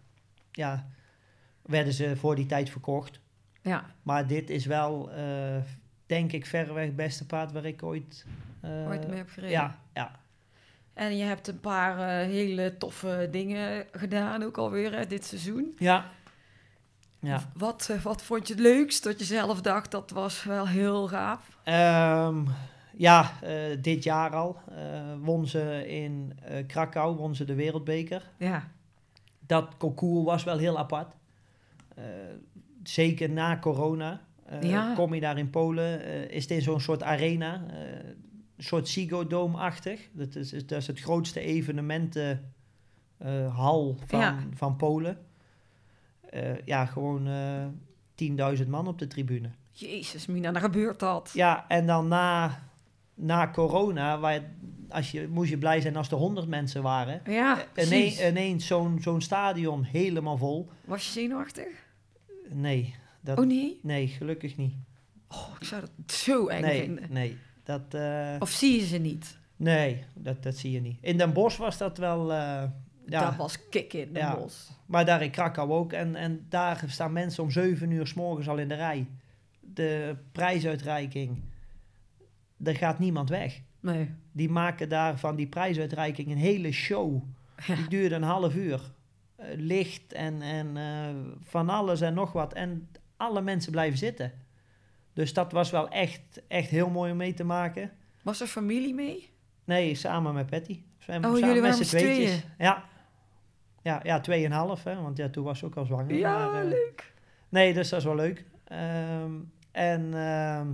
ja, 0.52 0.86
werden 1.62 1.92
ze 1.92 2.16
voor 2.16 2.34
die 2.34 2.46
tijd 2.46 2.70
verkocht. 2.70 3.20
Ja, 3.62 3.84
Maar 4.02 4.26
dit 4.26 4.50
is 4.50 4.66
wel, 4.66 5.10
eh, 5.12 5.56
denk 6.06 6.32
ik, 6.32 6.46
verreweg 6.46 6.84
het 6.86 6.96
beste 6.96 7.26
paard 7.26 7.52
waar 7.52 7.64
ik 7.64 7.82
ooit... 7.82 8.26
ooit 8.62 9.08
mee 9.08 9.16
heb 9.16 9.28
gereden. 9.30 9.50
Ja, 9.56 9.78
ja. 9.94 10.10
En 10.94 11.16
je 11.16 11.24
hebt 11.24 11.48
een 11.48 11.60
paar 11.60 12.18
hele 12.18 12.76
toffe 12.78 13.28
dingen 13.30 13.86
gedaan, 13.92 14.42
ook 14.42 14.58
alweer 14.58 14.92
hè, 14.92 15.06
dit 15.06 15.24
seizoen. 15.24 15.74
Ja. 15.78 16.10
Ja. 17.24 17.50
Wat, 17.56 17.88
eh, 17.90 18.02
wat 18.02 18.22
vond 18.22 18.48
je 18.48 18.54
het 18.54 18.62
leukst 18.62 19.02
dat 19.02 19.18
je 19.18 19.24
zelf 19.24 19.60
dacht 19.60 19.90
dat 19.90 20.10
was 20.10 20.44
wel 20.44 20.68
heel 20.68 21.08
gaaf? 21.08 21.58
Ehm, 21.64 22.44
ja, 22.96 23.32
eh, 23.42 23.52
dit 23.80 24.04
jaar 24.04 24.30
al 24.34 24.56
eh, 24.76 25.02
won 25.22 25.46
ze 25.46 25.84
in 25.88 26.38
Krakau 26.66 27.16
won 27.16 27.34
ze 27.34 27.44
de 27.44 27.54
wereldbeker. 27.54 28.30
Ja, 28.38 28.68
Dat 29.46 29.76
concours 29.76 30.24
was 30.24 30.44
wel 30.44 30.58
heel 30.58 30.78
apart. 30.78 31.14
Zeker 32.82 33.30
na 33.30 33.58
corona. 33.58 34.20
Ja. 34.60 34.94
Kom 34.94 35.14
je 35.14 35.20
daar 35.20 35.38
in 35.38 35.50
Polen, 35.50 36.30
is 36.30 36.42
het 36.42 36.50
in 36.52 36.62
zo'n 36.62 36.80
soort 36.80 37.02
arena. 37.02 37.62
een 38.56 38.64
soort 38.64 38.88
Ziggo 38.88 39.26
Dome-achtig. 39.26 40.08
Dat 40.12 40.34
is, 40.34 40.50
dat 40.50 40.70
is 40.78 40.86
het 40.86 41.00
grootste 41.00 41.40
evenementenhal 41.40 43.96
van, 44.06 44.18
Ja. 44.20 44.36
van 44.54 44.76
Polen. 44.76 45.18
Eh, 46.34 46.56
ja, 46.64 46.86
gewoon 46.86 47.26
eh 47.26 48.56
10.000 48.62 48.66
man 48.68 48.86
op 48.88 48.98
de 48.98 49.06
tribune. 49.06 49.50
jezus 49.70 50.26
Mina, 50.26 50.52
dan 50.52 50.62
gebeurt 50.62 50.98
dat. 51.00 51.30
Ja, 51.34 51.64
en 51.68 51.86
dan 51.86 52.08
na, 52.08 52.60
na 53.14 53.50
corona, 53.50 54.18
waar, 54.18 54.40
als 54.88 55.10
je, 55.10 55.28
moest 55.28 55.50
je 55.50 55.58
blij 55.58 55.80
zijn 55.80 55.96
als 55.96 56.10
er 56.10 56.16
100 56.16 56.48
mensen 56.48 56.82
waren. 56.82 57.20
Ja, 57.26 57.64
precies. 57.72 58.20
ineens 58.26 58.66
zo'n 58.66 58.98
zo'n 59.00 59.20
stadion 59.20 59.82
helemaal 59.84 60.38
vol. 60.38 60.68
Was 60.84 61.04
je 61.06 61.10
zenuwachtig? 61.12 61.66
Nee, 62.48 62.94
dat, 63.20 63.38
Oh 63.38 63.46
nee? 63.46 63.78
nee, 63.82 64.06
gelukkig 64.08 64.56
niet. 64.56 64.74
Oh, 65.28 65.46
ik 65.60 65.66
zou 65.66 65.80
dat 65.80 66.16
zo 66.16 66.46
eng 66.46 66.62
Nee, 66.62 66.80
vinden. 66.80 67.04
nee, 67.12 67.36
dat, 67.62 67.94
eh, 67.94 68.36
Of 68.38 68.50
zie 68.50 68.80
je 68.80 68.86
ze 68.86 68.96
niet? 68.98 69.38
nee 69.56 70.04
dat, 70.14 70.42
dat 70.42 70.56
zie 70.56 70.70
je 70.72 70.80
niet. 70.80 70.98
In 71.00 71.16
Den 71.18 71.32
Bosch 71.32 71.58
was 71.58 71.78
dat 71.78 71.98
wel, 71.98 72.32
eh, 72.32 72.62
ja, 73.06 73.20
Dat 73.24 73.36
was 73.36 73.68
kicken 73.68 74.00
in 74.00 74.12
de 74.12 74.18
Ja. 74.18 74.36
bos. 74.36 74.70
maar 74.86 75.04
daar 75.04 75.22
in 75.22 75.30
Krakau 75.30 75.70
ook. 75.70 75.92
En, 75.92 76.14
en 76.16 76.46
daar 76.48 76.84
staan 76.86 77.12
mensen 77.12 77.42
om 77.42 77.50
7 77.50 77.90
uur 77.90 78.06
s 78.06 78.14
morgens 78.14 78.48
al 78.48 78.58
in 78.58 78.68
de 78.68 78.74
rij. 78.74 79.06
De 79.60 80.16
prijsuitreiking, 80.32 81.42
er 82.64 82.76
gaat 82.76 82.98
niemand 82.98 83.28
weg. 83.28 83.60
Nee. 83.80 84.10
Die 84.32 84.48
maken 84.50 84.88
daar 84.88 85.18
van 85.18 85.36
die 85.36 85.46
prijsuitreiking 85.46 86.30
een 86.30 86.36
hele 86.36 86.72
show. 86.72 87.22
Ja. 87.66 87.74
Die 87.74 87.88
duurde 87.88 88.14
een 88.14 88.22
half 88.22 88.54
uur. 88.54 88.80
Eh, 89.36 89.46
licht 89.56 90.12
en, 90.12 90.42
en 90.42 90.76
eh, 90.76 91.14
van 91.40 91.68
alles 91.68 92.00
en 92.00 92.14
nog 92.14 92.32
wat. 92.32 92.52
En 92.52 92.88
alle 93.16 93.40
mensen 93.40 93.72
blijven 93.72 93.98
zitten. 93.98 94.32
Dus 95.12 95.32
dat 95.32 95.52
was 95.52 95.70
wel 95.70 95.88
echt, 95.88 96.42
echt 96.48 96.68
heel 96.70 96.90
mooi 96.90 97.10
om 97.10 97.16
mee 97.16 97.34
te 97.34 97.44
maken. 97.44 97.90
Was 98.22 98.40
er 98.40 98.46
familie 98.46 98.94
mee? 98.94 99.30
Nee, 99.64 99.94
samen 99.94 100.34
met 100.34 100.46
Patty. 100.46 100.72
Oh, 100.72 101.04
samen 101.04 101.30
jullie 101.38 101.60
met 101.60 101.60
waren 101.60 101.84
z'n 101.84 101.96
tweetjes. 101.96 102.42
Ja. 102.58 102.84
Ja, 103.84 104.00
ja, 104.02 104.20
tweeënhalf, 104.20 104.84
hè. 104.84 105.00
Want 105.02 105.16
ja, 105.16 105.28
toen 105.28 105.44
was 105.44 105.58
ze 105.58 105.64
ook 105.64 105.76
al 105.76 105.84
zwanger. 105.84 106.14
Ja, 106.14 106.50
maar, 106.50 106.62
eh, 106.62 106.68
leuk. 106.68 107.12
Nee, 107.48 107.74
dus 107.74 107.88
dat 107.88 107.98
is 107.98 108.04
wel 108.04 108.14
leuk. 108.14 108.44
Ehm, 108.64 109.32
en, 109.72 110.14
ehm, 110.14 110.66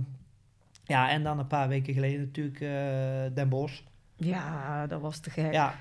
ja, 0.83 1.09
en 1.09 1.23
dan 1.23 1.39
een 1.39 1.47
paar 1.47 1.67
weken 1.67 1.93
geleden 1.93 2.19
natuurlijk 2.19 2.61
eh, 2.61 3.35
Den 3.35 3.49
Bosch. 3.49 3.81
Ja, 4.15 4.87
dat 4.87 5.01
was 5.01 5.19
te 5.19 5.29
gek. 5.29 5.53
Ja, 5.53 5.75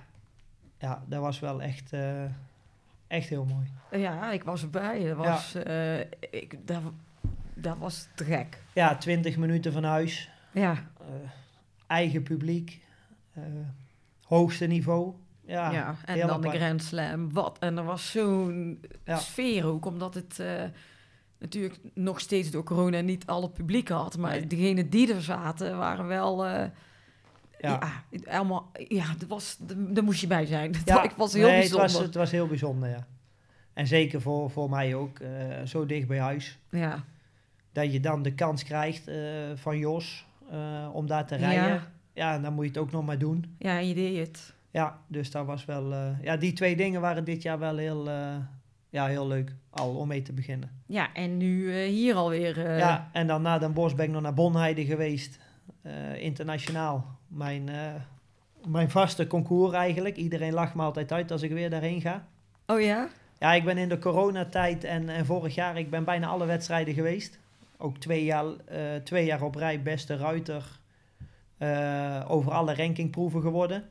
ja 0.79 1.03
dat 1.07 1.21
was 1.21 1.41
wel 1.41 1.63
echt, 1.63 1.93
eh, 1.93 2.25
echt 3.07 3.29
heel 3.29 3.45
mooi. 3.45 3.67
Ja, 4.03 4.31
ik 4.31 4.45
was 4.45 4.63
erbij. 4.63 5.05
Dat 5.05 5.17
was, 5.17 5.55
ik, 6.31 6.67
dat, 6.67 6.83
dat 7.55 7.79
was 7.79 8.09
te 8.15 8.25
gek. 8.25 8.63
Ja, 8.73 8.97
20 8.97 9.37
minuten 9.37 9.73
van 9.73 9.85
huis, 9.85 10.31
Ja, 10.53 10.75
eigen 11.87 12.23
publiek, 12.23 12.81
hoogste 14.23 14.67
niveau. 14.67 15.15
Ja, 15.51 15.71
ja. 15.71 15.97
en 16.05 16.27
dan 16.27 16.41
de. 16.41 16.51
Grand 16.51 16.83
Slam. 16.83 17.33
Wat? 17.33 17.59
En 17.59 17.77
er 17.79 17.85
was 17.85 18.11
zo'n 18.11 18.81
Ja. 19.05 19.17
sfeer 19.17 19.67
ook, 19.67 19.85
omdat 19.87 20.15
het 20.15 20.39
eh, 20.41 20.63
natuurlijk 21.39 21.79
nog 21.95 22.21
steeds 22.21 22.51
door 22.51 22.63
corona 22.65 23.01
niet 23.01 23.27
al 23.27 23.43
het 23.43 23.55
publiek 23.55 23.89
had. 23.89 24.19
Maar 24.19 24.31
Nee. 24.31 24.47
degenen 24.47 24.91
die 24.91 25.15
er 25.15 25.23
zaten 25.23 25.79
waren 25.79 26.07
wel... 26.07 26.47
eh, 26.47 26.65
Ja. 27.61 27.79
ja, 28.11 28.33
allemaal, 28.37 28.71
ja, 28.89 29.05
dat 29.19 29.29
was, 29.29 29.57
daar 29.77 30.05
moest 30.05 30.21
je 30.21 30.27
bij 30.27 30.47
zijn. 30.47 30.75
Ja, 30.85 31.03
ik 31.03 31.11
was 31.17 31.33
heel 31.33 31.47
nee, 31.47 31.59
bijzonder. 31.59 31.83
Het 31.87 31.93
was, 31.97 32.03
het 32.03 32.15
was 32.15 32.31
heel 32.31 32.47
bijzonder, 32.47 32.89
ja. 32.89 33.07
En 33.73 33.87
zeker 33.87 34.21
voor, 34.21 34.51
voor 34.51 34.71
mij 34.71 34.95
ook, 34.95 35.19
eh, 35.19 35.31
zo 35.65 35.87
dicht 35.87 36.07
bij 36.09 36.19
huis. 36.19 36.59
Ja, 36.71 37.05
Dat 37.73 37.93
je 37.93 38.01
dan 38.01 38.23
de 38.23 38.35
kans 38.35 38.65
krijgt 38.65 39.11
van 39.55 39.79
Jos 39.79 40.27
om 40.93 41.07
daar 41.07 41.27
te 41.27 41.39
Ja. 41.39 41.51
rijden. 41.51 41.83
ja, 42.13 42.39
dan 42.39 42.53
moet 42.53 42.65
je 42.65 42.71
het 42.71 42.79
ook 42.81 42.91
nog 42.91 43.05
maar 43.07 43.19
doen. 43.19 43.55
Ja, 43.59 43.79
en 43.79 43.89
je 43.89 43.95
deed 43.95 44.27
het. 44.27 44.55
Ja, 44.71 44.99
dus 45.07 45.31
dat 45.31 45.47
was 45.47 45.65
wel... 45.65 45.93
eh, 45.93 46.23
ja, 46.23 46.37
die 46.37 46.53
twee 46.53 46.77
dingen 46.77 47.01
waren 47.01 47.25
dit 47.25 47.43
jaar 47.43 47.59
wel 47.59 47.77
heel, 47.77 48.09
eh, 48.09 48.37
ja, 48.91 49.07
heel 49.07 49.27
leuk 49.27 49.55
al 49.71 49.95
om 49.95 50.09
mee 50.09 50.23
te 50.23 50.33
beginnen. 50.33 50.71
Ja, 50.87 51.15
en 51.15 51.37
nu 51.37 51.75
eh, 51.75 51.89
hier 51.89 52.15
alweer. 52.15 52.77
ja, 52.77 53.09
en 53.13 53.27
dan 53.27 53.43
na 53.43 53.59
Den 53.59 53.73
Bosch 53.73 53.95
ben 53.95 54.05
ik 54.05 54.11
nog 54.11 54.23
naar 54.23 54.35
Bonheide 54.35 54.85
geweest. 54.85 55.39
internationaal. 56.19 57.19
Mijn, 57.29 57.69
mijn 58.67 58.91
vaste 58.91 59.27
concours 59.27 59.73
eigenlijk. 59.73 60.17
Iedereen 60.17 60.53
lacht 60.53 60.75
me 60.75 60.83
altijd 60.83 61.13
uit 61.13 61.31
als 61.31 61.43
ik 61.43 61.51
weer 61.51 61.71
daarheen 61.71 62.01
ga. 62.01 62.27
Oh 62.67 62.81
ja? 62.81 63.09
Ja, 63.39 63.53
ik 63.53 63.65
ben 63.65 63.79
in 63.79 63.89
de 63.89 63.99
coronatijd 63.99 64.85
en, 64.85 65.09
en 65.09 65.27
vorig 65.27 65.55
jaar, 65.55 65.79
ik 65.79 65.91
ben 65.91 66.05
bijna 66.05 66.27
alle 66.27 66.47
wedstrijden 66.47 66.95
geweest. 66.95 67.39
Ook 67.77 67.99
twee 67.99 68.25
jaar, 68.25 68.45
twee 69.05 69.25
jaar 69.25 69.43
op 69.43 69.55
rij 69.55 69.83
beste 69.83 70.17
ruiter 70.17 70.79
over 72.29 72.53
alle 72.53 72.75
rankingproeven 72.75 73.41
geworden. 73.41 73.85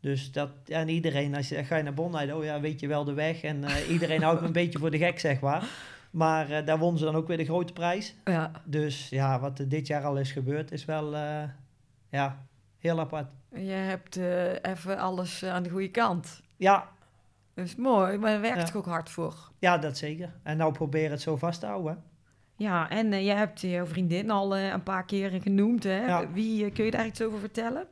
Dus 0.00 0.32
dat, 0.32 0.50
ja, 0.64 0.78
en 0.80 0.88
iedereen, 0.88 1.34
als 1.34 1.48
je 1.48 1.64
ga 1.64 1.76
je 1.76 1.82
naar 1.82 1.94
Bonheide, 1.94 2.36
oh 2.36 2.44
ja, 2.44 2.60
weet 2.60 2.80
je 2.80 2.86
wel 2.86 3.04
de 3.04 3.12
weg. 3.12 3.42
En 3.42 3.64
eh, 3.64 3.90
iedereen 3.94 4.22
houdt 4.22 4.40
me 4.40 4.46
een 4.46 4.52
beetje 4.52 4.78
voor 4.78 4.90
de 4.90 4.98
gek, 4.98 5.18
zeg 5.18 5.40
maar. 5.40 5.64
Maar 6.10 6.50
eh, 6.50 6.66
daar 6.66 6.78
won 6.78 6.98
ze 6.98 7.04
dan 7.04 7.14
ook 7.14 7.26
weer 7.26 7.36
de 7.36 7.44
grote 7.44 7.72
prijs. 7.72 8.14
Ja. 8.24 8.50
Dus 8.64 9.08
ja, 9.08 9.40
wat 9.40 9.58
er 9.58 9.68
dit 9.68 9.86
jaar 9.86 10.04
al 10.04 10.18
is 10.18 10.32
gebeurd, 10.32 10.72
is 10.72 10.84
wel, 10.84 11.14
eh, 11.14 11.42
ja, 12.10 12.46
heel 12.78 13.00
apart. 13.00 13.32
Je 13.54 13.70
hebt 13.70 14.16
even 14.62 14.98
alles 14.98 15.44
aan 15.44 15.62
de 15.62 15.70
goede 15.70 15.90
kant. 15.90 16.42
Ja, 16.56 16.88
Dat 17.54 17.64
is 17.64 17.76
mooi, 17.76 18.18
maar 18.18 18.30
daar 18.30 18.40
werkt 18.40 18.68
Ja. 18.68 18.74
ook 18.78 18.86
hard 18.86 19.10
voor. 19.10 19.34
ja, 19.58 19.78
dat 19.78 19.96
zeker. 19.98 20.32
En 20.42 20.56
nou 20.56 20.72
proberen 20.72 21.10
het 21.10 21.20
zo 21.20 21.36
vast 21.36 21.60
te 21.60 21.66
houden. 21.66 21.92
hè. 21.92 21.98
Ja, 22.64 22.90
en 22.90 23.24
je 23.24 23.32
hebt 23.32 23.60
jouw 23.60 23.86
vriendin 23.86 24.30
al 24.30 24.56
een 24.56 24.82
paar 24.82 25.04
keren 25.04 25.40
genoemd, 25.42 25.82
hè? 25.84 26.06
Ja. 26.06 26.30
Wie, 26.32 26.70
kun 26.70 26.84
je 26.84 26.90
daar 26.90 27.06
iets 27.06 27.22
over 27.22 27.38
vertellen? 27.38 27.86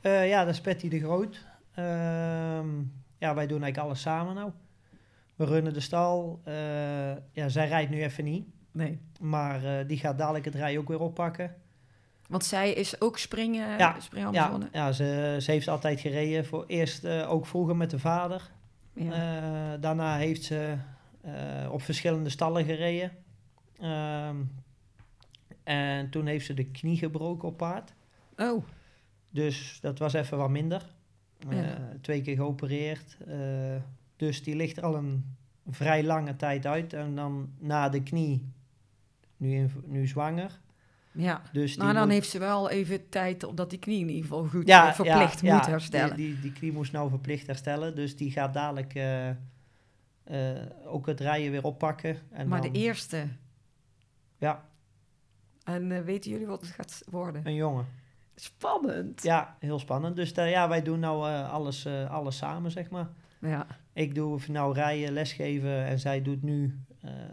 Eh, 0.00 0.28
ja, 0.28 0.44
dat 0.44 0.54
is 0.54 0.60
Patty 0.60 0.88
de 0.88 1.00
Groot. 1.00 1.46
Ehm, 1.74 2.68
ja, 3.18 3.34
wij 3.34 3.46
doen 3.46 3.62
eigenlijk 3.62 3.78
alles 3.78 4.00
samen 4.00 4.34
nou. 4.34 4.50
We 5.36 5.44
runnen 5.44 5.72
de 5.72 5.80
stal. 5.80 6.40
Eh, 6.44 7.10
ja, 7.32 7.48
zij 7.48 7.68
rijdt 7.68 7.90
nu 7.90 8.02
even 8.02 8.24
niet. 8.24 8.48
Nee. 8.72 8.98
Maar 9.20 9.64
eh, 9.64 9.88
die 9.88 9.98
gaat 9.98 10.18
dadelijk 10.18 10.44
het 10.44 10.54
rijden 10.54 10.80
ook 10.80 10.88
weer 10.88 11.00
oppakken. 11.00 11.54
Want 12.28 12.44
zij 12.44 12.72
is 12.72 13.00
ook 13.00 13.18
springen, 13.18 13.78
Ja, 13.78 14.00
springen 14.00 14.32
Ja, 14.32 14.58
ja 14.72 14.92
ze, 14.92 15.36
ze 15.40 15.50
heeft 15.50 15.68
altijd 15.68 16.00
gereden. 16.00 16.46
Voor 16.46 16.64
eerst 16.66 17.06
ook 17.06 17.46
vroeger 17.46 17.76
met 17.76 17.90
de 17.90 17.98
vader. 17.98 18.50
Ja. 18.98 19.12
Eh, 19.12 19.80
daarna 19.80 20.16
heeft 20.16 20.42
ze 20.44 20.76
eh, 21.20 21.72
op 21.72 21.82
verschillende 21.82 22.30
stallen 22.30 22.64
gereden. 22.64 23.12
Ehm, 23.80 24.36
en 25.64 26.10
toen 26.10 26.26
heeft 26.26 26.46
ze 26.46 26.54
de 26.54 26.70
knie 26.70 26.96
gebroken 26.96 27.48
op 27.48 27.56
paard. 27.56 27.94
Oh, 28.36 28.64
Dus 29.30 29.78
dat 29.80 29.98
was 29.98 30.12
even 30.12 30.38
wat 30.38 30.50
minder. 30.50 30.86
Ja. 31.48 31.62
Eh, 31.64 31.80
twee 32.00 32.22
keer 32.22 32.36
geopereerd. 32.36 33.16
eh, 33.26 33.76
dus 34.16 34.42
die 34.42 34.56
ligt 34.56 34.76
er 34.76 34.82
al 34.84 34.96
een 34.96 35.36
vrij 35.70 36.04
lange 36.04 36.36
tijd 36.36 36.66
uit. 36.66 36.92
En 36.92 37.14
dan 37.14 37.50
na 37.58 37.88
de 37.88 38.02
knie, 38.02 38.52
nu, 39.36 39.54
in, 39.54 39.70
nu 39.86 40.06
zwanger. 40.06 40.60
ja. 41.12 41.42
Dus 41.52 41.70
die 41.72 41.82
Nou, 41.82 41.92
dan 41.94 42.02
moet- 42.04 42.12
heeft 42.12 42.28
ze 42.28 42.38
wel 42.38 42.70
even 42.70 43.08
tijd 43.08 43.44
omdat 43.44 43.70
die 43.70 43.78
knie 43.78 44.00
in 44.00 44.08
ieder 44.08 44.22
geval 44.22 44.46
goed 44.46 44.66
ja, 44.66 44.88
eh, 44.88 44.94
verplicht 44.94 45.40
ja, 45.40 45.54
moet 45.54 45.64
ja, 45.64 45.70
herstellen. 45.70 46.16
Die, 46.16 46.32
die, 46.32 46.40
die 46.40 46.52
knie 46.52 46.72
moest 46.72 46.92
nou 46.92 47.08
verplicht 47.08 47.46
herstellen. 47.46 47.94
Dus 47.94 48.16
die 48.16 48.30
gaat 48.30 48.54
dadelijk 48.54 48.94
ook 50.84 51.06
het 51.06 51.20
rijden 51.20 51.50
weer 51.50 51.64
oppakken. 51.64 52.18
En 52.30 52.48
maar 52.48 52.62
dan, 52.62 52.72
de 52.72 52.78
eerste. 52.78 53.26
Ja, 54.38 54.64
En 55.64 56.04
weten 56.04 56.30
jullie 56.30 56.46
wat 56.46 56.60
het 56.60 56.70
gaat 56.70 57.02
worden? 57.10 57.46
een 57.46 57.54
jongen. 57.54 57.86
Spannend. 58.40 59.22
Ja, 59.22 59.56
heel 59.58 59.78
spannend. 59.78 60.16
Dus 60.16 60.34
daar- 60.34 60.48
ja, 60.48 60.68
wij 60.68 60.82
doen 60.82 61.00
nou 61.00 61.28
eh, 61.28 61.52
alles, 61.52 61.84
eh, 61.84 62.10
alles 62.10 62.36
samen, 62.36 62.70
zeg 62.70 62.90
maar. 62.90 63.08
Ja. 63.40 63.66
Ik 63.92 64.14
doe 64.14 64.38
nou 64.48 64.74
rijden, 64.74 65.12
lesgeven 65.12 65.84
en 65.84 65.98
zij 65.98 66.22
doet 66.22 66.42
nu 66.42 66.78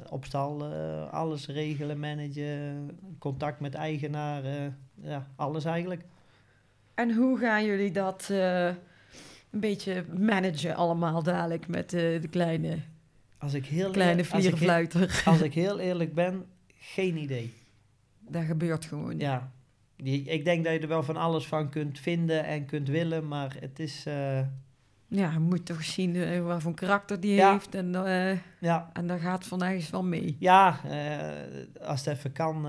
op 0.10 0.26
stal 0.26 0.64
alles 1.12 1.48
regelen, 1.48 2.00
managen, 2.00 2.90
contact 3.20 3.60
met 3.60 3.74
eigenaren, 3.74 4.78
ja, 5.02 5.28
alles 5.36 5.66
eigenlijk. 5.66 6.02
En 6.94 7.14
hoe 7.16 7.38
gaan 7.40 7.66
jullie 7.66 7.92
dat 7.92 8.28
een 8.30 9.60
beetje 9.60 10.06
managen 10.18 10.76
allemaal 10.76 11.24
dadelijk 11.24 11.68
met 11.68 11.90
de 11.90 12.28
kleine, 12.30 12.78
Als 13.38 13.54
ik 13.54 13.66
heel, 13.66 13.92
kleine 13.92 14.18
als 14.20 14.28
ik, 14.28 14.32
heel- 14.32 14.42
vlierenfluiter? 14.58 15.22
als 15.26 15.42
ik 15.42 15.54
heel 15.54 15.80
eerlijk 15.80 16.14
ben, 16.14 16.46
geen 16.76 17.18
idee. 17.18 17.54
Dat 18.20 18.44
gebeurt 18.44 18.86
gewoon. 18.86 19.20
Ja, 19.20 19.52
ik 20.04 20.46
denk 20.46 20.64
dat 20.64 20.74
je 20.74 20.80
er 20.80 20.88
wel 20.88 21.04
van 21.04 21.18
alles 21.18 21.48
van 21.48 21.70
kunt 21.70 22.00
vinden 22.00 22.46
en 22.46 22.66
kunt 22.66 22.88
willen, 22.88 23.28
maar 23.28 23.56
het 23.60 23.80
is, 23.80 24.06
eh, 24.06 24.40
Ja, 25.08 25.32
je 25.32 25.40
moet 25.40 25.66
toch 25.66 25.84
zien 25.84 26.16
eh, 26.16 26.42
wat 26.42 26.62
voor 26.62 26.74
karakter 26.74 27.20
die 27.20 27.34
Ja. 27.36 27.52
heeft. 27.52 27.76
En, 27.76 28.06
eh 28.08 28.38
ja, 28.60 28.90
en 28.94 29.08
dat 29.08 29.20
gaat 29.20 29.46
van 29.46 29.64
ergens 29.64 29.90
wel 29.90 30.04
mee. 30.04 30.36
ja 30.40 30.80
als 31.82 32.06
het 32.06 32.16
even 32.18 32.32
kan 32.32 32.68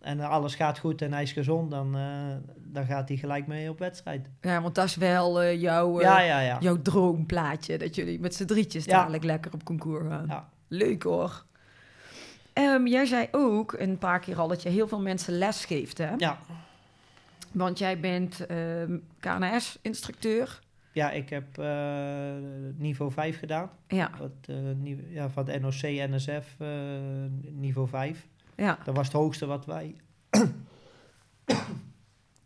en 0.00 0.20
alles 0.20 0.54
gaat 0.54 0.78
goed 0.78 1.02
en 1.02 1.12
hij 1.12 1.22
is 1.22 1.32
gezond, 1.32 1.70
dan, 1.70 1.96
dan 2.56 2.84
gaat 2.86 3.08
hij 3.08 3.16
gelijk 3.16 3.46
mee 3.46 3.70
op 3.70 3.78
wedstrijd. 3.78 4.28
Ja, 4.40 4.62
want 4.62 4.74
dat 4.74 4.84
is 4.84 4.96
wel 4.96 5.52
jouw, 5.52 6.00
ja, 6.00 6.20
ja, 6.20 6.40
ja. 6.40 6.56
jouw 6.60 6.82
droomplaatje. 6.82 7.78
Dat 7.78 7.94
jullie 7.94 8.20
met 8.20 8.34
z'n 8.34 8.44
drietjes 8.44 8.84
dadelijk 8.86 9.24
lekker 9.24 9.52
op 9.52 9.64
concours 9.64 10.08
gaan. 10.08 10.26
Ja. 10.28 10.48
Leuk 10.68 11.02
hoor. 11.02 11.44
Ehm, 12.52 12.86
jij 12.86 13.04
zei 13.06 13.28
ook 13.30 13.72
een 13.72 13.98
paar 13.98 14.20
keer 14.20 14.38
al 14.38 14.48
dat 14.48 14.62
je 14.62 14.68
heel 14.68 14.88
veel 14.88 15.00
mensen 15.00 15.38
les 15.38 15.64
geeft, 15.64 15.98
hè? 15.98 16.14
Ja, 16.16 16.38
Want 17.52 17.78
jij 17.78 18.00
bent 18.00 18.46
ehm, 18.46 18.98
KNS-instructeur. 19.20 20.60
ja 20.92 21.10
ik 21.10 21.28
heb 21.30 21.58
eh, 21.58 22.32
niveau 22.76 23.12
5 23.12 23.38
gedaan. 23.38 23.70
Ja, 23.88 24.10
Wat, 24.18 24.30
eh, 24.46 25.12
ja, 25.14 25.30
van 25.30 25.44
de 25.44 25.58
NOC, 25.60 25.82
NSF, 26.10 26.54
eh, 26.58 26.68
niveau 27.50 27.88
5. 27.88 28.26
ja. 28.56 28.78
Dat 28.84 28.96
was 28.96 29.06
het 29.06 29.16
hoogste 29.16 29.46
wat 29.46 29.66
wij... 29.66 29.94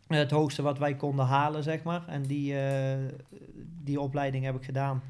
het 0.07 0.31
hoogste 0.31 0.61
wat 0.61 0.77
wij 0.77 0.95
konden 0.95 1.25
halen, 1.25 1.63
zeg 1.63 1.83
maar. 1.83 2.07
En 2.07 2.21
die, 2.23 2.55
die 3.83 3.99
opleiding 3.99 4.45
heb 4.45 4.55
ik 4.55 4.63
gedaan. 4.63 5.01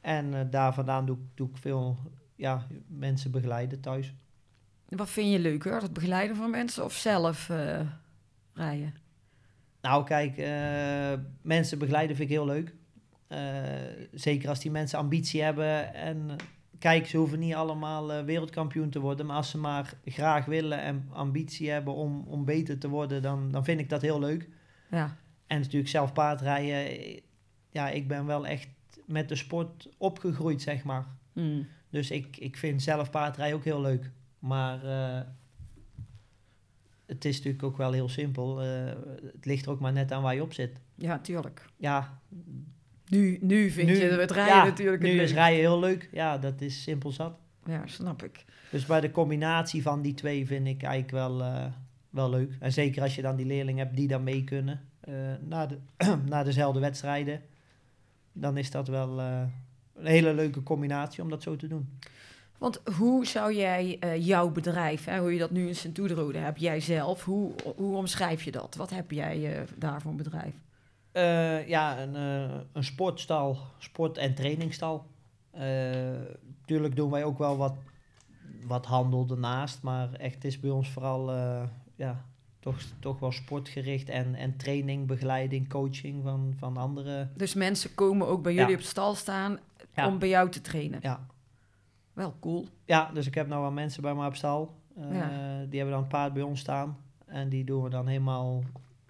En 0.00 0.50
daar 0.50 0.74
vandaan 0.74 1.06
doe, 1.06 1.16
ik- 1.16 1.22
doe 1.36 1.48
ik 1.48 1.56
veel 1.56 1.96
ja, 2.38 2.66
mensen 2.86 3.30
begeleiden 3.30 3.80
thuis. 3.80 4.14
Wat 4.88 5.10
vind 5.10 5.32
je 5.32 5.38
leuker? 5.38 5.82
Het 5.82 5.92
begeleiden 5.92 6.36
van 6.36 6.50
mensen 6.50 6.84
of 6.84 6.92
zelf 6.92 7.48
eh, 7.48 7.80
rijden? 8.54 8.94
Nou, 9.80 10.04
kijk, 10.04 10.36
eh, 10.36 11.24
mensen 11.42 11.78
begeleiden 11.78 12.16
vind 12.16 12.30
ik 12.30 12.36
heel 12.36 12.46
leuk. 12.46 12.74
Eh, 13.26 13.38
zeker 14.12 14.48
als 14.48 14.60
die 14.60 14.70
mensen 14.70 14.98
ambitie 14.98 15.42
hebben. 15.42 15.94
En 15.94 16.36
kijk, 16.78 17.06
ze 17.06 17.16
hoeven 17.16 17.38
niet 17.38 17.54
allemaal 17.54 18.24
wereldkampioen 18.24 18.90
te 18.90 19.00
worden. 19.00 19.26
Maar 19.26 19.36
als 19.36 19.50
ze 19.50 19.58
maar 19.58 19.94
graag 20.04 20.44
willen 20.44 20.80
en 20.80 21.08
ambitie 21.12 21.70
hebben 21.70 21.94
om, 21.94 22.24
om 22.26 22.44
beter 22.44 22.78
te 22.78 22.88
worden, 22.88 23.22
dan, 23.22 23.50
dan 23.50 23.64
vind 23.64 23.80
ik 23.80 23.88
dat 23.88 24.02
heel 24.02 24.18
leuk. 24.20 24.48
Ja, 24.90 25.16
En 25.46 25.60
natuurlijk 25.60 25.90
zelf 25.90 26.12
paardrijden. 26.12 27.20
Ja, 27.70 27.88
ik 27.88 28.08
ben 28.08 28.26
wel 28.26 28.46
echt 28.46 28.68
met 29.06 29.28
de 29.28 29.36
sport 29.36 29.88
opgegroeid, 29.96 30.62
zeg 30.62 30.84
maar. 30.84 31.06
Hmm. 31.32 31.66
Dus 31.90 32.10
ik, 32.10 32.36
ik 32.36 32.56
vind 32.56 32.82
zelf 32.82 33.10
paardrijden 33.10 33.56
ook 33.56 33.64
heel 33.64 33.80
leuk. 33.80 34.10
Maar 34.38 34.84
eh, 34.84 35.20
het 37.06 37.24
is 37.24 37.36
natuurlijk 37.36 37.62
ook 37.64 37.76
wel 37.76 37.92
heel 37.92 38.08
simpel. 38.08 38.62
Eh, 38.62 38.92
het 39.32 39.44
ligt 39.44 39.64
er 39.66 39.70
ook 39.70 39.80
maar 39.80 39.92
net 39.92 40.12
aan 40.12 40.22
waar 40.22 40.34
je 40.34 40.42
op 40.42 40.52
zit. 40.52 40.80
ja 40.94 41.18
tuurlijk. 41.18 41.64
Ja, 41.76 42.20
Nu, 43.08 43.38
nu 43.40 43.70
vind 43.70 43.88
nu, 43.88 43.96
je 43.96 44.04
het 44.04 44.30
rijden 44.30 44.56
ja, 44.56 44.64
natuurlijk 44.64 45.02
het 45.02 45.10
nu 45.10 45.14
is 45.14 45.18
leukst. 45.18 45.34
rijden 45.34 45.58
heel 45.60 45.78
leuk. 45.78 46.08
Ja, 46.12 46.38
dat 46.38 46.60
is 46.60 46.82
simpel 46.82 47.10
zat. 47.10 47.38
Ja, 47.64 47.86
snap 47.86 48.22
ik. 48.22 48.44
Dus 48.70 48.86
bij 48.86 49.00
de 49.00 49.10
combinatie 49.10 49.82
van 49.82 50.02
die 50.02 50.14
twee 50.14 50.46
vind 50.46 50.66
ik 50.66 50.82
eigenlijk 50.82 51.12
wel, 51.12 51.42
eh, 51.42 51.66
wel 52.10 52.30
leuk. 52.30 52.56
En 52.60 52.72
zeker 52.72 53.02
als 53.02 53.14
je 53.14 53.22
dan 53.22 53.36
die 53.36 53.46
leerlingen 53.46 53.84
hebt 53.84 53.96
die 53.96 54.08
dan 54.08 54.22
mee 54.22 54.44
kunnen 54.44 54.80
naar, 55.40 55.68
de, 55.68 55.78
naar 56.28 56.44
dezelfde 56.44 56.80
wedstrijden. 56.80 57.42
Dan 58.32 58.56
is 58.56 58.70
dat 58.70 58.88
wel 58.88 59.20
een 59.98 60.06
hele 60.06 60.34
leuke 60.34 60.62
combinatie 60.62 61.22
om 61.22 61.30
dat 61.30 61.42
zo 61.42 61.56
te 61.56 61.66
doen. 61.68 61.98
Want 62.58 62.80
hoe 62.96 63.26
zou 63.26 63.54
jij 63.54 63.96
eh, 64.00 64.26
jouw 64.26 64.50
bedrijf, 64.50 65.04
hè, 65.04 65.18
hoe 65.20 65.32
je 65.32 65.38
dat 65.38 65.50
nu 65.50 65.68
in 65.68 65.74
Sint-Oederode 65.76 66.38
hebt, 66.38 66.60
jij 66.60 66.80
zelf, 66.80 67.24
hoe, 67.24 67.52
hoe 67.76 67.96
omschrijf 67.96 68.42
je 68.42 68.50
dat? 68.50 68.74
Wat 68.74 68.90
heb 68.90 69.10
jij 69.10 69.56
eh, 69.56 69.62
daar 69.76 70.00
voor 70.00 70.10
een 70.10 70.16
bedrijf? 70.16 70.54
Eh, 71.12 71.68
ja, 71.68 72.00
een, 72.02 72.14
een 72.72 72.84
sportstal, 72.84 73.58
sport- 73.78 74.18
en 74.18 74.34
trainingstal. 74.34 75.06
Tuurlijk 76.64 76.96
doen 76.96 77.10
wij 77.10 77.24
ook 77.24 77.38
wel 77.38 77.56
wat, 77.56 77.74
wat 78.66 78.86
handel 78.86 79.26
ernaast, 79.30 79.82
maar 79.82 80.12
echt 80.12 80.44
is 80.44 80.60
bij 80.60 80.70
ons 80.70 80.90
vooral 80.90 81.32
ja, 81.96 82.24
toch, 82.60 82.80
toch 83.00 83.18
wel 83.18 83.32
sportgericht 83.32 84.08
en, 84.08 84.34
en 84.34 84.56
training, 84.56 85.06
begeleiding, 85.06 85.68
coaching 85.68 86.22
van, 86.22 86.54
van 86.58 86.76
andere. 86.76 87.28
Dus 87.36 87.54
mensen 87.54 87.94
komen 87.94 88.26
ook 88.26 88.42
bij 88.42 88.54
jullie 88.54 88.70
Ja. 88.70 88.76
op 88.76 88.82
stal 88.82 89.14
staan 89.14 89.58
Ja. 89.98 90.06
om 90.08 90.18
bij 90.18 90.28
jou 90.28 90.50
te 90.50 90.60
trainen. 90.60 90.98
Ja. 91.02 91.26
Wel 92.12 92.34
cool. 92.40 92.66
ja, 92.84 93.10
dus 93.12 93.26
ik 93.26 93.34
heb 93.34 93.46
nou 93.48 93.62
wel 93.62 93.70
mensen 93.70 94.02
bij 94.02 94.14
mij 94.14 94.26
op 94.26 94.34
stal. 94.36 94.74
Eh, 94.96 95.14
Ja. 95.14 95.28
Die 95.68 95.78
hebben 95.78 95.90
dan 95.94 96.02
een 96.02 96.08
paard 96.08 96.32
bij 96.32 96.42
ons 96.42 96.60
staan. 96.60 96.96
En 97.26 97.48
die 97.48 97.64
doen 97.64 97.82
we 97.82 97.90
dan 97.90 98.06
helemaal, 98.06 98.62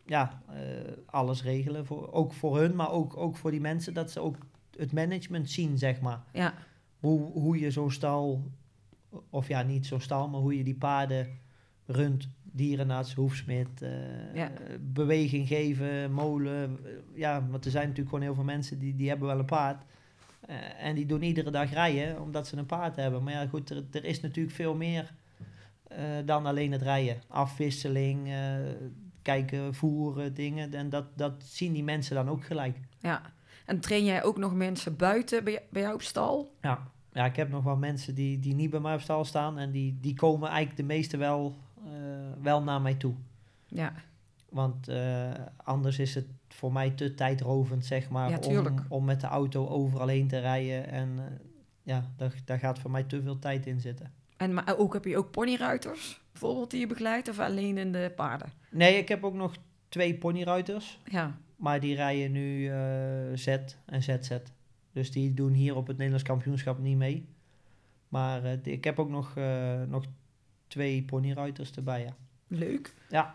ja, 0.07 0.43
eh, 0.49 0.59
alles 1.07 1.43
regelen. 1.43 1.87
Voor, 1.87 2.13
ook 2.13 2.33
voor 2.33 2.59
hun, 2.59 2.77
maar 2.77 2.91
ook, 2.91 3.17
ook 3.17 3.37
voor 3.37 3.51
die 3.51 3.61
mensen. 3.61 3.95
Dat 3.95 4.11
ze 4.11 4.21
ook 4.21 4.37
het 4.77 4.93
management 4.93 5.51
zien, 5.51 5.79
zeg 5.79 6.01
maar. 6.01 6.21
Ja, 6.33 6.55
Hoe, 7.01 7.33
hoe 7.33 7.59
je 7.59 7.71
zo'n 7.71 7.91
stal, 7.91 8.43
of 9.31 9.49
ja, 9.49 9.63
niet 9.63 9.87
zo'n 9.87 10.01
stal, 10.01 10.29
maar 10.29 10.41
hoe 10.41 10.57
je 10.57 10.65
die 10.65 10.75
paarden 10.77 11.29
runt. 11.87 12.29
Dierenarts, 12.53 13.15
hoefsmid, 13.15 13.83
eh, 13.83 14.35
Ja. 14.35 14.51
beweging 14.81 15.49
geven, 15.49 16.13
molen. 16.13 16.79
ja, 17.15 17.47
want 17.51 17.65
er 17.65 17.71
zijn 17.71 17.83
natuurlijk 17.89 18.09
gewoon 18.09 18.25
heel 18.25 18.35
veel 18.35 18.45
mensen 18.45 18.79
die, 18.79 18.95
die 18.97 19.09
hebben 19.09 19.29
wel 19.29 19.39
een 19.39 19.45
paard. 19.45 19.85
Eh, 20.49 20.85
en 20.85 20.95
die 20.95 21.07
doen 21.07 21.23
iedere 21.23 21.51
dag 21.51 21.73
rijden, 21.73 22.21
omdat 22.21 22.47
ze 22.47 22.57
een 22.57 22.67
paard 22.67 22.97
hebben. 22.97 23.23
Maar 23.23 23.33
ja, 23.33 23.47
goed, 23.47 23.71
er, 23.71 23.85
er 23.91 24.05
is 24.05 24.21
natuurlijk 24.21 24.55
veel 24.55 24.75
meer 24.75 25.15
eh, 25.83 25.99
dan 26.25 26.47
alleen 26.47 26.73
het 26.73 26.83
rijden. 26.83 27.23
Afwisseling, 27.27 28.29
eh, 28.29 28.57
kijken, 29.23 29.75
voeren, 29.75 30.35
dingen. 30.35 30.75
En 30.75 30.91
dat, 30.91 31.05
dat 31.15 31.33
zien 31.39 31.73
die 31.73 31.85
mensen 31.85 32.15
dan 32.15 32.29
ook 32.29 32.45
gelijk. 32.45 32.79
ja. 33.01 33.23
En 33.65 33.81
train 33.81 34.05
jij 34.05 34.25
ook 34.25 34.39
nog 34.39 34.55
mensen 34.55 34.97
buiten 34.97 35.45
bij, 35.45 35.63
bij 35.71 35.83
jou 35.83 35.95
op 35.95 36.03
stal? 36.03 36.55
Ja, 36.61 36.91
ja 37.13 37.25
ik 37.25 37.37
heb 37.37 37.51
nog 37.51 37.65
wel 37.65 37.77
mensen 37.77 38.15
die, 38.15 38.39
die 38.39 38.55
niet 38.55 38.71
bij 38.71 38.81
mij 38.81 38.95
op 38.95 39.01
stal 39.01 39.25
staan. 39.25 39.59
En 39.59 39.71
die, 39.71 39.99
die 40.01 40.15
komen 40.15 40.49
eigenlijk 40.49 40.77
de 40.77 40.95
meeste 40.95 41.17
wel, 41.17 41.57
wel 42.43 42.63
naar 42.63 42.81
mij 42.81 42.95
toe. 42.95 43.15
Ja, 43.67 43.93
Want 44.49 44.91
anders 45.57 45.99
is 45.99 46.15
het 46.15 46.27
voor 46.59 46.73
mij 46.73 46.91
te 46.91 47.15
tijdrovend, 47.15 47.87
zeg 47.87 48.09
maar, 48.09 48.31
Ja, 48.31 48.39
om, 48.39 48.75
om 48.89 49.05
met 49.05 49.21
de 49.21 49.27
auto 49.27 49.69
overal 49.69 50.09
heen 50.09 50.29
te 50.29 50.39
rijden. 50.39 50.89
En 50.89 51.19
eh, 51.19 51.25
ja, 51.83 52.11
daar, 52.17 52.35
daar 52.45 52.59
gaat 52.59 52.79
voor 52.79 52.91
mij 52.91 53.03
te 53.03 53.23
veel 53.23 53.39
tijd 53.39 53.67
in 53.67 53.81
zitten. 53.81 54.13
en 54.37 54.55
maar 54.55 54.79
ook 54.79 54.93
heb 54.93 55.05
je 55.05 55.17
ook 55.17 55.31
ponyruiters 55.31 56.21
bijvoorbeeld 56.33 56.71
die 56.71 56.81
je 56.81 56.87
begeleidt 56.87 57.29
of 57.29 57.39
alleen 57.39 57.79
in 57.79 57.93
de 57.93 58.13
paarden? 58.17 58.53
Nee, 58.71 58.97
ik 58.99 59.09
heb 59.09 59.25
ook 59.25 59.35
nog 59.35 59.57
twee 59.89 60.15
ponyruiters. 60.15 60.99
Ja, 61.05 61.39
Maar 61.57 61.81
die 61.81 61.95
rijden 61.95 62.33
nu 62.33 62.69
eh, 62.69 62.77
Z 63.35 63.47
en 63.85 64.03
ZZ. 64.03 64.39
Dus 64.93 65.11
die 65.11 65.35
doen 65.35 65.53
hier 65.53 65.77
op 65.77 65.87
het 65.87 65.97
Nederlands 65.97 66.25
kampioenschap 66.29 66.79
niet 66.79 66.97
mee. 66.97 67.29
Maar 68.09 68.45
eh, 68.45 68.59
ik 68.63 68.85
heb 68.85 68.99
ook 68.99 69.09
nog, 69.09 69.35
nog 69.89 70.05
twee 70.67 71.03
ponyruiters 71.03 71.71
erbij, 71.71 72.03
ja. 72.03 72.17
leuk. 72.47 72.95
Ja. 73.09 73.35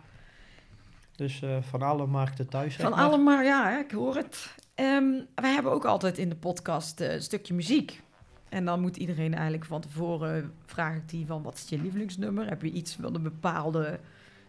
Dus 1.16 1.42
eh, 1.42 1.58
van 1.62 1.82
alle 1.82 2.06
markten 2.06 2.50
thuis. 2.50 2.76
Van 2.76 2.90
maar. 2.92 3.00
allemaal, 3.00 3.42
ja, 3.42 3.80
ik 3.80 3.92
hoor 3.92 4.16
het. 4.16 4.56
Ehm, 4.76 5.12
wij 5.36 5.54
hebben 5.54 5.72
ook 5.72 5.86
altijd 5.86 6.18
in 6.18 6.30
de 6.30 6.36
podcast 6.36 7.02
eh, 7.02 7.14
een 7.14 7.22
stukje 7.22 7.54
muziek. 7.54 8.02
En 8.50 8.66
dan 8.66 8.82
moet 8.82 8.98
iedereen 8.98 9.34
eigenlijk 9.34 9.66
van 9.66 9.82
tevoren 9.82 10.54
vraag 10.66 10.96
ik 10.96 11.10
die 11.10 11.26
van 11.26 11.44
wat 11.44 11.56
is 11.56 11.70
je 11.70 11.82
lievelingsnummer? 11.82 12.48
Heb 12.48 12.62
je 12.62 12.72
iets 12.72 12.98
wat 12.98 13.16
een 13.16 13.24
bepaalde 13.24 14.00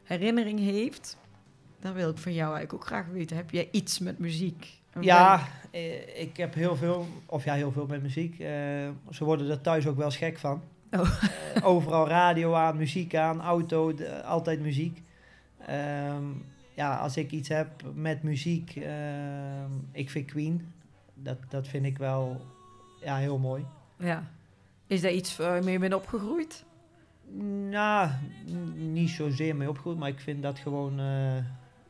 herinnering 0.02 0.58
heeft? 0.58 1.18
Dan 1.80 1.92
wil 1.92 2.10
ik 2.10 2.18
van 2.18 2.32
jou 2.32 2.54
eigenlijk 2.54 2.72
ook 2.82 2.86
graag 2.86 3.06
weten. 3.06 3.36
Heb 3.36 3.50
jij 3.50 3.68
iets 3.70 3.98
met 3.98 4.18
muziek? 4.18 4.80
Ja, 5.00 5.40
eh, 5.70 6.20
ik 6.20 6.36
heb 6.36 6.54
heel 6.54 6.76
veel, 6.76 7.06
of 7.26 7.44
ja, 7.44 7.54
heel 7.54 7.72
veel 7.72 7.86
met 7.86 8.02
muziek. 8.02 8.36
Ze 9.10 9.24
worden 9.24 9.50
er 9.50 9.60
thuis 9.60 9.86
ook 9.86 9.96
wel 9.96 10.04
eens 10.04 10.16
gek 10.16 10.38
van. 10.38 10.62
Oh. 10.90 11.22
Overal 11.62 12.08
radio 12.08 12.54
aan, 12.54 12.76
muziek 12.76 13.14
aan, 13.14 13.40
auto, 13.40 13.94
de- 13.94 14.22
altijd 14.22 14.60
muziek. 14.60 15.02
Ehm, 15.66 16.24
ja, 16.74 16.96
als 16.96 17.16
ik 17.16 17.30
iets 17.30 17.48
heb 17.48 17.68
met 17.94 18.22
muziek, 18.22 18.76
ehm, 18.76 19.70
ik 19.92 20.10
vind 20.10 20.26
Queen, 20.26 20.72
dat, 21.14 21.38
dat 21.48 21.68
vind 21.68 21.86
ik 21.86 21.98
wel 21.98 22.40
ja, 23.02 23.16
heel 23.16 23.38
mooi. 23.38 23.64
Ja. 23.98 24.30
Is 24.86 25.00
daar 25.00 25.12
iets 25.12 25.36
waar 25.36 25.56
je 25.56 25.62
mee 25.62 25.78
bent 25.78 25.94
opgegroeid? 25.94 26.64
Nou, 27.70 28.10
niet 28.74 29.10
zozeer 29.10 29.56
mee 29.56 29.68
opgegroeid, 29.68 29.98
maar 29.98 30.08
ik 30.08 30.20
vind 30.20 30.42
dat 30.42 30.58
gewoon, 30.58 31.00
eh, 31.00 31.36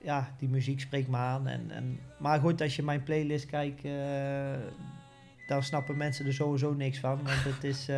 ja, 0.01 0.35
die 0.39 0.49
muziek 0.49 0.81
spreekt 0.81 1.09
me 1.09 1.17
aan. 1.17 1.47
En, 1.47 1.71
en, 1.71 1.99
maar 2.19 2.41
goed, 2.41 2.61
als 2.61 2.77
je 2.77 2.83
mijn 2.83 3.03
playlist 3.03 3.47
kijkt, 3.47 3.85
eh, 3.85 4.69
dan 5.47 5.63
snappen 5.63 5.97
mensen 5.97 6.27
er 6.27 6.35
sowieso 6.35 6.75
niks 6.75 6.99
van. 6.99 7.23
Want 7.23 7.45
het 7.45 7.65
is 7.65 7.89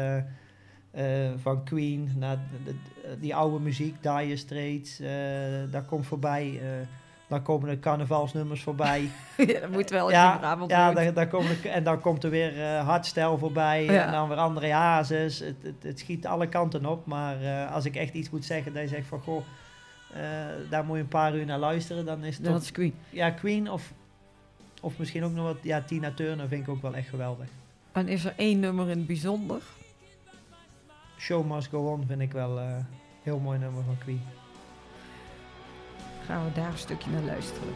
eh, 0.97 1.05
van 1.37 1.65
Queen 1.65 2.13
naar 2.19 2.39
de- 2.65 2.73
de- 3.03 3.19
die 3.21 3.35
oude 3.35 3.61
muziek, 3.61 4.03
Dire 4.03 4.37
Straits, 4.37 5.01
eh 5.01 5.09
daar 5.71 5.85
komt 5.87 6.07
voorbij. 6.07 6.61
eh, 6.63 6.69
dan 7.29 7.43
komen 7.43 7.69
er 7.69 7.79
carnavalsnummers 7.79 8.63
voorbij. 8.63 9.09
ja, 9.37 9.61
dat 9.61 9.71
moet 9.71 9.91
wel 9.91 10.11
ja, 10.11 10.39
ja 10.67 10.93
daar, 10.93 11.15
daar 11.15 11.29
komen 11.29 11.57
de- 11.63 11.69
en 11.69 11.85
dan 11.85 12.01
komt 12.01 12.25
er 12.25 12.31
weer 12.31 12.67
hardstyle 12.79 13.39
voorbij. 13.39 13.85
Ja. 13.85 14.07
En 14.07 14.13
dan 14.13 14.29
weer 14.29 14.37
André 14.39 14.73
Hazes. 14.73 15.39
Het, 15.39 15.57
het, 15.63 15.83
het 15.83 15.99
schiet 15.99 16.27
alle 16.27 16.49
kanten 16.49 16.87
op. 16.87 17.07
Maar 17.07 17.67
als 17.67 17.85
ik 17.85 17.97
echt 17.97 18.15
iets 18.15 18.31
moet 18.31 18.45
zeggen, 18.45 18.73
dat 18.73 18.83
je 18.83 18.89
zegt 18.89 19.07
van... 19.07 19.21
Goh, 19.21 19.45
daar 20.71 20.85
moet 20.85 20.97
je 20.97 21.03
een 21.03 21.09
paar 21.09 21.37
uur 21.37 21.45
naar 21.47 21.59
luisteren. 21.59 22.05
Dan 22.05 22.25
is 22.25 22.39
het 22.39 22.63
is 22.63 22.73
Queen. 22.73 22.95
ja, 23.11 23.31
Queen 23.31 23.71
of, 23.71 23.93
of 24.81 24.99
misschien 24.99 25.25
ook 25.25 25.33
nog 25.33 25.45
wat... 25.45 25.57
Ja, 25.63 25.81
Tina 25.81 26.11
Turner 26.11 26.49
vind 26.49 26.63
ik 26.63 26.69
ook 26.69 26.83
wel 26.83 26.95
echt 26.95 27.09
geweldig. 27.09 27.47
En 27.93 28.09
is 28.09 28.25
er 28.25 28.33
één 28.37 28.61
nummer 28.61 28.89
in 28.89 28.99
het 28.99 29.07
bijzonder? 29.07 29.63
Show 31.19 31.45
Must 31.45 31.69
Go 31.69 31.79
On 31.79 32.05
vind 32.07 32.21
ik 32.21 32.33
wel 32.33 32.59
een 32.59 32.87
heel 33.23 33.39
mooi 33.39 33.59
nummer 33.59 33.85
van 33.85 33.99
Queen. 33.99 34.23
Gaan 36.27 36.45
we 36.45 36.53
daar 36.53 36.73
een 36.73 36.79
stukje 36.79 37.11
naar 37.11 37.23
luisteren. 37.23 37.75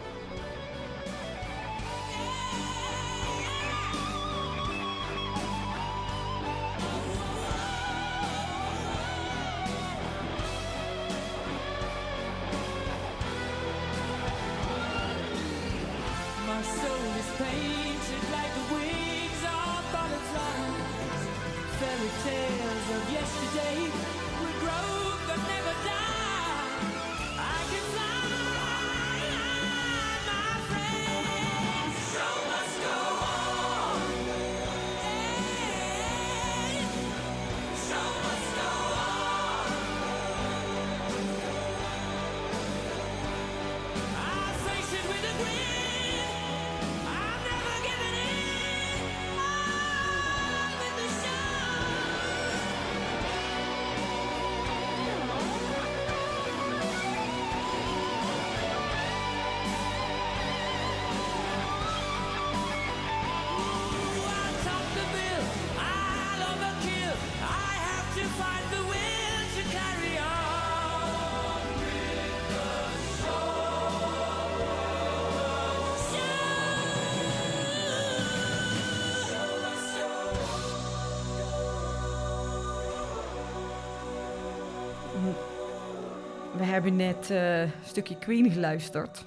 Hebben 86.82 86.96
net 86.96 87.30
eh, 87.30 87.60
een 87.62 87.70
stukje 87.84 88.18
Queen 88.18 88.50
geluisterd. 88.50 89.24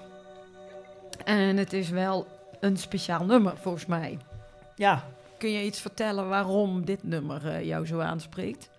En 1.26 1.58
het 1.58 1.74
is 1.74 1.90
wel 1.90 2.28
een 2.60 2.78
speciaal 2.78 3.26
nummer, 3.26 3.58
volgens 3.58 3.86
mij. 3.86 4.18
Ja, 4.76 5.04
Kun 5.38 5.52
je 5.52 5.66
iets 5.66 5.82
vertellen 5.82 6.30
waarom 6.30 6.86
dit 6.86 7.04
nummer 7.04 7.48
eh, 7.48 7.66
jou 7.66 7.86
zo 7.86 8.00
aanspreekt? 8.00 8.70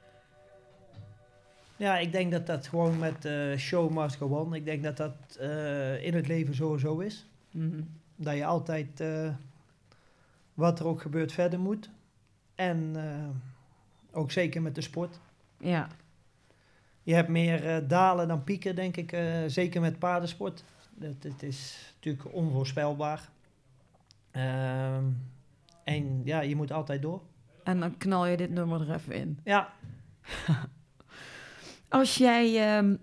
ja, 1.77 1.99
ik 1.99 2.13
denk 2.13 2.33
dat 2.33 2.47
dat 2.47 2.67
gewoon 2.67 2.99
met 2.99 3.25
eh, 3.25 3.57
Show 3.57 3.91
Must 3.91 4.17
Go 4.17 4.27
On... 4.27 4.55
Ik 4.55 4.65
denk 4.65 4.83
dat 4.83 4.97
dat 4.97 5.37
eh, 5.41 6.05
in 6.05 6.15
het 6.15 6.27
leven 6.29 6.55
sowieso 6.55 6.99
is. 6.99 7.27
Mhm. 7.51 7.81
Dat 8.17 8.35
je 8.35 8.45
altijd, 8.45 9.01
eh, 9.01 9.29
wat 10.55 10.79
er 10.79 10.87
ook 10.87 11.01
gebeurt, 11.03 11.33
verder 11.33 11.59
moet. 11.61 11.91
En 12.55 12.91
eh, 12.95 14.19
ook 14.19 14.31
zeker 14.31 14.63
met 14.63 14.75
de 14.75 14.81
sport. 14.81 15.19
Ja, 15.59 15.89
Je 17.05 17.15
hebt 17.15 17.29
meer 17.29 17.69
eh, 17.69 17.89
dalen 17.89 18.29
dan 18.29 18.45
pieken, 18.45 18.75
denk 18.75 18.97
ik. 18.97 19.13
eh, 19.13 19.23
zeker 19.47 19.81
met 19.81 19.99
paardensport. 19.99 20.65
Dat, 20.95 21.15
het 21.23 21.43
is 21.43 21.93
natuurlijk 21.95 22.35
onvoorspelbaar. 22.35 23.31
Ehm, 24.31 25.05
en 25.85 26.21
ja, 26.25 26.41
je 26.41 26.57
moet 26.57 26.73
altijd 26.73 27.03
door. 27.03 27.23
en 27.65 27.81
dan 27.81 27.97
knal 27.99 28.27
je 28.27 28.37
dit 28.37 28.51
nummer 28.51 28.81
er 28.81 28.95
even 28.95 29.15
in. 29.15 29.39
Ja, 29.45 29.73
Als 31.89 32.17
jij, 32.17 32.77
ehm, 32.77 32.97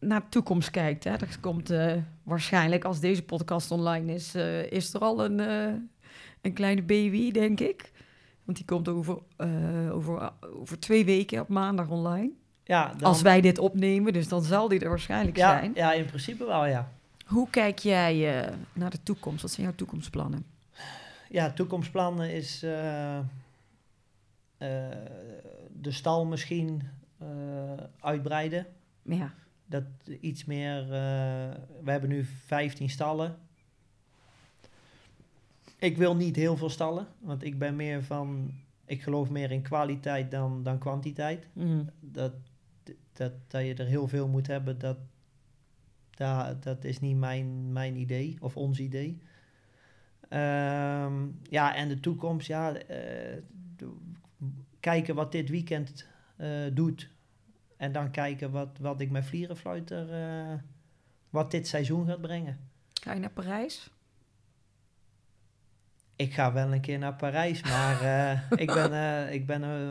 naar 0.00 0.20
de 0.20 0.28
toekomst 0.28 0.70
kijkt. 0.70 1.04
Hè? 1.04 1.10
Er 1.10 1.38
komt 1.40 1.70
eh, 1.70 1.96
waarschijnlijk, 2.22 2.84
als 2.84 3.00
deze 3.00 3.22
podcast 3.22 3.70
online 3.70 4.12
is, 4.14 4.34
is 4.70 4.94
er 4.94 5.00
al 5.00 5.24
een, 5.24 5.38
een 6.40 6.52
kleine 6.52 6.82
baby, 6.82 7.30
denk 7.30 7.60
ik. 7.60 7.92
Want 8.44 8.56
die 8.56 8.66
komt 8.66 8.88
over, 8.88 9.18
over, 9.90 10.32
over 10.42 10.78
twee 10.80 11.04
weken 11.04 11.40
op 11.40 11.48
maandag 11.48 11.88
online. 11.88 12.30
Ja, 12.64 12.88
dan, 12.88 13.08
Als 13.08 13.22
wij 13.22 13.40
dit 13.40 13.58
opnemen, 13.58 14.12
dus 14.12 14.28
dan 14.28 14.42
zal 14.42 14.68
die 14.68 14.80
er 14.80 14.88
waarschijnlijk 14.88 15.36
ja, 15.36 15.58
zijn. 15.58 15.72
ja, 15.74 15.92
in 15.92 16.04
principe 16.04 16.44
wel, 16.44 16.66
ja. 16.66 16.92
Hoe 17.26 17.50
kijk 17.50 17.78
jij 17.78 18.42
eh, 18.42 18.52
naar 18.72 18.90
de 18.90 19.02
toekomst? 19.02 19.42
Wat 19.42 19.50
zijn 19.50 19.66
jouw 19.66 19.76
toekomstplannen? 19.76 20.46
Ja, 21.28 21.50
toekomstplannen 21.50 22.30
is 22.32 22.62
eh, 22.62 23.18
eh, 23.18 23.24
de 25.72 25.90
stal 25.90 26.24
misschien 26.24 26.82
uitbreiden. 28.00 28.66
Ja, 29.02 29.34
Dat 29.66 29.84
iets 30.20 30.44
meer. 30.44 30.88
we 31.82 31.90
hebben 31.90 32.08
nu 32.08 32.24
15 32.46 32.90
stallen. 32.90 33.36
Ik 35.78 35.96
wil 35.96 36.16
niet 36.16 36.36
heel 36.36 36.56
veel 36.56 36.70
stallen, 36.70 37.06
want 37.18 37.44
ik 37.44 37.58
ben 37.58 37.76
meer 37.76 38.02
van. 38.02 38.50
Ik 38.86 39.02
geloof 39.02 39.30
meer 39.30 39.50
in 39.50 39.62
kwaliteit 39.62 40.30
dan, 40.30 40.62
dan 40.62 40.78
kwantiteit. 40.78 41.46
Mhm. 41.52 41.82
Dat, 42.00 42.32
dat, 43.12 43.32
dat 43.46 43.64
je 43.64 43.74
er 43.74 43.86
heel 43.86 44.08
veel 44.08 44.28
moet 44.28 44.46
hebben, 44.46 44.78
dat, 44.78 44.98
dat, 46.10 46.62
dat 46.62 46.84
is 46.84 47.00
niet 47.00 47.16
mijn, 47.16 47.72
mijn 47.72 47.96
idee 47.96 48.36
of 48.40 48.56
ons 48.56 48.78
idee. 48.78 49.22
Ehm, 50.28 51.26
ja, 51.42 51.74
en 51.74 51.88
de 51.88 52.00
toekomst, 52.00 52.46
ja, 52.46 52.76
eh, 52.76 53.38
kijken 54.80 55.14
wat 55.14 55.32
dit 55.32 55.48
weekend 55.48 56.06
eh, 56.36 56.50
doet. 56.72 57.10
En 57.76 57.92
dan 57.92 58.10
kijken 58.10 58.50
wat, 58.50 58.78
wat 58.80 59.00
ik 59.00 59.10
met 59.10 59.24
Vlierenfluiter, 59.24 60.12
eh 60.12 60.58
wat 61.34 61.50
dit 61.50 61.68
seizoen 61.68 62.06
gaat 62.06 62.20
brengen. 62.20 62.58
Ga 62.92 63.12
je 63.12 63.20
naar 63.20 63.30
Parijs? 63.30 63.90
Ik 66.16 66.32
ga 66.34 66.52
wel 66.52 66.72
een 66.72 66.80
keer 66.80 66.98
naar 66.98 67.14
Parijs, 67.14 67.62
maar 67.62 68.00
eh, 68.00 68.40
ik 68.64 68.66
ben, 68.66 68.92
eh, 68.92 69.32
ik 69.34 69.46
ben 69.46 69.62
eh, 69.62 69.88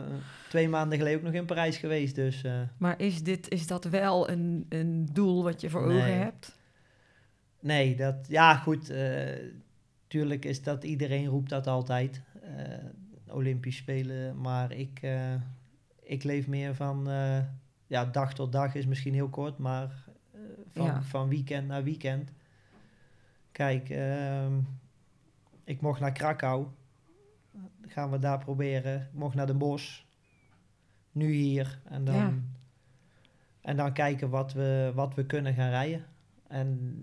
twee 0.48 0.68
maanden 0.68 0.98
geleden 0.98 1.18
ook 1.18 1.24
nog 1.24 1.34
in 1.34 1.44
Parijs 1.46 1.76
geweest. 1.76 2.14
Dus 2.14 2.44
Maar 2.76 3.00
is, 3.00 3.22
dit, 3.22 3.50
is 3.50 3.66
dat 3.66 3.84
wel 3.84 4.30
een, 4.30 4.66
een 4.68 5.08
doel 5.12 5.42
wat 5.42 5.60
je 5.60 5.70
voor 5.70 5.86
Nee. 5.86 5.96
ogen 5.96 6.18
hebt? 6.18 6.56
nee, 7.60 7.96
dat, 7.96 8.14
ja 8.28 8.54
goed, 8.56 8.92
tuurlijk 10.06 10.44
is 10.44 10.62
dat, 10.62 10.84
iedereen 10.84 11.26
roept 11.26 11.48
dat 11.50 11.66
altijd, 11.66 12.20
Olympisch 13.28 13.76
Spelen, 13.76 14.40
maar 14.40 14.72
ik, 14.72 15.00
ik 16.02 16.22
leef 16.24 16.46
meer 16.46 16.74
van, 16.74 17.08
ja, 17.86 18.04
dag 18.04 18.34
tot 18.34 18.52
dag 18.52 18.74
is 18.74 18.86
misschien 18.86 19.14
heel 19.14 19.28
kort, 19.28 19.58
maar 19.58 20.04
van, 20.72 20.84
Ja. 20.86 21.02
van 21.02 21.28
weekend 21.28 21.66
naar 21.68 21.82
weekend. 21.84 22.30
Kijk, 23.52 23.90
ehm, 23.90 24.52
ik 25.64 25.80
mocht 25.80 26.00
naar 26.00 26.12
Krakau, 26.12 26.66
gaan 27.86 28.10
we 28.10 28.18
daar 28.18 28.38
proberen, 28.38 29.00
ik 29.00 29.18
mocht 29.18 29.34
naar 29.34 29.46
Den 29.46 29.58
Bosch, 29.58 30.00
nu 31.12 31.32
hier, 31.32 31.80
en 31.84 32.04
dan, 32.04 32.14
Ja. 32.14 32.32
en 33.60 33.76
dan 33.76 33.92
kijken 33.92 34.30
wat 34.30 34.52
we, 34.52 34.92
wat 34.94 35.14
we 35.14 35.26
kunnen 35.26 35.54
gaan 35.54 35.70
rijden. 35.70 36.04
En 36.48 36.94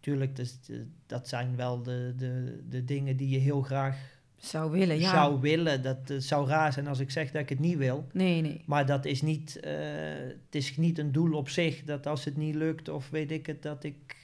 tuurlijk, 0.00 0.36
dus, 0.36 0.58
eh, 0.70 0.76
dat 1.06 1.28
zijn 1.28 1.56
wel 1.56 1.82
de, 1.82 2.12
de, 2.16 2.64
de 2.68 2.84
dingen 2.84 3.16
die 3.16 3.28
je 3.28 3.38
heel 3.38 3.62
graag 3.62 4.16
Zou 4.36 4.70
willen, 4.70 4.98
ja. 4.98 5.10
zou 5.10 5.40
willen. 5.40 5.82
Dat 5.82 6.08
het 6.08 6.24
zou 6.24 6.48
raar 6.48 6.72
zijn 6.72 6.86
als 6.86 6.98
ik 6.98 7.10
zeg 7.10 7.30
dat 7.30 7.42
ik 7.42 7.48
het 7.48 7.58
niet 7.58 7.76
wil. 7.76 8.06
Nee, 8.12 8.40
nee. 8.40 8.62
Maar 8.66 8.86
dat 8.86 9.04
is 9.04 9.22
niet, 9.22 9.60
eh, 9.60 9.72
het 10.18 10.54
is 10.54 10.76
niet 10.76 10.98
een 10.98 11.12
doel 11.12 11.32
op 11.32 11.48
zich. 11.48 11.84
Dat 11.84 12.06
als 12.06 12.24
het 12.24 12.36
niet 12.36 12.54
lukt 12.54 12.88
of 12.88 13.10
weet 13.10 13.30
ik 13.30 13.46
het, 13.46 13.62
dat 13.62 13.84
ik, 13.84 14.16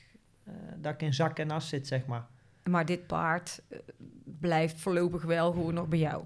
eh, 0.44 0.54
dat 0.80 0.92
ik 0.92 1.02
in 1.02 1.14
zak 1.14 1.38
en 1.38 1.50
as 1.50 1.68
zit, 1.68 1.86
zeg 1.86 2.06
maar. 2.06 2.26
Maar 2.70 2.86
dit 2.86 3.06
paard 3.06 3.62
eh, 3.68 3.78
blijft 4.40 4.80
voorlopig 4.80 5.22
wel 5.22 5.52
gewoon 5.52 5.74
nog 5.74 5.88
bij 5.88 5.98
jou. 5.98 6.24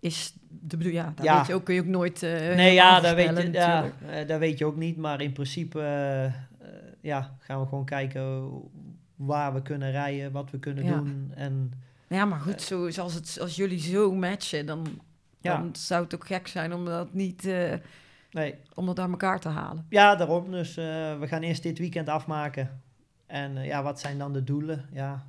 Is 0.00 0.34
de 0.48 0.92
ja, 0.92 1.12
dat 1.16 1.24
Ja. 1.24 1.36
weet 1.36 1.46
je 1.46 1.54
ook, 1.54 1.64
kun 1.64 1.74
je 1.74 1.80
ook 1.80 1.86
nooit. 1.86 2.22
eh, 2.22 2.30
nee, 2.32 2.74
ja 2.74 3.00
dat, 3.00 3.14
weet 3.14 3.36
je, 3.36 3.52
ja, 3.52 3.90
eh, 4.08 4.28
dat 4.28 4.38
weet 4.38 4.58
je 4.58 4.64
ook 4.64 4.76
niet. 4.76 4.96
Maar 4.96 5.20
in 5.20 5.32
principe 5.32 5.80
ja, 7.00 7.36
gaan 7.38 7.60
we 7.60 7.66
gewoon 7.66 7.84
kijken 7.84 8.50
waar 9.16 9.54
we 9.54 9.62
kunnen 9.62 9.90
rijden, 9.90 10.32
wat 10.32 10.50
we 10.50 10.58
kunnen 10.58 10.84
Ja. 10.84 10.90
doen. 10.96 11.32
En 11.34 11.72
Ja, 12.08 12.24
maar 12.24 12.40
goed, 12.40 12.62
zo, 12.62 12.90
zoals 12.90 13.14
het, 13.14 13.38
als 13.40 13.56
jullie 13.56 13.78
zo 13.80 14.14
matchen, 14.14 14.66
dan, 14.66 14.86
dan 15.40 15.68
zou 15.72 16.02
het 16.04 16.14
ook 16.14 16.26
gek 16.26 16.46
zijn 16.48 16.72
om 16.72 16.84
dat 16.84 17.14
niet 17.14 17.42
nee, 18.30 18.54
om 18.74 18.86
dat 18.86 18.98
aan 18.98 19.10
elkaar 19.10 19.40
te 19.40 19.48
halen. 19.48 19.86
Ja, 19.88 20.16
daarom. 20.16 20.50
Dus 20.50 20.74
we 20.74 21.22
gaan 21.26 21.42
eerst 21.42 21.62
dit 21.62 21.78
weekend 21.78 22.08
afmaken. 22.08 22.80
En 23.26 23.64
ja, 23.64 23.82
wat 23.82 24.00
zijn 24.00 24.18
dan 24.18 24.32
de 24.32 24.44
doelen? 24.44 24.84
Ja, 24.92 25.26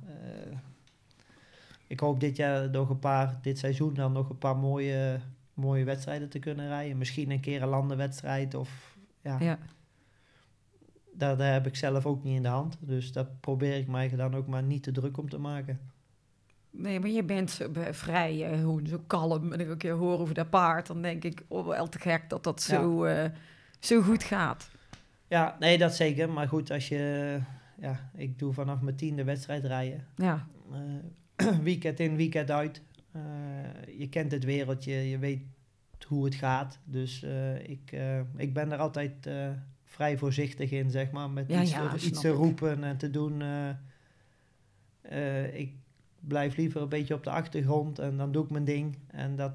ik 1.92 2.00
hoop 2.00 2.20
dit 2.20 2.36
jaar 2.36 2.70
nog 2.70 2.88
een 2.90 2.98
paar, 2.98 3.38
dit 3.42 3.58
seizoen 3.58 3.94
dan 3.94 4.12
nog 4.12 4.28
een 4.30 4.38
paar 4.38 4.56
mooie, 4.56 5.20
mooie 5.54 5.84
wedstrijden 5.84 6.28
te 6.28 6.38
kunnen 6.38 6.68
rijden. 6.68 6.98
Misschien 6.98 7.30
een 7.30 7.40
keer 7.40 7.62
een 7.62 7.68
landenwedstrijd 7.68 8.54
of 8.54 8.96
ja, 9.20 9.36
Ja. 9.40 9.58
daar, 11.14 11.36
daar 11.36 11.52
heb 11.52 11.66
ik 11.66 11.76
zelf 11.76 12.06
ook 12.06 12.22
niet 12.24 12.36
in 12.36 12.42
de 12.42 12.48
hand. 12.48 12.76
Dus 12.80 13.12
daar 13.12 13.26
probeer 13.40 13.76
ik 13.76 13.86
mij 13.88 14.08
dan 14.08 14.34
ook 14.34 14.46
maar 14.46 14.62
niet 14.62 14.82
te 14.82 14.92
druk 14.92 15.16
om 15.18 15.28
te 15.28 15.38
maken. 15.38 15.80
Nee, 16.70 17.00
maar 17.00 17.08
je 17.10 17.24
bent 17.24 17.60
be- 17.72 17.94
vrij, 17.94 18.50
eh, 18.52 18.64
hoe 18.64 18.80
zo 18.88 19.02
kalm. 19.06 19.52
En 19.52 19.60
ik 19.60 19.68
een 19.68 19.76
keer 19.76 19.92
hoor 19.94 20.18
over 20.18 20.34
dat 20.34 20.50
paard, 20.50 20.86
dan 20.86 21.02
denk 21.02 21.24
ik, 21.24 21.44
oh, 21.48 21.66
wel 21.66 21.88
te 21.88 21.98
gek 21.98 22.28
dat 22.30 22.44
dat 22.44 22.62
zo, 22.62 23.04
eh, 23.04 23.30
zo 23.80 24.02
goed 24.02 24.22
gaat. 24.22 24.70
Ja, 25.28 25.56
nee, 25.58 25.78
dat 25.78 25.94
zeker. 25.94 26.30
Maar 26.30 26.48
goed, 26.48 26.70
als 26.70 26.88
je, 26.88 27.38
ja, 27.78 28.10
ik 28.14 28.38
doe 28.38 28.52
vanaf 28.52 28.80
mijn 28.80 28.96
tiende 28.96 29.24
wedstrijd 29.24 29.64
rijden. 29.64 30.06
Ja, 30.16 30.46
Eh, 30.72 30.78
weekend 31.62 32.00
in, 32.00 32.16
weekend 32.16 32.50
uit. 32.50 32.82
Eh, 33.12 33.22
je 33.98 34.08
kent 34.08 34.32
het 34.32 34.44
wereldje, 34.44 34.92
je 34.92 35.18
weet 35.18 35.42
hoe 36.06 36.24
het 36.24 36.34
gaat. 36.34 36.78
Dus 36.84 37.22
eh, 37.22 37.68
ik, 37.68 37.92
eh, 37.92 38.20
ik 38.36 38.54
ben 38.54 38.72
er 38.72 38.78
altijd 38.78 39.28
vrij 39.84 40.18
voorzichtig 40.18 40.70
in, 40.70 40.90
zeg 40.90 41.10
maar. 41.10 41.30
Met 41.30 41.48
Ja, 41.48 41.62
iets, 41.62 41.70
ja, 41.70 41.94
iets 41.94 42.20
te 42.20 42.28
roepen 42.28 42.84
en 42.84 42.96
te 42.96 43.10
doen. 43.10 43.42
ik 45.52 45.74
blijf 46.20 46.56
liever 46.56 46.82
een 46.82 46.88
beetje 46.88 47.14
op 47.14 47.24
de 47.24 47.30
achtergrond 47.30 47.98
en 47.98 48.16
dan 48.16 48.32
doe 48.32 48.44
ik 48.44 48.50
mijn 48.50 48.64
ding. 48.64 48.98
En 49.06 49.36
dat, 49.36 49.52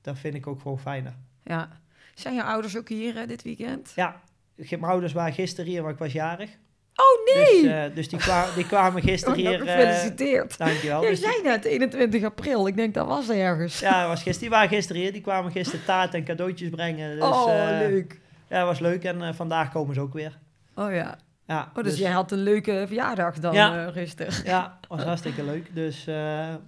dat 0.00 0.18
vind 0.18 0.34
ik 0.34 0.46
ook 0.46 0.60
gewoon 0.60 0.80
fijner. 0.80 1.14
ja. 1.44 1.78
Zijn 2.14 2.34
je 2.34 2.42
ouders 2.42 2.76
ook 2.76 2.88
hier 2.88 3.26
dit 3.26 3.42
weekend? 3.42 3.92
Ja, 3.96 4.22
mijn 4.54 4.84
ouders 4.84 5.12
waren 5.12 5.32
gisteren 5.32 5.70
hier, 5.70 5.82
maar 5.82 5.92
ik 5.92 5.98
was 5.98 6.12
jarig. 6.12 6.58
Oh 7.00 7.34
nee! 7.34 7.62
Dus, 7.62 7.70
eh, 7.70 7.82
dus 7.94 8.08
die, 8.08 8.18
kwa 8.18 8.46
die 8.54 8.66
kwamen 8.66 9.02
gisteren 9.02 9.38
oh, 9.38 9.42
nou, 9.44 9.56
hier. 9.56 9.66
eh, 9.66 9.72
gefeliciteerd. 9.74 10.58
dankjewel. 10.58 11.00
Jij 11.02 11.10
Dus 11.10 11.20
zei 11.20 11.42
net 11.42 11.64
21 11.64 12.24
april. 12.24 12.66
Ik 12.66 12.76
denk 12.76 12.94
dat 12.94 13.06
was 13.06 13.28
ergens. 13.28 13.80
Ja, 13.80 14.06
was 14.06 14.14
gisteren, 14.22 14.40
die 14.40 14.50
waren 14.50 14.68
gisteren 14.68 15.02
hier. 15.02 15.12
Die 15.12 15.20
kwamen 15.20 15.52
gisteren 15.52 15.84
taart 15.84 16.14
en 16.14 16.24
cadeautjes 16.24 16.68
brengen. 16.70 17.14
Dus, 17.14 17.24
oh, 17.24 17.70
eh, 17.70 17.78
leuk. 17.88 18.20
Ja, 18.48 18.64
was 18.64 18.78
leuk. 18.78 19.04
En 19.04 19.34
vandaag 19.34 19.72
komen 19.72 19.94
ze 19.94 20.00
ook 20.00 20.12
weer. 20.12 20.38
Oh 20.74 20.92
ja. 20.92 21.18
Ja, 21.46 21.70
Oh, 21.76 21.84
dus, 21.84 21.98
jij 21.98 22.10
had 22.10 22.32
een 22.32 22.42
leuke 22.42 22.84
verjaardag 22.86 23.38
dan 23.38 23.54
Ja. 23.54 23.90
gisteren. 23.90 24.32
Ja, 24.44 24.78
was 24.88 25.02
hartstikke 25.02 25.44
leuk. 25.44 25.74
Dus, 25.74 26.06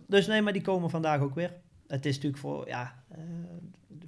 dus 0.07 0.27
nee, 0.27 0.43
maar 0.43 0.53
die 0.53 0.63
komen 0.63 0.91
vandaag 0.91 1.21
ook 1.21 1.35
weer. 1.35 1.51
Het 1.87 2.07
is 2.07 2.15
natuurlijk 2.15 2.43
voor, 2.43 2.69
ja, 2.69 2.95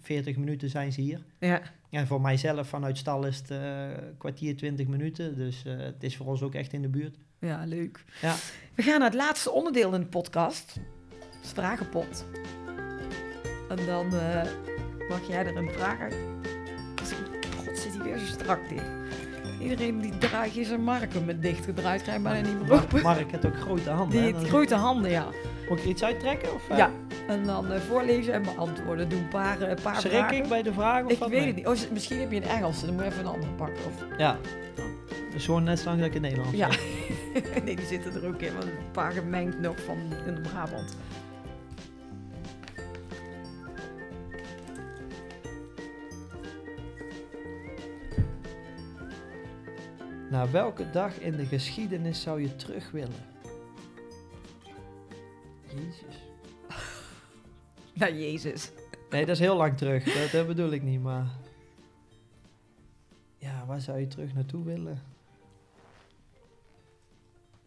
40 0.05 0.37
minuten 0.37 0.71
zijn 0.71 0.93
ze 0.93 1.01
hier. 1.01 1.25
Ja. 1.39 1.63
En 1.91 2.07
voor 2.07 2.21
mijzelf 2.21 2.69
vanuit 2.69 2.99
stal 2.99 3.27
is 3.27 3.39
het 3.39 3.51
eh, 3.51 3.89
kwartier, 4.19 4.57
20 4.57 4.87
minuten. 4.87 5.37
Dus 5.37 5.65
eh, 5.65 5.77
het 5.77 6.03
is 6.03 6.17
voor 6.17 6.27
ons 6.27 6.43
ook 6.43 6.55
echt 6.55 6.73
in 6.73 6.83
de 6.83 6.89
buurt. 6.89 7.17
ja, 7.39 7.65
leuk. 7.65 8.05
Ja. 8.21 8.35
We 8.75 8.83
gaan 8.83 8.99
naar 8.99 9.11
het 9.11 9.19
laatste 9.19 9.51
onderdeel 9.51 9.95
in 9.95 10.01
de 10.01 10.07
podcast. 10.07 10.75
Dat 11.19 11.45
is 11.45 11.51
vragenpot. 11.51 12.25
En 13.69 13.87
dan 13.87 14.15
eh, 14.15 14.43
mag 15.09 15.29
jij 15.29 15.47
er 15.47 15.57
een 15.57 15.71
vraag 15.71 15.99
uit. 16.01 16.17
God, 17.57 17.79
zit 17.79 17.95
hij 17.95 18.03
weer 18.03 18.19
zo 18.19 18.27
strak 18.27 18.69
dicht. 18.69 18.91
Iedereen 19.61 20.01
die 20.01 20.19
draadjes 20.19 20.71
en 20.71 20.81
marken 20.81 21.25
met 21.25 21.43
dichtgedraaid 21.43 22.03
krijgt 22.03 22.23
bijna 22.23 22.49
niet 22.49 22.61
meer 22.61 22.73
open. 22.73 23.03
Mark 23.03 23.31
heeft 23.31 23.47
ook 23.47 23.57
grote 23.57 23.91
handen. 23.91 24.23
Die, 24.23 24.35
hè? 24.35 24.45
grote 24.45 24.75
handen, 24.75 25.11
ja. 25.11 25.29
Moet 25.69 25.79
ik 25.79 25.85
iets 25.85 26.05
uittrekken? 26.05 26.55
Of, 26.55 26.69
eh, 26.71 26.77
Ja. 26.77 26.91
En 27.29 27.45
dan 27.45 27.73
eh, 27.73 27.81
voorlezen 27.81 28.33
en 28.33 28.43
beantwoorden. 28.43 29.09
Doe 29.09 29.19
een 29.19 29.29
paar, 29.29 29.61
eh, 29.61 29.83
paar 29.83 29.97
Schrik 29.97 30.13
vragen. 30.13 30.37
ik 30.37 30.49
bij 30.49 30.63
de 30.63 30.73
vraag? 30.73 31.05
Of 31.05 31.11
Ik 31.11 31.19
wat? 31.19 31.29
weet 31.29 31.47
het 31.47 31.55
niet. 31.57 31.67
Oh, 31.67 31.75
misschien 31.93 32.21
heb 32.21 32.31
je 32.31 32.37
een 32.37 32.43
Engelse. 32.49 32.87
Dan 32.87 32.95
moet 32.95 33.05
je 33.05 33.11
even 33.11 33.21
een 33.25 33.33
andere 33.33 33.53
pakken. 33.53 33.85
Of... 33.87 34.19
Ja. 34.19 34.39
Gewoon 35.37 35.65
net 35.65 35.79
zo 35.79 35.85
lang 35.89 35.99
dat 35.99 36.09
ik 36.09 36.15
in 36.15 36.21
Nederland 36.21 36.57
Ja. 36.57 36.69
nee, 37.65 37.77
die 37.77 37.87
zitten 37.87 38.15
er 38.15 38.27
ook 38.29 38.41
in. 38.41 38.53
Want 38.53 38.65
een 38.65 38.91
paar 38.93 39.13
gemengd 39.13 39.61
nog 39.61 39.81
van 39.85 39.97
in 40.27 40.35
de 40.35 40.41
Brabant. 40.41 40.97
Naar 50.31 50.51
welke 50.51 50.91
dag 50.91 51.21
in 51.21 51.37
de 51.37 51.45
geschiedenis 51.47 52.23
zou 52.23 52.41
je 52.43 52.57
terug 52.57 52.91
willen? 52.91 53.34
Jezus. 55.75 56.23
Nou, 57.95 58.15
Jezus. 58.15 58.73
Nee, 59.11 59.27
dat 59.27 59.35
is 59.35 59.41
heel 59.41 59.57
lang 59.57 59.77
terug. 59.77 60.05
Dat, 60.05 60.31
dat 60.31 60.47
bedoel 60.47 60.71
ik 60.71 60.83
niet, 60.83 61.03
maar... 61.03 61.27
Ja, 63.39 63.67
waar 63.67 63.81
zou 63.81 63.99
je 63.99 64.07
terug 64.07 64.35
naartoe 64.35 64.65
willen? 64.65 65.03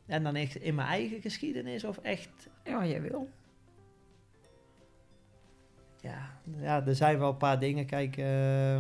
En 0.05 0.23
dan 0.23 0.35
echt 0.35 0.55
in 0.55 0.75
mijn 0.75 0.87
eigen 0.87 1.21
geschiedenis 1.21 1.83
of 1.83 1.97
echt... 1.97 2.49
Ja, 2.63 2.85
jij 2.85 3.01
wil. 3.01 3.29
Ja, 6.01 6.39
ja 6.57 6.85
er 6.85 6.95
zijn 6.95 7.19
wel 7.19 7.29
een 7.29 7.37
paar 7.37 7.59
dingen. 7.59 7.85
Kijk, 7.85 8.17
eh, 8.17 8.77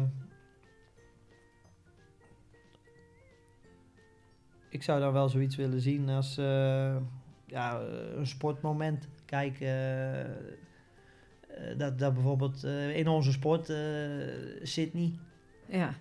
ik 4.69 4.83
zou 4.83 4.99
dan 4.99 5.13
wel 5.13 5.29
zoiets 5.29 5.55
willen 5.55 5.81
zien 5.81 6.09
als 6.09 6.37
eh, 6.37 6.97
ja, 7.45 7.79
een 8.15 8.27
sportmoment. 8.27 9.07
Kijk, 9.27 9.59
eh, 9.59 9.71
dat, 11.77 11.99
dat 11.99 12.13
bijvoorbeeld 12.13 12.63
eh, 12.63 12.97
in 12.97 13.07
onze 13.07 13.31
sport, 13.31 13.69
eh, 13.69 13.77
Sydney, 14.63 15.13
Ja. 15.65 15.93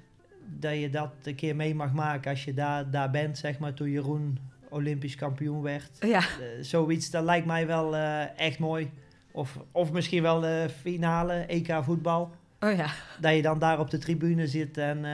dat 0.59 0.79
je 0.79 0.91
dat 0.91 1.13
een 1.23 1.35
keer 1.35 1.57
mee 1.57 1.75
mag 1.75 1.93
maken 1.93 2.31
als 2.31 2.45
je 2.45 2.55
daar, 2.55 2.91
daar 2.91 3.11
bent, 3.11 3.39
zeg 3.39 3.59
maar, 3.59 3.75
toen 3.75 3.91
Jeroen 3.91 4.39
Olympisch 4.69 5.15
kampioen 5.15 5.63
werd. 5.63 5.91
Ja. 6.01 6.23
Zoiets, 6.61 7.11
dat 7.11 7.25
lijkt 7.25 7.47
mij 7.47 7.67
wel 7.67 7.97
echt 8.37 8.59
mooi. 8.59 8.91
Of, 9.33 9.59
of 9.73 9.93
misschien 9.93 10.23
wel 10.23 10.41
de 10.41 10.67
finale, 10.81 11.33
EK 11.35 11.79
voetbal. 11.83 12.35
Oh 12.61 12.77
ja. 12.77 12.91
Dat 13.21 13.35
je 13.35 13.43
dan 13.43 13.59
daar 13.59 13.79
op 13.79 13.91
de 13.91 13.99
tribune 13.99 14.47
zit 14.47 14.79
en 14.79 15.05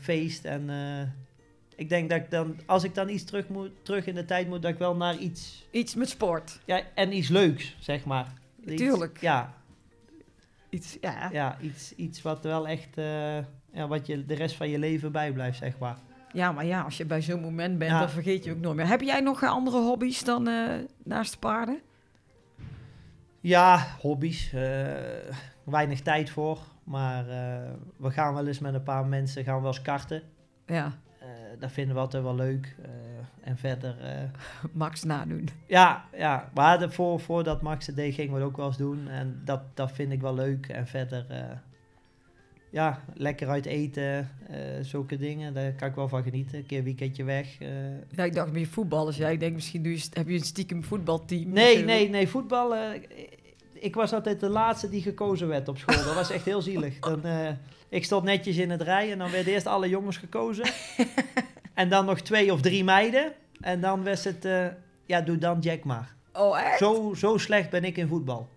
feest. 0.00 0.44
En 0.44 0.70
ik 1.78 1.88
denk 1.88 2.10
dat 2.10 2.18
ik 2.18 2.30
dan, 2.30 2.56
als 2.66 2.84
ik 2.84 2.94
dan 2.94 3.08
iets 3.08 3.24
terug, 3.24 3.48
moet, 3.48 3.70
terug 3.82 4.06
in 4.06 4.14
de 4.14 4.24
tijd 4.24 4.48
moet, 4.48 4.62
dat 4.62 4.70
ik 4.72 4.78
wel 4.78 4.96
naar 4.96 5.16
iets, 5.16 5.66
Iets 5.70 5.94
met 5.94 6.08
sport. 6.08 6.60
ja, 6.64 6.80
en 6.94 7.12
iets 7.16 7.28
leuks, 7.28 7.76
zeg 7.80 8.04
maar. 8.04 8.32
Iets- 8.64 8.82
Tuurlijk. 8.82 9.20
Ja, 9.20 9.54
Iets, 10.70 10.96
ja. 11.00 11.28
ja 11.32 11.56
iets, 11.60 11.94
iets 11.94 12.22
wat 12.22 12.42
wel 12.44 12.68
echt, 12.68 12.98
eh, 12.98 13.36
ja, 13.72 13.86
wat 13.88 14.06
je 14.06 14.26
de 14.26 14.34
rest 14.34 14.56
van 14.56 14.68
je 14.68 14.78
leven 14.78 15.12
bijblijft, 15.12 15.58
zeg 15.58 15.78
maar. 15.78 15.96
Ja, 16.32 16.52
maar 16.52 16.64
ja, 16.64 16.80
als 16.82 16.96
je 16.96 17.04
bij 17.04 17.22
zo'n 17.22 17.40
moment 17.40 17.78
bent, 17.78 17.90
Ja. 17.90 17.98
dan 17.98 18.10
vergeet 18.10 18.44
je 18.44 18.50
ook 18.52 18.60
nooit 18.60 18.76
meer. 18.76 18.86
Heb 18.86 19.00
jij 19.00 19.20
nog 19.20 19.42
eh, 19.42 19.50
andere 19.50 19.78
hobby's 19.80 20.24
dan 20.24 20.48
eh, 20.48 20.74
naast 21.04 21.32
de 21.32 21.38
paarden? 21.38 21.80
Ja, 23.40 23.86
hobby's. 24.00 24.50
weinig 25.64 26.00
tijd 26.00 26.30
voor. 26.30 26.58
Maar 26.84 27.24
we 27.96 28.10
gaan 28.10 28.34
wel 28.34 28.46
eens 28.46 28.58
met 28.58 28.74
een 28.74 28.82
paar 28.82 29.06
mensen 29.06 29.44
gaan 29.44 29.54
we 29.54 29.60
wel 29.62 29.70
eens 29.70 29.82
karten. 29.82 30.22
Ja, 30.66 30.98
dat 31.58 31.72
vinden 31.72 31.94
we 31.94 32.00
altijd 32.00 32.22
wel 32.22 32.34
leuk. 32.34 32.76
Eh, 32.82 32.90
en 33.40 33.56
verder... 33.56 33.96
eh, 34.00 34.22
Max 34.72 35.02
nadoen. 35.04 35.48
Ja, 35.66 36.04
ja. 36.16 36.50
maar 36.54 36.78
de, 36.78 36.90
voor, 36.90 37.20
voordat 37.20 37.62
Max 37.62 37.86
het 37.86 37.96
deed, 37.96 38.14
gingen 38.14 38.32
we 38.32 38.38
het 38.38 38.48
ook 38.48 38.56
wel 38.56 38.66
eens 38.66 38.76
doen. 38.76 39.08
En 39.08 39.40
dat, 39.44 39.60
dat 39.74 39.92
vind 39.92 40.12
ik 40.12 40.20
wel 40.20 40.34
leuk. 40.34 40.66
En 40.68 40.86
verder, 40.86 41.26
eh, 41.28 41.56
ja, 42.70 43.02
lekker 43.14 43.48
uit 43.48 43.66
eten, 43.66 44.30
eh, 44.48 44.56
zulke 44.82 45.16
dingen. 45.16 45.54
Daar 45.54 45.72
kan 45.72 45.88
ik 45.88 45.94
wel 45.94 46.08
van 46.08 46.22
genieten. 46.22 46.58
Een 46.58 46.66
keer 46.66 46.78
een 46.78 46.84
weekendje 46.84 47.24
weg. 47.24 47.58
eh. 47.58 47.68
Ja, 48.10 48.24
ik 48.24 48.34
dacht 48.34 48.52
meer 48.52 48.66
voetballers. 48.66 49.16
Ja, 49.16 49.28
ik 49.28 49.40
denk 49.40 49.54
misschien 49.54 49.82
je, 49.82 50.08
heb 50.12 50.28
je 50.28 50.34
een 50.34 50.40
stiekem 50.44 50.84
voetbalteam. 50.84 51.48
Nee, 51.52 51.84
nee, 51.84 52.08
nee, 52.08 52.28
voetbal. 52.28 52.74
Ik 53.80 53.94
was 53.94 54.12
altijd 54.12 54.40
de 54.40 54.48
laatste 54.48 54.88
die 54.88 55.02
gekozen 55.02 55.48
werd 55.48 55.68
op 55.68 55.78
school. 55.78 56.04
Dat 56.04 56.14
was 56.14 56.30
echt 56.30 56.44
heel 56.44 56.62
zielig. 56.62 56.98
Dan, 56.98 57.24
eh, 57.24 57.48
ik 57.88 58.04
stond 58.04 58.24
netjes 58.24 58.56
in 58.56 58.70
het 58.70 58.82
rij 58.82 59.12
en 59.12 59.18
dan 59.18 59.30
werden 59.30 59.52
eerst 59.52 59.66
alle 59.66 59.88
jongens 59.88 60.16
gekozen. 60.16 60.64
en 61.74 61.88
dan 61.88 62.04
nog 62.04 62.20
twee 62.20 62.52
of 62.52 62.60
drie 62.60 62.84
meiden. 62.84 63.32
En 63.60 63.80
dan 63.80 64.04
was 64.04 64.24
het, 64.24 64.44
eh, 64.44 64.66
ja, 65.06 65.20
doe 65.20 65.38
dan 65.38 65.58
Jack 65.60 65.84
maar. 65.84 66.14
Oh, 66.32 66.60
echt? 66.60 66.78
Zo, 66.78 67.14
zo 67.16 67.36
slecht 67.38 67.70
ben 67.70 67.84
ik 67.84 67.96
in 67.96 68.08
voetbal. 68.08 68.48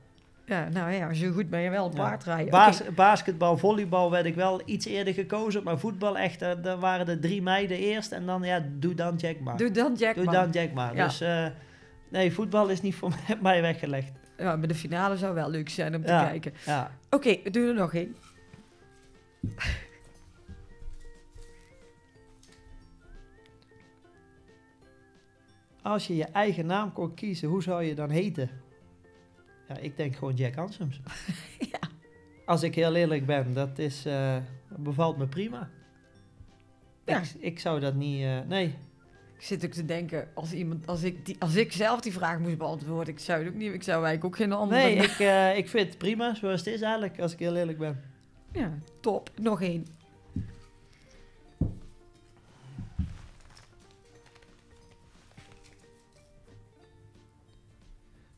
Ja, 0.46 0.70
nou 0.70 0.92
ja, 0.92 1.14
zo 1.14 1.32
goed 1.32 1.50
ben 1.50 1.60
je 1.62 1.70
wel 1.70 1.86
op 1.86 1.94
Ja. 1.96 2.02
paardrijden. 2.02 2.76
Basketbal, 2.96 3.58
volleybal 3.58 4.12
werd 4.12 4.26
ik 4.26 4.36
wel 4.36 4.62
iets 4.66 4.86
eerder 4.86 5.14
gekozen. 5.14 5.64
Maar 5.64 5.80
voetbal 5.80 6.18
echt, 6.18 6.42
eh, 6.42 6.52
daar 6.62 6.80
waren 6.80 7.06
de 7.06 7.20
drie 7.20 7.42
meiden 7.42 7.78
eerst. 7.78 8.12
En 8.12 8.26
dan, 8.26 8.44
ja, 8.44 8.66
doe 8.72 8.94
dan 8.94 9.16
Jack 9.16 9.40
maar. 9.40 9.58
Doe 9.58 9.72
dan 9.72 9.94
Jack 9.96 10.16
Doe 10.16 10.24
maar. 10.26 10.34
dan 10.34 10.50
Jack 10.50 10.74
maar. 10.74 10.96
Ja. 10.96 11.06
Dus 11.08 11.24
nee, 12.10 12.34
voetbal 12.34 12.68
is 12.70 12.82
niet 12.82 12.96
voor 12.96 13.12
mij 13.42 13.62
weggelegd. 13.62 14.12
Ja, 14.38 14.56
maar 14.56 14.68
de 14.68 14.76
finale 14.76 15.18
zou 15.18 15.34
wel 15.34 15.50
leuk 15.50 15.70
zijn 15.70 15.96
om 15.96 16.02
te 16.04 16.12
Ja. 16.12 16.24
kijken. 16.28 16.54
Ja. 16.66 16.92
Oké, 17.10 17.40
we 17.44 17.50
doen 17.50 17.68
er 17.68 17.74
nog 17.74 17.94
één. 17.94 18.16
Als 25.82 26.08
je 26.08 26.16
je 26.16 26.26
eigen 26.26 26.66
naam 26.66 26.94
kon 26.94 27.14
kiezen, 27.14 27.50
hoe 27.50 27.64
zou 27.64 27.84
je 27.84 27.96
dan 27.96 28.10
heten? 28.10 28.50
Ja, 29.68 29.78
ik 29.78 29.98
denk 29.98 30.16
gewoon 30.16 30.34
Jack 30.36 30.56
Hansems. 30.56 31.00
Ja. 31.72 31.80
Als 32.46 32.64
ik 32.64 32.76
heel 32.76 32.96
eerlijk 32.96 33.26
ben, 33.26 33.54
dat 33.54 33.80
is, 33.80 34.06
eh, 34.06 34.38
bevalt 34.78 35.18
me 35.18 35.28
prima. 35.28 35.70
Ja. 37.06 37.20
Ik, 37.20 37.30
ik 37.40 37.60
zou 37.60 37.80
dat 37.80 37.94
niet, 37.96 38.24
eh, 38.24 38.40
nee. 38.48 38.76
Ik 39.42 39.48
zit 39.48 39.66
ook 39.66 39.72
te 39.72 39.86
denken, 39.86 40.28
als, 40.34 40.52
iemand, 40.54 40.88
als, 40.88 41.04
ik 41.04 41.26
die, 41.26 41.36
als 41.39 41.56
ik 41.56 41.72
zelf 41.72 42.02
die 42.02 42.14
vraag 42.14 42.39
moest 42.39 42.58
beantwoorden, 42.58 43.14
ik 43.14 43.20
zou 43.20 43.39
het 43.39 43.48
ook 43.48 43.60
niet, 43.60 43.74
ik 43.74 43.84
zou 43.84 44.06
eigenlijk 44.06 44.26
ook 44.26 44.36
geen 44.36 44.52
andere... 44.52 44.82
Nee, 44.82 44.96
ik, 44.96 45.20
eh, 45.20 45.58
ik 45.58 45.70
vind 45.70 45.88
het 45.88 45.98
prima 45.98 46.36
zoals 46.36 46.60
het 46.60 46.74
is 46.74 46.82
eigenlijk, 46.82 47.20
als 47.20 47.34
ik 47.34 47.39
heel 47.39 47.56
eerlijk 47.56 47.78
ben. 47.78 48.02
Ja, 48.52 48.78
top. 49.00 49.30
Nog 49.36 49.62
één. 49.62 49.86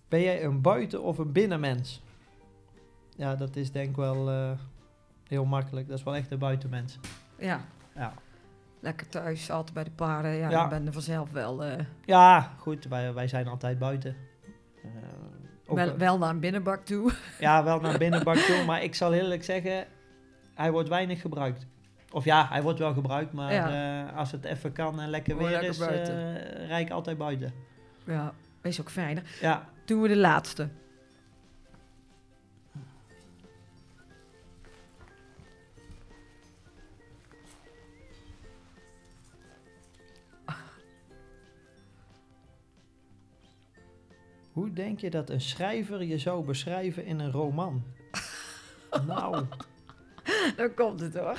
Ben 0.07 0.21
jij 0.21 0.43
een 0.43 0.61
buiten- 0.61 1.03
of 1.03 1.17
een 1.17 1.31
binnenmens? 1.31 2.01
Ja, 3.15 3.35
dat 3.35 3.55
is 3.55 3.71
denk 3.71 3.89
ik 3.89 3.95
wel 3.95 4.29
eh, 4.29 4.51
heel 5.27 5.45
makkelijk. 5.45 5.87
Dat 5.87 5.97
is 5.97 6.03
wel 6.03 6.15
echt 6.15 6.31
een 6.31 6.39
buitenmens. 6.39 6.99
Ja, 7.39 7.65
Ja, 7.95 8.13
lekker 8.83 9.09
thuis, 9.09 9.51
altijd 9.51 9.73
bij 9.73 9.83
de 9.83 9.91
paarden. 9.91 10.31
Ja, 10.31 10.49
Ja. 10.49 10.63
ik 10.63 10.69
ben 10.69 10.85
er 10.87 10.93
vanzelf 10.93 11.31
wel, 11.31 11.63
eh, 11.63 11.85
ja 12.05 12.51
goed, 12.57 12.85
wij, 12.85 13.13
wij 13.13 13.27
zijn 13.27 13.47
altijd 13.47 13.79
buiten. 13.79 14.15
Eh, 14.83 14.89
ook 15.67 15.75
wel, 15.77 15.85
wel- 15.87 15.97
wel 15.97 16.17
naar 16.17 16.29
een 16.29 16.39
binnenbak 16.39 16.85
toe. 16.85 17.11
Ja, 17.39 17.63
wel 17.63 17.79
naar 17.79 17.97
binnenbak 18.05 18.35
toe, 18.37 18.65
maar 18.65 18.83
ik 18.83 18.95
zal 18.95 19.13
eerlijk 19.13 19.43
zeggen, 19.43 19.85
hij 20.53 20.71
wordt 20.71 20.89
weinig 20.89 21.21
gebruikt. 21.21 21.65
Of 22.11 22.25
ja, 22.25 22.47
hij 22.49 22.61
wordt 22.61 22.79
wel 22.79 22.93
gebruikt, 22.93 23.33
maar 23.33 23.51
eh, 23.51 24.17
als 24.17 24.31
het 24.31 24.43
even 24.45 24.71
kan 24.71 24.99
en 25.01 25.09
lekker 25.09 25.37
weer 25.37 25.49
lekker 25.49 25.69
is, 25.69 25.79
eh 25.79 26.79
ik 26.79 26.91
altijd 26.91 27.17
buiten. 27.17 27.53
Ja, 28.05 28.33
is 28.61 28.81
ook 28.81 28.89
fijner. 28.89 29.23
Ja, 29.41 29.65
Doen 29.85 30.01
we 30.01 30.07
de 30.07 30.17
laatste. 30.17 30.67
Hoe 44.53 44.73
denk 44.73 44.99
je 44.99 45.09
dat 45.09 45.29
een 45.29 45.41
schrijver 45.41 46.03
je 46.03 46.17
zou 46.17 46.45
beschrijven 46.45 47.05
in 47.05 47.19
een 47.19 47.31
roman? 47.31 47.83
nou, 49.07 49.45
Dan 50.55 50.73
komt 50.73 50.99
het 50.99 51.17
hoor. 51.17 51.37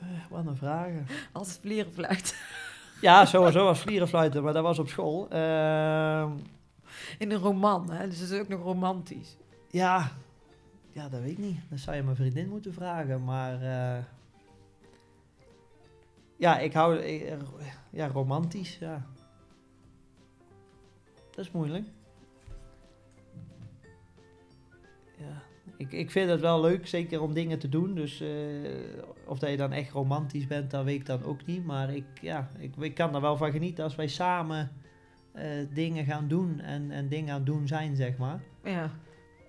eh, 0.00 0.06
wat 0.30 0.46
een 0.46 0.56
vragen. 0.56 1.06
Als 1.32 1.48
het 1.48 1.58
vlieren 1.60 1.92
fluit. 1.92 2.36
Ja, 3.00 3.24
sowieso 3.24 3.64
was 3.64 3.80
vlierenfluiten, 3.80 4.42
maar 4.42 4.52
dat 4.52 4.62
was 4.62 4.78
op 4.78 4.88
school. 4.88 5.28
Ehm, 5.30 6.30
In 7.18 7.30
een 7.30 7.38
roman, 7.38 7.90
hè? 7.90 8.08
dus 8.08 8.20
dat 8.20 8.30
is 8.30 8.40
ook 8.40 8.48
nog 8.48 8.62
romantisch. 8.62 9.36
ja, 9.70 10.10
ja, 10.92 11.08
dat 11.08 11.20
weet 11.20 11.30
ik 11.30 11.38
niet. 11.38 11.60
Dat 11.70 11.78
zou 11.78 11.96
je 11.96 12.02
mijn 12.02 12.16
vriendin 12.16 12.48
moeten 12.48 12.72
vragen, 12.74 13.24
maar... 13.24 13.62
eh, 13.62 14.02
ja, 16.36 16.58
ik 16.58 16.72
hou... 16.72 16.98
eh, 16.98 17.32
ja, 17.90 18.06
romantisch, 18.08 18.78
ja. 18.78 19.06
Dat 21.30 21.44
is 21.44 21.50
moeilijk. 21.50 21.86
Ik, 25.76 25.92
ik 25.92 26.10
vind 26.10 26.30
het 26.30 26.40
wel 26.40 26.60
leuk, 26.60 26.86
zeker 26.86 27.22
om 27.22 27.34
dingen 27.34 27.58
te 27.58 27.68
doen. 27.68 27.94
Dus 27.94 28.20
eh, 28.20 28.28
of 29.26 29.38
dat 29.38 29.50
je 29.50 29.56
dan 29.56 29.72
echt 29.72 29.90
romantisch 29.90 30.46
bent, 30.46 30.70
dat 30.70 30.84
weet 30.84 31.00
ik 31.00 31.06
dan 31.06 31.22
ook 31.24 31.46
niet. 31.46 31.64
Maar 31.64 31.94
ik, 31.94 32.04
ja, 32.20 32.50
ik, 32.58 32.76
ik 32.76 32.94
kan 32.94 33.14
er 33.14 33.20
wel 33.20 33.36
van 33.36 33.52
genieten 33.52 33.84
als 33.84 33.96
wij 33.96 34.06
samen 34.06 34.70
eh, 35.32 35.44
dingen 35.72 36.04
gaan 36.04 36.28
doen 36.28 36.60
en, 36.60 36.90
en 36.90 37.08
dingen 37.08 37.30
aan 37.30 37.36
het 37.36 37.46
doen 37.46 37.66
zijn, 37.66 37.96
zeg 37.96 38.16
maar. 38.16 38.40
Ja, 38.64 38.90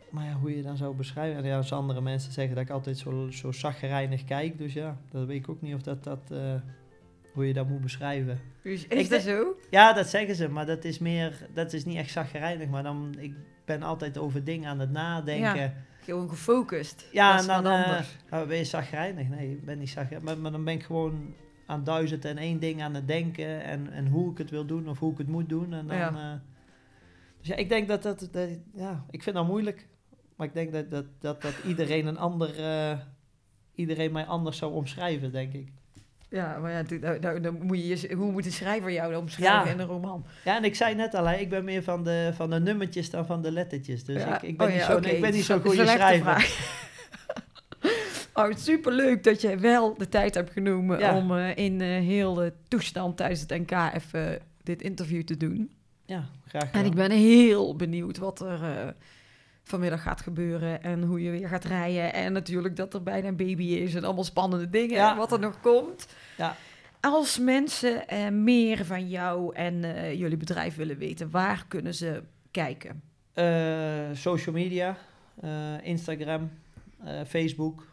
Maar 0.09 0.25
ja, 0.25 0.33
hoe 0.33 0.55
je 0.55 0.61
dan 0.61 0.77
zou 0.77 0.95
beschrijven. 0.95 1.43
En 1.43 1.49
ja, 1.49 1.57
als 1.57 1.71
andere 1.73 2.01
mensen 2.01 2.31
zeggen 2.31 2.55
dat 2.55 2.63
ik 2.63 2.69
altijd 2.69 2.97
zo, 2.97 3.29
zo 3.29 3.51
zaggerijnig 3.51 4.23
kijk. 4.23 4.57
Dus 4.57 4.73
ja, 4.73 4.97
dat 5.11 5.25
weet 5.25 5.37
ik 5.37 5.49
ook 5.49 5.61
niet 5.61 5.75
of 5.75 5.81
dat, 5.81 6.03
dat 6.03 6.31
eh, 6.31 6.55
hoe 7.33 7.47
je 7.47 7.53
dat 7.53 7.67
moet 7.67 7.81
beschrijven. 7.81 8.39
is, 8.61 8.87
is 8.87 9.09
dat 9.09 9.21
zo? 9.21 9.55
Ja, 9.69 9.93
dat 9.93 10.07
zeggen 10.07 10.35
ze, 10.35 10.49
maar 10.49 10.65
dat 10.65 10.83
is 10.83 10.99
meer, 10.99 11.47
dat 11.53 11.73
is 11.73 11.85
niet 11.85 11.97
echt 11.97 12.11
zaggerijnig. 12.11 12.67
Maar 12.69 12.83
dan, 12.83 13.15
ik 13.17 13.33
ben 13.65 13.83
altijd 13.83 14.17
over 14.17 14.43
dingen 14.43 14.69
aan 14.69 14.79
het 14.79 14.91
nadenken. 14.91 15.61
Ja, 15.61 15.73
Gewoon 16.01 16.29
gefocust. 16.29 17.07
ja 17.11 17.39
en 17.39 17.47
dan 17.47 18.47
ben 18.47 18.57
je 18.57 18.63
zaggerijnig. 18.63 19.27
Nee, 19.29 19.51
ik 19.51 19.65
ben 19.65 19.79
niet 19.79 19.89
zaggerijnig. 19.89 20.29
Maar, 20.29 20.37
maar 20.41 20.51
dan 20.51 20.63
ben 20.63 20.73
ik 20.73 20.83
gewoon 20.83 21.33
aan 21.65 21.83
duizend 21.83 22.25
en 22.25 22.37
één 22.37 22.59
ding 22.59 22.81
aan 22.81 22.93
het 22.93 23.07
denken. 23.07 23.63
En, 23.63 23.91
en 23.91 24.07
hoe 24.07 24.31
ik 24.31 24.37
het 24.37 24.49
wil 24.49 24.65
doen 24.65 24.89
of 24.89 24.99
hoe 24.99 25.11
ik 25.11 25.17
het 25.17 25.27
moet 25.27 25.49
doen. 25.49 25.73
En 25.73 25.87
dan, 25.87 25.97
Ja. 25.97 26.09
eh, 26.09 26.39
dus 27.39 27.47
ja, 27.47 27.55
ik 27.55 27.69
denk 27.69 27.87
dat 27.87 28.03
dat, 28.03 28.27
dat, 28.31 28.49
ja, 28.73 29.05
ik 29.09 29.23
vind 29.23 29.35
dat 29.35 29.47
moeilijk. 29.47 29.87
Maar 30.35 30.47
ik 30.47 30.53
denk 30.53 30.71
dat, 30.73 30.91
dat, 30.91 31.05
dat, 31.19 31.41
dat 31.41 31.53
iedereen 31.67 32.05
een 32.05 32.17
ander, 32.17 32.59
eh, 32.59 32.99
iedereen 33.75 34.11
mij 34.11 34.25
anders 34.25 34.57
zou 34.57 34.73
omschrijven, 34.73 35.31
denk 35.31 35.53
ik. 35.53 35.71
Ja, 36.33 36.57
maar 36.61 36.71
ja, 36.71 36.83
toen- 36.83 36.99
nou, 36.99 37.19
nou, 37.19 37.39
dan 37.41 37.57
moet 37.61 38.01
je, 38.01 38.13
hoe 38.15 38.31
moet 38.31 38.45
een 38.45 38.51
schrijver 38.51 38.91
jou 38.91 39.11
dan 39.11 39.21
omschrijven 39.21 39.65
Ja. 39.67 39.73
in 39.73 39.79
een 39.79 39.85
roman? 39.85 40.25
Ja, 40.43 40.55
en 40.57 40.63
ik 40.63 40.75
zei 40.75 40.95
net 40.95 41.13
al, 41.13 41.27
hè, 41.27 41.35
ik 41.35 41.49
ben 41.49 41.63
meer 41.63 41.83
van 41.83 42.03
de, 42.03 42.31
van 42.35 42.49
de 42.49 42.59
nummertjes 42.59 43.09
dan 43.09 43.25
van 43.25 43.41
de 43.41 43.51
lettertjes. 43.51 44.03
Dus 44.03 44.21
Ja. 44.21 44.35
ik, 44.35 44.41
ik 44.41 44.57
ben 44.57 44.67
Oh 44.67 44.71
niet 44.73 44.81
ja, 44.81 44.87
zo'n 44.87 44.95
oké. 44.97 45.09
ik 45.09 45.21
ben 45.21 45.31
niet 45.33 45.45
zo'n 45.45 45.61
Zo- 45.61 45.67
goede 45.69 45.87
schrijver. 45.87 46.47
Oh, 48.33 48.55
superleuk 48.55 49.23
dat 49.23 49.41
je 49.41 49.57
wel 49.57 49.97
de 49.97 50.09
tijd 50.09 50.35
hebt 50.35 50.51
genomen 50.51 50.99
Ja. 50.99 51.17
om 51.17 51.37
eh, 51.37 51.55
in 51.57 51.81
eh, 51.81 51.87
heel 51.87 52.33
de 52.33 52.53
toestand 52.67 53.17
tijdens 53.17 53.39
het 53.41 53.49
NK 53.49 53.71
even 53.93 54.39
dit 54.63 54.81
interview 54.81 55.23
te 55.23 55.37
doen. 55.37 55.71
Ja, 56.05 56.25
graag 56.47 56.61
En 56.63 56.67
gedaan. 56.69 56.85
ik 56.85 56.93
ben 56.95 57.11
heel 57.11 57.75
benieuwd 57.75 58.17
wat 58.17 58.39
er 58.41 58.63
eh, 58.63 58.87
vanmiddag 59.71 60.01
gaat 60.01 60.21
gebeuren 60.21 60.83
en 60.83 61.03
hoe 61.03 61.21
je 61.21 61.31
weer 61.31 61.47
gaat 61.47 61.63
rijden. 61.63 62.13
En 62.13 62.33
natuurlijk 62.33 62.75
dat 62.75 62.93
er 62.93 63.03
bijna 63.03 63.27
een 63.27 63.35
baby 63.35 63.63
is 63.63 63.95
en 63.95 64.03
allemaal 64.03 64.23
spannende 64.23 64.69
dingen 64.69 64.95
Ja. 64.95 65.11
en 65.11 65.17
wat 65.17 65.31
er 65.31 65.39
nog 65.39 65.59
komt. 65.59 66.07
Ja. 66.37 66.55
Als 66.99 67.39
mensen 67.39 68.07
eh, 68.07 68.29
meer 68.29 68.85
van 68.85 69.07
jou 69.09 69.55
en 69.55 69.83
eh, 69.83 70.13
jullie 70.19 70.37
bedrijf 70.37 70.75
willen 70.75 70.97
weten, 70.97 71.29
waar 71.31 71.65
kunnen 71.67 71.93
ze 71.93 72.23
kijken? 72.51 73.01
Eh, 73.33 73.45
social 74.13 74.55
media, 74.55 74.97
Instagram, 75.83 76.51
Facebook. 77.27 77.87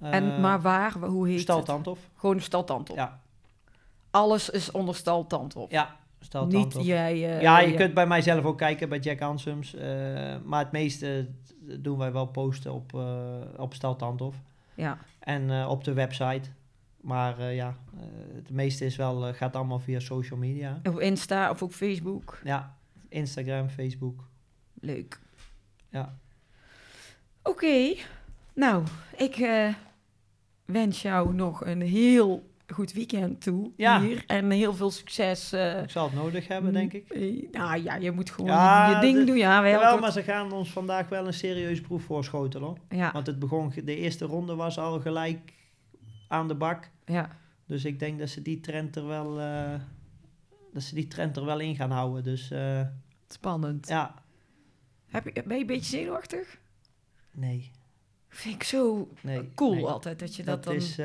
en, 0.00 0.40
maar 0.40 0.60
waar? 0.60 0.92
Hoe 0.92 1.28
heet 1.28 1.40
Stal 1.40 1.56
het? 1.56 1.66
Tandhof. 1.66 1.98
Gewoon 2.16 2.40
Stal 2.40 2.64
Tandhof. 2.64 2.96
Ja, 2.96 3.20
Alles 4.10 4.50
is 4.50 4.70
onder 4.70 4.94
Stal 4.94 5.26
Tandhof. 5.26 5.70
ja, 5.70 5.96
Stal 6.22 6.46
Niet 6.46 6.76
jij... 6.80 7.12
eh, 7.36 7.40
ja, 7.42 7.60
je 7.60 7.74
kunt 7.74 7.94
bij 7.94 8.06
mijzelf 8.06 8.44
ook 8.44 8.58
kijken 8.58 8.88
bij 8.88 8.98
Jack 8.98 9.18
Hansums. 9.20 9.74
eh, 9.74 10.36
maar 10.44 10.58
het 10.62 10.72
meeste 10.72 11.28
doen 11.80 11.98
wij 11.98 12.12
wel 12.12 12.26
posten 12.26 12.72
op, 12.72 12.94
eh 12.94 13.34
op 13.56 13.74
Stal 13.74 13.96
Tandhof. 13.96 14.36
Ja, 14.74 14.98
En 15.20 15.50
eh, 15.50 15.68
op 15.70 15.84
de 15.84 15.92
website. 15.92 16.48
Maar 17.00 17.38
eh, 17.38 17.54
ja, 17.54 17.76
eh, 17.96 18.02
het 18.34 18.50
meeste 18.50 18.84
is 18.84 18.96
wel, 18.96 19.34
gaat 19.34 19.56
allemaal 19.56 19.78
via 19.78 20.00
social 20.00 20.38
media. 20.38 20.80
of 20.88 20.98
Insta 20.98 21.50
of 21.50 21.62
ook 21.62 21.72
Facebook. 21.72 22.40
Ja, 22.44 22.76
Instagram, 23.08 23.68
Facebook. 23.68 24.24
Leuk. 24.80 25.20
Ja. 25.88 26.16
Oké, 27.42 27.94
nou, 28.54 28.84
ik 29.16 29.36
eh, 29.36 29.68
wens 30.64 31.02
jou 31.02 31.34
nog 31.34 31.64
een 31.64 31.80
heel 31.80 32.50
goed 32.72 32.92
weekend 32.92 33.40
toe 33.42 33.70
Ja. 33.76 34.00
hier. 34.00 34.24
En 34.26 34.50
heel 34.50 34.74
veel 34.74 34.90
succes. 34.90 35.52
eh, 35.52 35.82
Ik 35.82 35.90
zal 35.90 36.04
het 36.04 36.14
nodig 36.14 36.48
hebben, 36.48 36.72
denk 36.72 36.92
ik. 36.92 37.08
eh, 37.10 37.50
nou 37.52 37.82
ja, 37.82 37.94
je 37.94 38.10
moet 38.10 38.30
gewoon 38.30 38.50
Ja, 38.50 38.90
je 38.94 39.00
ding 39.00 39.18
de- 39.18 39.24
doen. 39.24 39.36
Ja, 39.36 39.62
wel. 39.62 39.70
Jawel, 39.70 39.98
maar 39.98 40.12
ze 40.12 40.22
gaan 40.22 40.52
ons 40.52 40.70
vandaag 40.72 41.08
wel 41.08 41.26
een 41.26 41.32
serieus 41.34 41.80
proef 41.80 42.02
voorschotelen. 42.04 42.68
hoor. 42.68 42.78
ja, 42.88 43.12
Want 43.12 43.26
het 43.26 43.38
begon, 43.38 43.72
de 43.84 43.96
eerste 43.96 44.24
ronde 44.24 44.54
was 44.54 44.78
al 44.78 45.00
gelijk 45.00 45.52
aan 46.28 46.48
de 46.48 46.54
bak. 46.54 46.90
ja, 47.04 47.28
Dus 47.66 47.84
ik 47.84 47.98
denk 47.98 48.18
dat 48.18 48.28
ze 48.28 48.42
die 48.42 48.60
trend 48.60 48.96
er 48.96 49.06
wel, 49.06 49.40
eh, 49.40 49.74
dat 50.72 50.82
ze 50.82 50.94
die 50.94 51.08
trend 51.08 51.36
er 51.36 51.44
wel 51.44 51.60
in 51.60 51.76
gaan 51.76 51.90
houden. 51.90 52.22
Dus 52.22 52.50
spannend. 53.28 53.88
ja, 53.88 54.14
Heb 55.06 55.24
je, 55.24 55.32
ben 55.46 55.54
je 55.54 55.60
een 55.60 55.66
beetje 55.66 55.96
zenuwachtig? 55.96 56.58
nee. 57.30 57.70
Vind 58.34 58.54
ik 58.54 58.62
zo 58.62 59.08
nee 59.20 59.50
cool 59.54 59.74
nee. 59.74 59.84
altijd 59.86 60.18
dat 60.18 60.36
je 60.36 60.42
dat, 60.42 60.54
Dat, 60.54 60.64
dan... 60.64 60.74
is, 60.82 60.96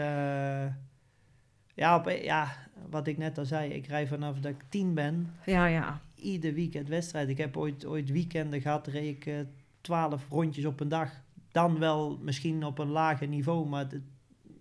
ja, 1.77 1.95
op, 1.97 2.09
ja, 2.09 2.55
wat 2.89 3.07
ik 3.07 3.17
net 3.17 3.37
al 3.37 3.45
zei. 3.45 3.69
Ik 3.73 3.87
rij 3.87 4.07
vanaf 4.07 4.39
dat 4.39 4.51
ik 4.51 4.63
tien 4.69 4.93
ben, 4.93 5.33
Ja, 5.45 5.65
ja. 5.65 6.01
ieder 6.15 6.53
weekend 6.53 6.87
wedstrijd. 6.87 7.29
Ik 7.29 7.37
heb 7.37 7.57
ooit, 7.57 7.85
ooit 7.85 8.09
weekenden 8.11 8.61
gehad, 8.61 8.87
reed 8.87 9.15
ik 9.15 9.25
eh, 9.25 9.35
twaalf 9.81 10.27
rondjes 10.29 10.65
op 10.65 10.79
een 10.79 10.89
dag. 10.89 11.11
Dan 11.51 11.79
wel 11.79 12.17
misschien 12.21 12.63
op 12.63 12.79
een 12.79 12.89
lager 12.89 13.27
niveau, 13.27 13.67
maar 13.67 13.79
het, 13.89 14.01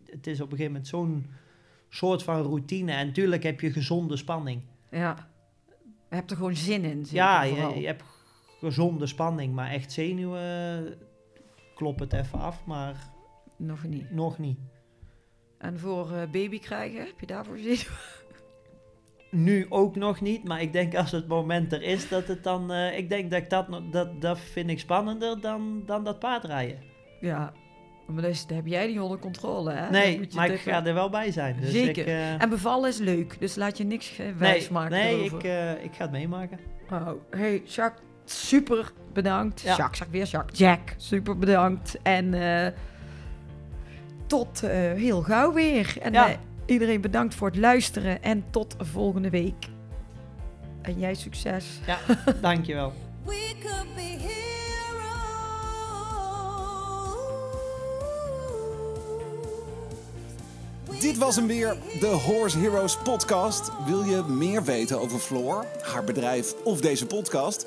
het 0.07 0.27
is 0.27 0.41
op 0.41 0.51
een 0.51 0.57
gegeven 0.57 0.73
moment 0.73 0.89
zo'n 0.89 1.27
soort 1.89 2.23
van 2.23 2.43
routine. 2.43 2.93
En 2.93 3.07
natuurlijk 3.07 3.43
heb 3.43 3.61
je 3.61 3.73
gezonde 3.73 4.17
spanning. 4.17 4.61
ja. 4.91 5.29
Je 6.09 6.15
hebt 6.15 6.31
er 6.31 6.37
gewoon 6.37 6.57
zin 6.57 6.85
in. 6.85 7.07
ja, 7.11 7.43
je, 7.43 7.81
je 7.81 7.87
hebt 7.87 8.03
gezonde 8.61 9.07
spanning, 9.07 9.55
maar 9.55 9.71
echt 9.71 9.93
zenuwen 9.93 10.95
klop 11.75 11.99
het 11.99 12.13
even 12.13 12.39
af, 12.39 12.65
maar 12.65 13.11
Nog 13.57 13.85
niet. 13.85 14.11
nog 14.11 14.39
niet. 14.39 14.59
En 15.59 15.79
voor 15.79 16.13
eh, 16.13 16.31
baby 16.31 16.59
krijgen, 16.59 17.01
heb 17.01 17.21
je 17.21 17.27
daarvoor 17.27 17.59
zin? 17.59 17.79
Nu 19.31 19.67
ook 19.69 19.97
nog 19.97 20.21
niet, 20.21 20.45
maar 20.45 20.61
ik 20.61 20.73
denk 20.73 20.95
als 20.95 21.13
het 21.13 21.29
moment 21.29 21.73
er 21.73 21.83
is, 21.83 22.09
dat 22.09 22.27
het 22.27 22.45
dan... 22.45 22.73
eh, 22.73 22.99
ik 22.99 23.09
denk 23.09 23.31
dat 23.31 23.43
ik 23.43 23.51
dat, 23.51 23.67
dat, 23.91 24.21
dat 24.21 24.39
vind 24.39 24.71
ik 24.71 24.79
spannender 24.79 25.41
dan, 25.41 25.83
dan 25.87 26.05
dat 26.05 26.19
paardrijden. 26.19 26.79
Ja. 27.21 27.53
Maar 28.07 28.23
dus, 28.23 28.47
dan 28.47 28.57
heb 28.57 28.67
jij 28.67 28.87
die 28.87 29.03
onder 29.03 29.19
controle, 29.19 29.73
hè? 29.73 29.91
Nee, 29.91 30.19
moet 30.19 30.33
je 30.33 30.39
maar 30.39 30.51
ik 30.51 30.61
ga 30.61 30.87
er 30.87 30.95
wel 30.95 31.11
bij 31.11 31.33
zijn. 31.33 31.57
Dus 31.61 31.71
Zeker. 31.71 32.03
Ik, 32.03 32.07
eh, 32.09 32.43
En 32.43 32.49
bevallen 32.49 32.89
is 32.89 32.99
leuk, 32.99 33.41
dus 33.41 33.55
laat 33.55 33.79
je 33.79 33.85
niks 33.85 34.17
wijs 34.39 34.63
nee, 34.63 34.73
maken 34.73 34.91
nee 34.91 35.25
ik, 35.25 35.33
ik 35.83 35.95
ga 35.95 36.03
het 36.03 36.11
meemaken. 36.11 36.59
Oh, 36.91 37.09
hey, 37.31 37.63
Jacques, 37.65 38.05
super 38.25 38.93
bedankt. 39.13 39.61
Ja. 39.61 39.77
Jacques, 39.77 39.99
zeg 39.99 40.09
weer 40.11 40.27
Jacques. 40.27 40.59
Jack, 40.59 40.95
super 40.97 41.39
bedankt. 41.39 41.99
En 42.03 42.35
tot 44.27 44.63
eh, 44.63 44.71
heel 44.93 45.23
gauw 45.23 45.53
weer. 45.53 45.97
En 46.03 46.13
Ja. 46.13 46.29
eh, 46.29 46.37
iedereen 46.67 47.01
bedankt 47.01 47.35
voor 47.35 47.49
het 47.49 47.57
luisteren 47.57 48.23
en 48.23 48.45
tot 48.51 48.77
volgende 48.79 49.31
week. 49.31 49.69
En 50.83 50.99
jij 50.99 51.15
succes. 51.15 51.67
Ja, 51.87 51.99
dankjewel. 52.41 52.93
We 53.25 53.53
could 53.63 53.95
be 53.95 54.01
heroes. 54.03 54.25
Dit 61.01 61.19
was 61.19 61.37
hem 61.37 61.47
weer, 61.47 61.77
de 62.01 62.07
Horse 62.07 62.59
Heroes 62.59 62.97
podcast. 62.97 63.71
Wil 63.87 64.05
je 64.05 64.23
meer 64.29 64.65
weten 64.65 65.01
over 65.01 65.19
Floor, 65.19 65.65
haar 65.83 66.05
bedrijf 66.05 66.55
of 66.65 66.81
deze 66.81 67.07
podcast? 67.07 67.67